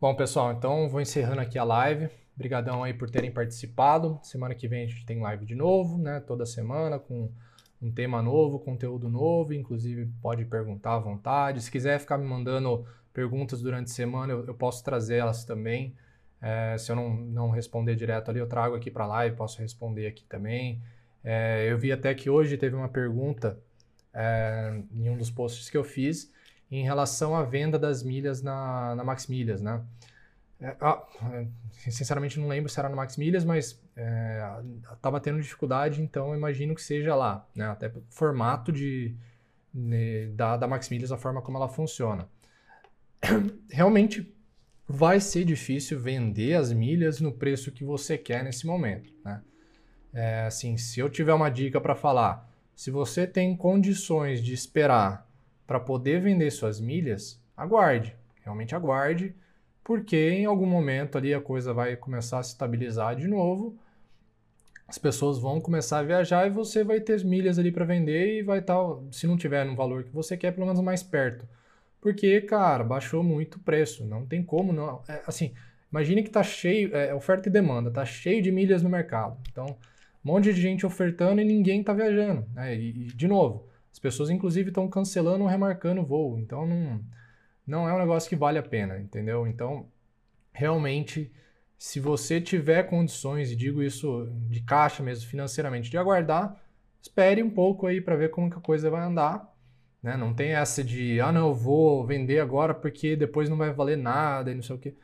Bom, 0.00 0.14
pessoal, 0.16 0.50
então 0.52 0.88
vou 0.88 1.02
encerrando 1.02 1.42
aqui 1.42 1.58
a 1.58 1.64
live. 1.64 2.08
Obrigadão 2.34 2.82
aí 2.82 2.94
por 2.94 3.10
terem 3.10 3.30
participado. 3.30 4.18
Semana 4.22 4.54
que 4.54 4.66
vem 4.66 4.84
a 4.84 4.86
gente 4.86 5.04
tem 5.04 5.20
live 5.20 5.44
de 5.44 5.54
novo, 5.54 5.98
né? 5.98 6.20
Toda 6.20 6.46
semana 6.46 6.98
com 6.98 7.30
um 7.82 7.92
tema 7.92 8.22
novo, 8.22 8.58
conteúdo 8.58 9.10
novo. 9.10 9.52
Inclusive 9.52 10.10
pode 10.22 10.46
perguntar 10.46 10.94
à 10.94 10.98
vontade. 10.98 11.60
Se 11.60 11.70
quiser 11.70 12.00
ficar 12.00 12.16
me 12.16 12.24
mandando 12.24 12.86
perguntas 13.12 13.60
durante 13.62 13.86
a 13.90 13.94
semana, 13.94 14.32
eu, 14.32 14.46
eu 14.46 14.54
posso 14.54 14.82
trazer 14.84 15.16
elas 15.16 15.44
também. 15.44 15.94
É, 16.40 16.76
se 16.76 16.90
eu 16.90 16.96
não, 16.96 17.14
não 17.14 17.50
responder 17.50 17.94
direto 17.94 18.30
ali, 18.30 18.40
eu 18.40 18.48
trago 18.48 18.74
aqui 18.74 18.90
para 18.90 19.04
a 19.04 19.06
live, 19.06 19.36
posso 19.36 19.60
responder 19.60 20.06
aqui 20.06 20.24
também. 20.24 20.82
É, 21.22 21.70
eu 21.70 21.78
vi 21.78 21.92
até 21.92 22.12
que 22.14 22.28
hoje 22.28 22.56
teve 22.56 22.74
uma 22.74 22.88
pergunta 22.88 23.58
é, 24.12 24.82
em 24.92 25.08
um 25.08 25.16
dos 25.16 25.30
posts 25.30 25.70
que 25.70 25.76
eu 25.76 25.84
fiz 25.84 26.32
em 26.70 26.82
relação 26.82 27.36
à 27.36 27.44
venda 27.44 27.78
das 27.78 28.02
milhas 28.02 28.42
na, 28.42 28.94
na 28.94 29.04
Max 29.04 29.26
Milhas, 29.26 29.62
né? 29.62 29.82
É, 30.60 30.76
ah, 30.80 31.04
é, 31.32 31.46
sinceramente 31.90 32.38
não 32.38 32.48
lembro 32.48 32.70
se 32.70 32.78
era 32.78 32.88
no 32.88 32.96
Max 32.96 33.16
Milhas, 33.16 33.44
mas 33.44 33.80
estava 34.94 35.18
é, 35.18 35.20
tendo 35.20 35.40
dificuldade, 35.40 36.00
então 36.00 36.34
imagino 36.34 36.74
que 36.74 36.82
seja 36.82 37.14
lá, 37.14 37.46
né? 37.54 37.66
Até 37.66 37.92
formato 38.10 38.72
de, 38.72 39.14
de, 39.72 40.28
da, 40.34 40.56
da 40.56 40.66
Max 40.66 40.88
Milhas, 40.88 41.12
a 41.12 41.18
forma 41.18 41.42
como 41.42 41.58
ela 41.58 41.68
funciona. 41.68 42.28
Realmente 43.70 44.34
vai 44.86 45.20
ser 45.20 45.44
difícil 45.44 45.98
vender 45.98 46.54
as 46.54 46.72
milhas 46.72 47.20
no 47.20 47.32
preço 47.32 47.72
que 47.72 47.84
você 47.84 48.18
quer 48.18 48.44
nesse 48.44 48.66
momento, 48.66 49.12
né? 49.24 49.42
É, 50.12 50.44
assim, 50.44 50.76
se 50.76 51.00
eu 51.00 51.08
tiver 51.08 51.32
uma 51.32 51.48
dica 51.48 51.80
para 51.80 51.94
falar, 51.94 52.50
se 52.76 52.90
você 52.90 53.26
tem 53.26 53.56
condições 53.56 54.42
de 54.42 54.52
esperar 54.52 55.26
para 55.66 55.80
poder 55.80 56.20
vender 56.20 56.50
suas 56.50 56.78
milhas, 56.78 57.40
aguarde, 57.56 58.14
realmente 58.44 58.74
aguarde 58.74 59.34
porque 59.84 60.30
em 60.30 60.44
algum 60.44 60.66
momento 60.66 61.18
ali 61.18 61.34
a 61.34 61.40
coisa 61.40 61.72
vai 61.72 61.96
começar 61.96 62.38
a 62.38 62.42
se 62.42 62.50
estabilizar 62.50 63.16
de 63.16 63.26
novo, 63.26 63.76
as 64.86 64.98
pessoas 64.98 65.38
vão 65.38 65.60
começar 65.60 65.98
a 65.98 66.02
viajar 66.02 66.46
e 66.46 66.50
você 66.50 66.84
vai 66.84 67.00
ter 67.00 67.24
milhas 67.24 67.58
ali 67.58 67.72
para 67.72 67.84
vender 67.84 68.38
e 68.38 68.42
vai 68.42 68.58
estar, 68.58 68.76
se 69.10 69.26
não 69.26 69.36
tiver 69.36 69.64
no 69.64 69.74
valor 69.74 70.04
que 70.04 70.10
você 70.10 70.36
quer, 70.36 70.52
pelo 70.52 70.66
menos 70.66 70.80
mais 70.82 71.02
perto. 71.02 71.46
Porque, 72.02 72.40
cara, 72.42 72.84
baixou 72.84 73.22
muito 73.22 73.54
o 73.54 73.60
preço, 73.60 74.04
não 74.04 74.26
tem 74.26 74.42
como 74.42 74.72
não. 74.72 75.02
É, 75.08 75.22
assim, 75.26 75.54
imagine 75.90 76.22
que 76.22 76.30
tá 76.30 76.42
cheio, 76.42 76.94
é, 76.94 77.14
oferta 77.14 77.48
e 77.48 77.52
demanda, 77.52 77.90
tá 77.90 78.04
cheio 78.04 78.42
de 78.42 78.52
milhas 78.52 78.82
no 78.82 78.90
mercado. 78.90 79.38
Então, 79.50 79.64
um 79.66 80.32
monte 80.32 80.52
de 80.52 80.60
gente 80.60 80.84
ofertando 80.84 81.40
e 81.40 81.44
ninguém 81.44 81.82
tá 81.82 81.94
viajando. 81.94 82.44
Né? 82.52 82.76
E, 82.76 82.88
e 82.88 83.06
de 83.06 83.28
novo, 83.28 83.68
as 83.92 84.00
pessoas 84.00 84.30
inclusive 84.30 84.70
estão 84.70 84.88
cancelando 84.88 85.44
ou 85.44 85.48
remarcando 85.48 86.00
o 86.00 86.04
voo. 86.04 86.38
Então, 86.38 86.66
não 86.66 87.00
não 87.64 87.88
é 87.88 87.94
um 87.94 87.98
negócio 87.98 88.28
que 88.28 88.36
vale 88.36 88.58
a 88.58 88.62
pena, 88.62 88.98
entendeu? 88.98 89.46
Então, 89.46 89.86
realmente, 90.52 91.32
se 91.78 92.00
você 92.00 92.40
tiver 92.40 92.82
condições, 92.84 93.52
e 93.52 93.56
digo 93.56 93.82
isso 93.82 94.28
de 94.50 94.60
caixa 94.62 95.02
mesmo, 95.02 95.28
financeiramente, 95.28 95.90
de 95.90 95.96
aguardar, 95.96 96.60
espere 97.00 97.42
um 97.42 97.50
pouco 97.50 97.86
aí 97.86 98.00
para 98.00 98.16
ver 98.16 98.30
como 98.30 98.50
que 98.50 98.58
a 98.58 98.60
coisa 98.60 98.90
vai 98.90 99.02
andar. 99.02 99.51
Né? 100.02 100.16
Não 100.16 100.34
tem 100.34 100.52
essa 100.54 100.82
de, 100.82 101.20
ah, 101.20 101.32
não, 101.32 101.48
eu 101.48 101.54
vou 101.54 102.04
vender 102.06 102.40
agora 102.40 102.74
porque 102.74 103.14
depois 103.16 103.48
não 103.48 103.56
vai 103.56 103.72
valer 103.72 103.96
nada 103.96 104.50
e 104.50 104.54
não 104.54 104.62
sei 104.62 104.76
o 104.76 104.78
quê. 104.78 104.94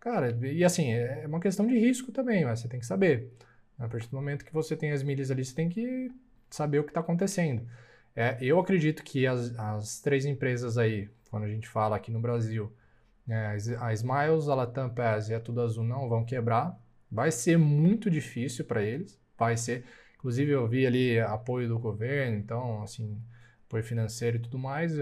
Cara, 0.00 0.36
e 0.42 0.64
assim, 0.64 0.92
é 0.92 1.26
uma 1.26 1.40
questão 1.40 1.66
de 1.66 1.78
risco 1.78 2.10
também, 2.12 2.44
mas 2.44 2.60
você 2.60 2.68
tem 2.68 2.80
que 2.80 2.86
saber. 2.86 3.32
A 3.78 3.88
partir 3.88 4.08
do 4.08 4.16
momento 4.16 4.44
que 4.44 4.52
você 4.52 4.76
tem 4.76 4.92
as 4.92 5.02
milhas 5.02 5.30
ali, 5.30 5.44
você 5.44 5.54
tem 5.54 5.68
que 5.68 6.10
saber 6.50 6.80
o 6.80 6.84
que 6.84 6.90
está 6.90 7.00
acontecendo. 7.00 7.66
É, 8.14 8.36
eu 8.40 8.58
acredito 8.60 9.02
que 9.02 9.26
as, 9.26 9.56
as 9.58 10.00
três 10.00 10.24
empresas 10.26 10.76
aí, 10.78 11.08
quando 11.30 11.44
a 11.44 11.48
gente 11.48 11.68
fala 11.68 11.96
aqui 11.96 12.10
no 12.10 12.20
Brasil, 12.20 12.72
é, 13.28 13.56
a 13.80 13.92
Smiles, 13.92 14.48
a 14.48 14.54
Latam 14.54 14.90
Pass 14.90 15.28
e 15.28 15.34
a 15.34 15.40
Tudo 15.40 15.62
Azul 15.62 15.84
não 15.84 16.08
vão 16.08 16.24
quebrar. 16.24 16.78
Vai 17.10 17.30
ser 17.30 17.56
muito 17.58 18.10
difícil 18.10 18.64
para 18.64 18.82
eles, 18.82 19.18
vai 19.38 19.56
ser. 19.56 19.84
Inclusive 20.16 20.52
eu 20.52 20.66
vi 20.68 20.86
ali 20.86 21.20
apoio 21.20 21.68
do 21.68 21.78
governo, 21.78 22.36
então 22.38 22.82
assim, 22.82 23.20
apoio 23.72 23.82
financeiro 23.82 24.36
e 24.36 24.40
tudo 24.40 24.58
mais. 24.58 24.92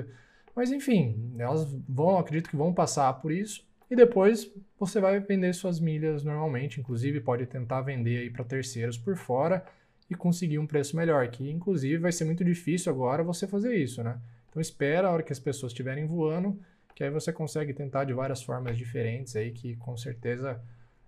Mas 0.54 0.70
enfim, 0.70 1.34
elas 1.38 1.66
vão, 1.88 2.18
acredito 2.18 2.48
que 2.48 2.56
vão 2.56 2.72
passar 2.72 3.12
por 3.14 3.32
isso 3.32 3.66
e 3.90 3.96
depois 3.96 4.50
você 4.78 5.00
vai 5.00 5.18
vender 5.18 5.52
suas 5.52 5.80
milhas 5.80 6.22
normalmente, 6.22 6.80
inclusive 6.80 7.20
pode 7.20 7.44
tentar 7.46 7.80
vender 7.82 8.18
aí 8.18 8.30
para 8.30 8.44
terceiros 8.44 8.96
por 8.96 9.16
fora 9.16 9.64
e 10.08 10.14
conseguir 10.14 10.58
um 10.58 10.66
preço 10.66 10.96
melhor, 10.96 11.28
que 11.28 11.50
inclusive 11.50 11.98
vai 11.98 12.12
ser 12.12 12.24
muito 12.24 12.44
difícil 12.44 12.92
agora 12.92 13.22
você 13.22 13.46
fazer 13.46 13.74
isso, 13.76 14.02
né? 14.02 14.18
Então 14.48 14.60
espera 14.60 15.08
a 15.08 15.12
hora 15.12 15.22
que 15.22 15.32
as 15.32 15.38
pessoas 15.38 15.72
estiverem 15.72 16.06
voando, 16.06 16.58
que 16.94 17.04
aí 17.04 17.10
você 17.10 17.32
consegue 17.32 17.72
tentar 17.72 18.04
de 18.04 18.12
várias 18.12 18.42
formas 18.42 18.76
diferentes 18.76 19.36
aí, 19.36 19.52
que 19.52 19.76
com 19.76 19.96
certeza 19.96 20.60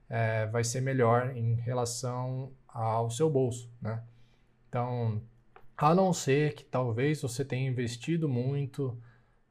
é, 0.08 0.46
vai 0.46 0.62
ser 0.62 0.80
melhor 0.80 1.36
em 1.36 1.54
relação 1.54 2.52
ao 2.68 3.10
seu 3.10 3.28
bolso, 3.28 3.68
né? 3.80 4.02
Então, 4.68 5.20
a 5.76 5.94
não 5.94 6.12
ser 6.12 6.54
que 6.54 6.64
talvez 6.64 7.22
você 7.22 7.44
tenha 7.44 7.68
investido 7.68 8.28
muito, 8.28 8.96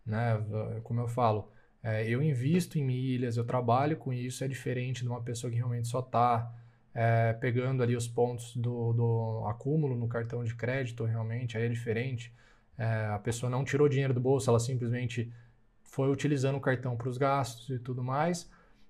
né? 0.05 0.37
Como 0.83 0.99
eu 0.99 1.07
falo, 1.07 1.51
é, 1.83 2.07
eu 2.07 2.21
invisto 2.21 2.77
em 2.77 2.83
milhas, 2.83 3.37
eu 3.37 3.43
trabalho 3.45 3.97
com 3.97 4.13
isso, 4.13 4.43
é 4.43 4.47
diferente 4.47 5.01
de 5.01 5.09
uma 5.09 5.21
pessoa 5.21 5.49
que 5.49 5.57
realmente 5.57 5.87
só 5.87 5.99
está 5.99 6.53
é, 6.93 7.33
pegando 7.33 7.81
ali 7.81 7.95
os 7.95 8.07
pontos 8.07 8.55
do, 8.55 8.93
do 8.93 9.45
acúmulo 9.47 9.95
no 9.95 10.07
cartão 10.07 10.43
de 10.43 10.53
crédito, 10.55 11.05
realmente, 11.05 11.57
aí 11.57 11.65
é 11.65 11.69
diferente. 11.69 12.33
É, 12.77 13.07
a 13.07 13.19
pessoa 13.19 13.49
não 13.49 13.63
tirou 13.63 13.89
dinheiro 13.89 14.13
do 14.13 14.19
bolso, 14.19 14.49
ela 14.49 14.59
simplesmente 14.59 15.31
foi 15.83 16.09
utilizando 16.09 16.55
o 16.57 16.61
cartão 16.61 16.95
para 16.95 17.09
os 17.09 17.17
gastos 17.17 17.69
e 17.69 17.79
tudo 17.79 18.03
mais. 18.03 18.49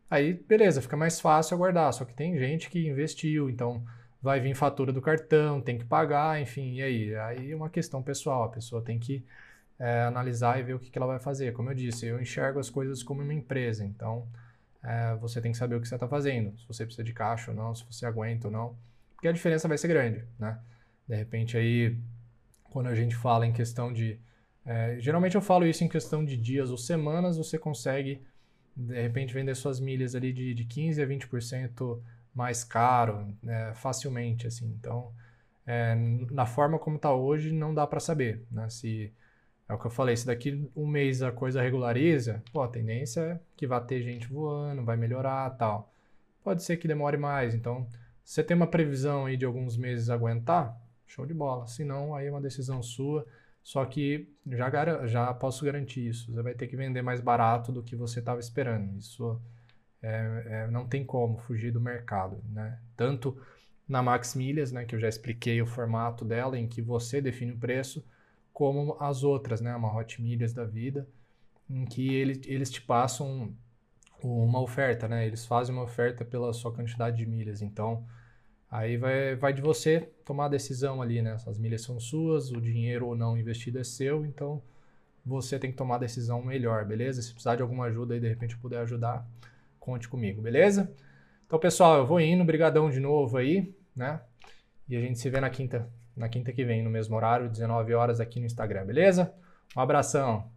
Aí, 0.09 0.33
beleza, 0.33 0.81
fica 0.81 0.97
mais 0.97 1.19
fácil 1.21 1.55
aguardar. 1.55 1.91
Só 1.93 2.05
que 2.05 2.13
tem 2.13 2.37
gente 2.37 2.69
que 2.69 2.87
investiu, 2.87 3.49
então 3.49 3.83
vai 4.21 4.39
vir 4.39 4.55
fatura 4.55 4.93
do 4.93 5.01
cartão, 5.01 5.59
tem 5.61 5.77
que 5.77 5.85
pagar, 5.85 6.39
enfim, 6.41 6.75
e 6.75 6.83
aí? 6.83 7.15
Aí 7.15 7.51
é 7.51 7.55
uma 7.55 7.69
questão 7.69 8.03
pessoal, 8.03 8.43
a 8.43 8.49
pessoa 8.49 8.81
tem 8.81 8.99
que 8.99 9.25
é, 9.79 10.03
analisar 10.03 10.59
e 10.59 10.63
ver 10.63 10.75
o 10.75 10.79
que, 10.79 10.91
que 10.91 10.97
ela 10.97 11.07
vai 11.07 11.19
fazer. 11.19 11.53
Como 11.53 11.69
eu 11.69 11.73
disse, 11.75 12.05
eu 12.05 12.21
enxergo 12.21 12.59
as 12.59 12.69
coisas 12.69 13.01
como 13.01 13.21
uma 13.23 13.33
empresa, 13.33 13.83
então 13.83 14.27
é, 14.83 15.15
você 15.15 15.41
tem 15.41 15.51
que 15.51 15.57
saber 15.57 15.75
o 15.75 15.81
que 15.81 15.87
você 15.87 15.95
está 15.95 16.07
fazendo, 16.07 16.57
se 16.59 16.67
você 16.67 16.85
precisa 16.85 17.03
de 17.03 17.13
caixa 17.13 17.51
ou 17.51 17.57
não, 17.57 17.73
se 17.73 17.83
você 17.85 18.05
aguenta 18.05 18.47
ou 18.47 18.53
não, 18.53 18.75
porque 19.15 19.27
a 19.27 19.31
diferença 19.31 19.67
vai 19.67 19.77
ser 19.77 19.87
grande, 19.87 20.23
né? 20.39 20.59
De 21.07 21.15
repente 21.15 21.57
aí, 21.57 21.97
quando 22.65 22.87
a 22.87 22.95
gente 22.95 23.15
fala 23.15 23.45
em 23.45 23.53
questão 23.53 23.91
de... 23.91 24.19
É, 24.63 24.97
geralmente 24.99 25.35
eu 25.35 25.41
falo 25.41 25.65
isso 25.65 25.83
em 25.83 25.89
questão 25.89 26.23
de 26.23 26.37
dias 26.37 26.69
ou 26.69 26.77
semanas, 26.77 27.37
você 27.37 27.57
consegue, 27.57 28.21
de 28.75 29.01
repente, 29.01 29.33
vender 29.33 29.55
suas 29.55 29.79
milhas 29.79 30.15
ali 30.15 30.31
de, 30.31 30.53
de 30.53 30.65
15% 30.65 31.03
a 31.03 31.07
20% 31.07 32.01
mais 32.33 32.63
caro, 32.63 33.27
né, 33.41 33.73
facilmente, 33.75 34.47
assim. 34.47 34.67
Então, 34.79 35.11
é, 35.65 35.95
na 36.31 36.45
forma 36.45 36.79
como 36.79 36.95
está 36.95 37.13
hoje, 37.13 37.51
não 37.51 37.73
dá 37.73 37.85
para 37.85 37.99
saber, 37.99 38.45
né? 38.51 38.69
Se 38.69 39.13
é 39.69 39.73
o 39.73 39.79
que 39.79 39.87
eu 39.87 39.91
falei, 39.91 40.17
se 40.17 40.25
daqui 40.25 40.69
um 40.75 40.87
mês 40.87 41.21
a 41.21 41.31
coisa 41.31 41.61
regulariza, 41.61 42.43
pô, 42.51 42.61
a 42.61 42.67
tendência 42.67 43.21
é 43.21 43.39
que 43.55 43.67
vai 43.67 43.83
ter 43.83 44.01
gente 44.01 44.27
voando, 44.27 44.83
vai 44.83 44.97
melhorar 44.97 45.49
tal. 45.51 45.93
Pode 46.43 46.63
ser 46.63 46.77
que 46.77 46.87
demore 46.87 47.17
mais, 47.17 47.53
então, 47.55 47.87
se 48.23 48.35
você 48.35 48.43
tem 48.43 48.55
uma 48.55 48.67
previsão 48.67 49.25
aí 49.25 49.37
de 49.37 49.45
alguns 49.45 49.77
meses 49.77 50.09
aguentar, 50.09 50.77
show 51.05 51.25
de 51.25 51.33
bola. 51.33 51.67
Se 51.67 51.83
não, 51.83 52.15
aí 52.15 52.27
é 52.27 52.31
uma 52.31 52.41
decisão 52.41 52.81
sua. 52.81 53.25
Só 53.63 53.85
que 53.85 54.27
já, 54.47 55.05
já 55.05 55.33
posso 55.33 55.65
garantir 55.65 56.07
isso. 56.07 56.31
Você 56.31 56.41
vai 56.41 56.53
ter 56.53 56.67
que 56.67 56.75
vender 56.75 57.01
mais 57.01 57.21
barato 57.21 57.71
do 57.71 57.83
que 57.83 57.95
você 57.95 58.19
estava 58.19 58.39
esperando. 58.39 58.97
Isso 58.97 59.39
é, 60.01 60.43
é, 60.45 60.67
não 60.67 60.87
tem 60.87 61.05
como 61.05 61.37
fugir 61.37 61.71
do 61.71 61.79
mercado, 61.79 62.43
né? 62.49 62.79
Tanto 62.97 63.37
na 63.87 64.01
Max 64.01 64.35
Milhas, 64.35 64.71
né, 64.71 64.85
que 64.85 64.95
eu 64.95 64.99
já 64.99 65.09
expliquei 65.09 65.61
o 65.61 65.67
formato 65.67 66.23
dela, 66.23 66.57
em 66.57 66.67
que 66.67 66.81
você 66.81 67.21
define 67.21 67.51
o 67.51 67.57
preço, 67.57 68.05
como 68.53 68.95
as 68.99 69.23
outras, 69.23 69.59
né, 69.59 69.75
uma 69.75 69.93
Hot 69.93 70.21
Milhas 70.21 70.53
da 70.53 70.63
vida, 70.63 71.07
em 71.69 71.85
que 71.85 72.13
ele, 72.13 72.41
eles 72.45 72.69
te 72.71 72.81
passam 72.81 73.53
uma 74.23 74.61
oferta, 74.61 75.07
né? 75.07 75.25
Eles 75.25 75.45
fazem 75.45 75.73
uma 75.73 75.83
oferta 75.83 76.23
pela 76.23 76.53
sua 76.53 76.71
quantidade 76.71 77.17
de 77.17 77.25
milhas. 77.25 77.61
Então, 77.61 78.05
aí 78.69 78.97
vai, 78.97 79.35
vai 79.35 79.53
de 79.53 79.61
você 79.61 80.01
tomar 80.25 80.45
a 80.45 80.49
decisão 80.49 81.01
ali, 81.01 81.21
né? 81.21 81.35
As 81.47 81.57
milhas 81.57 81.81
são 81.81 81.99
suas, 81.99 82.51
o 82.51 82.61
dinheiro 82.61 83.07
ou 83.07 83.15
não 83.15 83.37
investido 83.37 83.79
é 83.79 83.83
seu, 83.83 84.25
então 84.25 84.61
você 85.25 85.59
tem 85.59 85.71
que 85.71 85.77
tomar 85.77 85.95
a 85.95 85.99
decisão 85.99 86.41
melhor, 86.41 86.85
beleza? 86.85 87.21
Se 87.21 87.31
precisar 87.31 87.55
de 87.55 87.61
alguma 87.61 87.85
ajuda 87.85 88.13
aí, 88.13 88.19
de 88.19 88.27
repente 88.27 88.57
puder 88.57 88.81
ajudar, 88.81 89.27
conte 89.81 90.07
comigo, 90.07 90.41
beleza? 90.41 90.93
Então, 91.45 91.59
pessoal, 91.59 91.97
eu 91.97 92.05
vou 92.05 92.21
indo, 92.21 92.45
brigadão 92.45 92.89
de 92.89 92.99
novo 92.99 93.35
aí, 93.35 93.75
né? 93.95 94.21
E 94.87 94.95
a 94.95 95.01
gente 95.01 95.19
se 95.19 95.29
vê 95.29 95.41
na 95.41 95.49
quinta, 95.49 95.89
na 96.15 96.29
quinta 96.29 96.53
que 96.53 96.63
vem, 96.63 96.83
no 96.83 96.89
mesmo 96.89 97.15
horário, 97.15 97.49
19 97.49 97.93
horas 97.95 98.19
aqui 98.19 98.39
no 98.39 98.45
Instagram, 98.45 98.85
beleza? 98.85 99.33
Um 99.75 99.81
abração. 99.81 100.49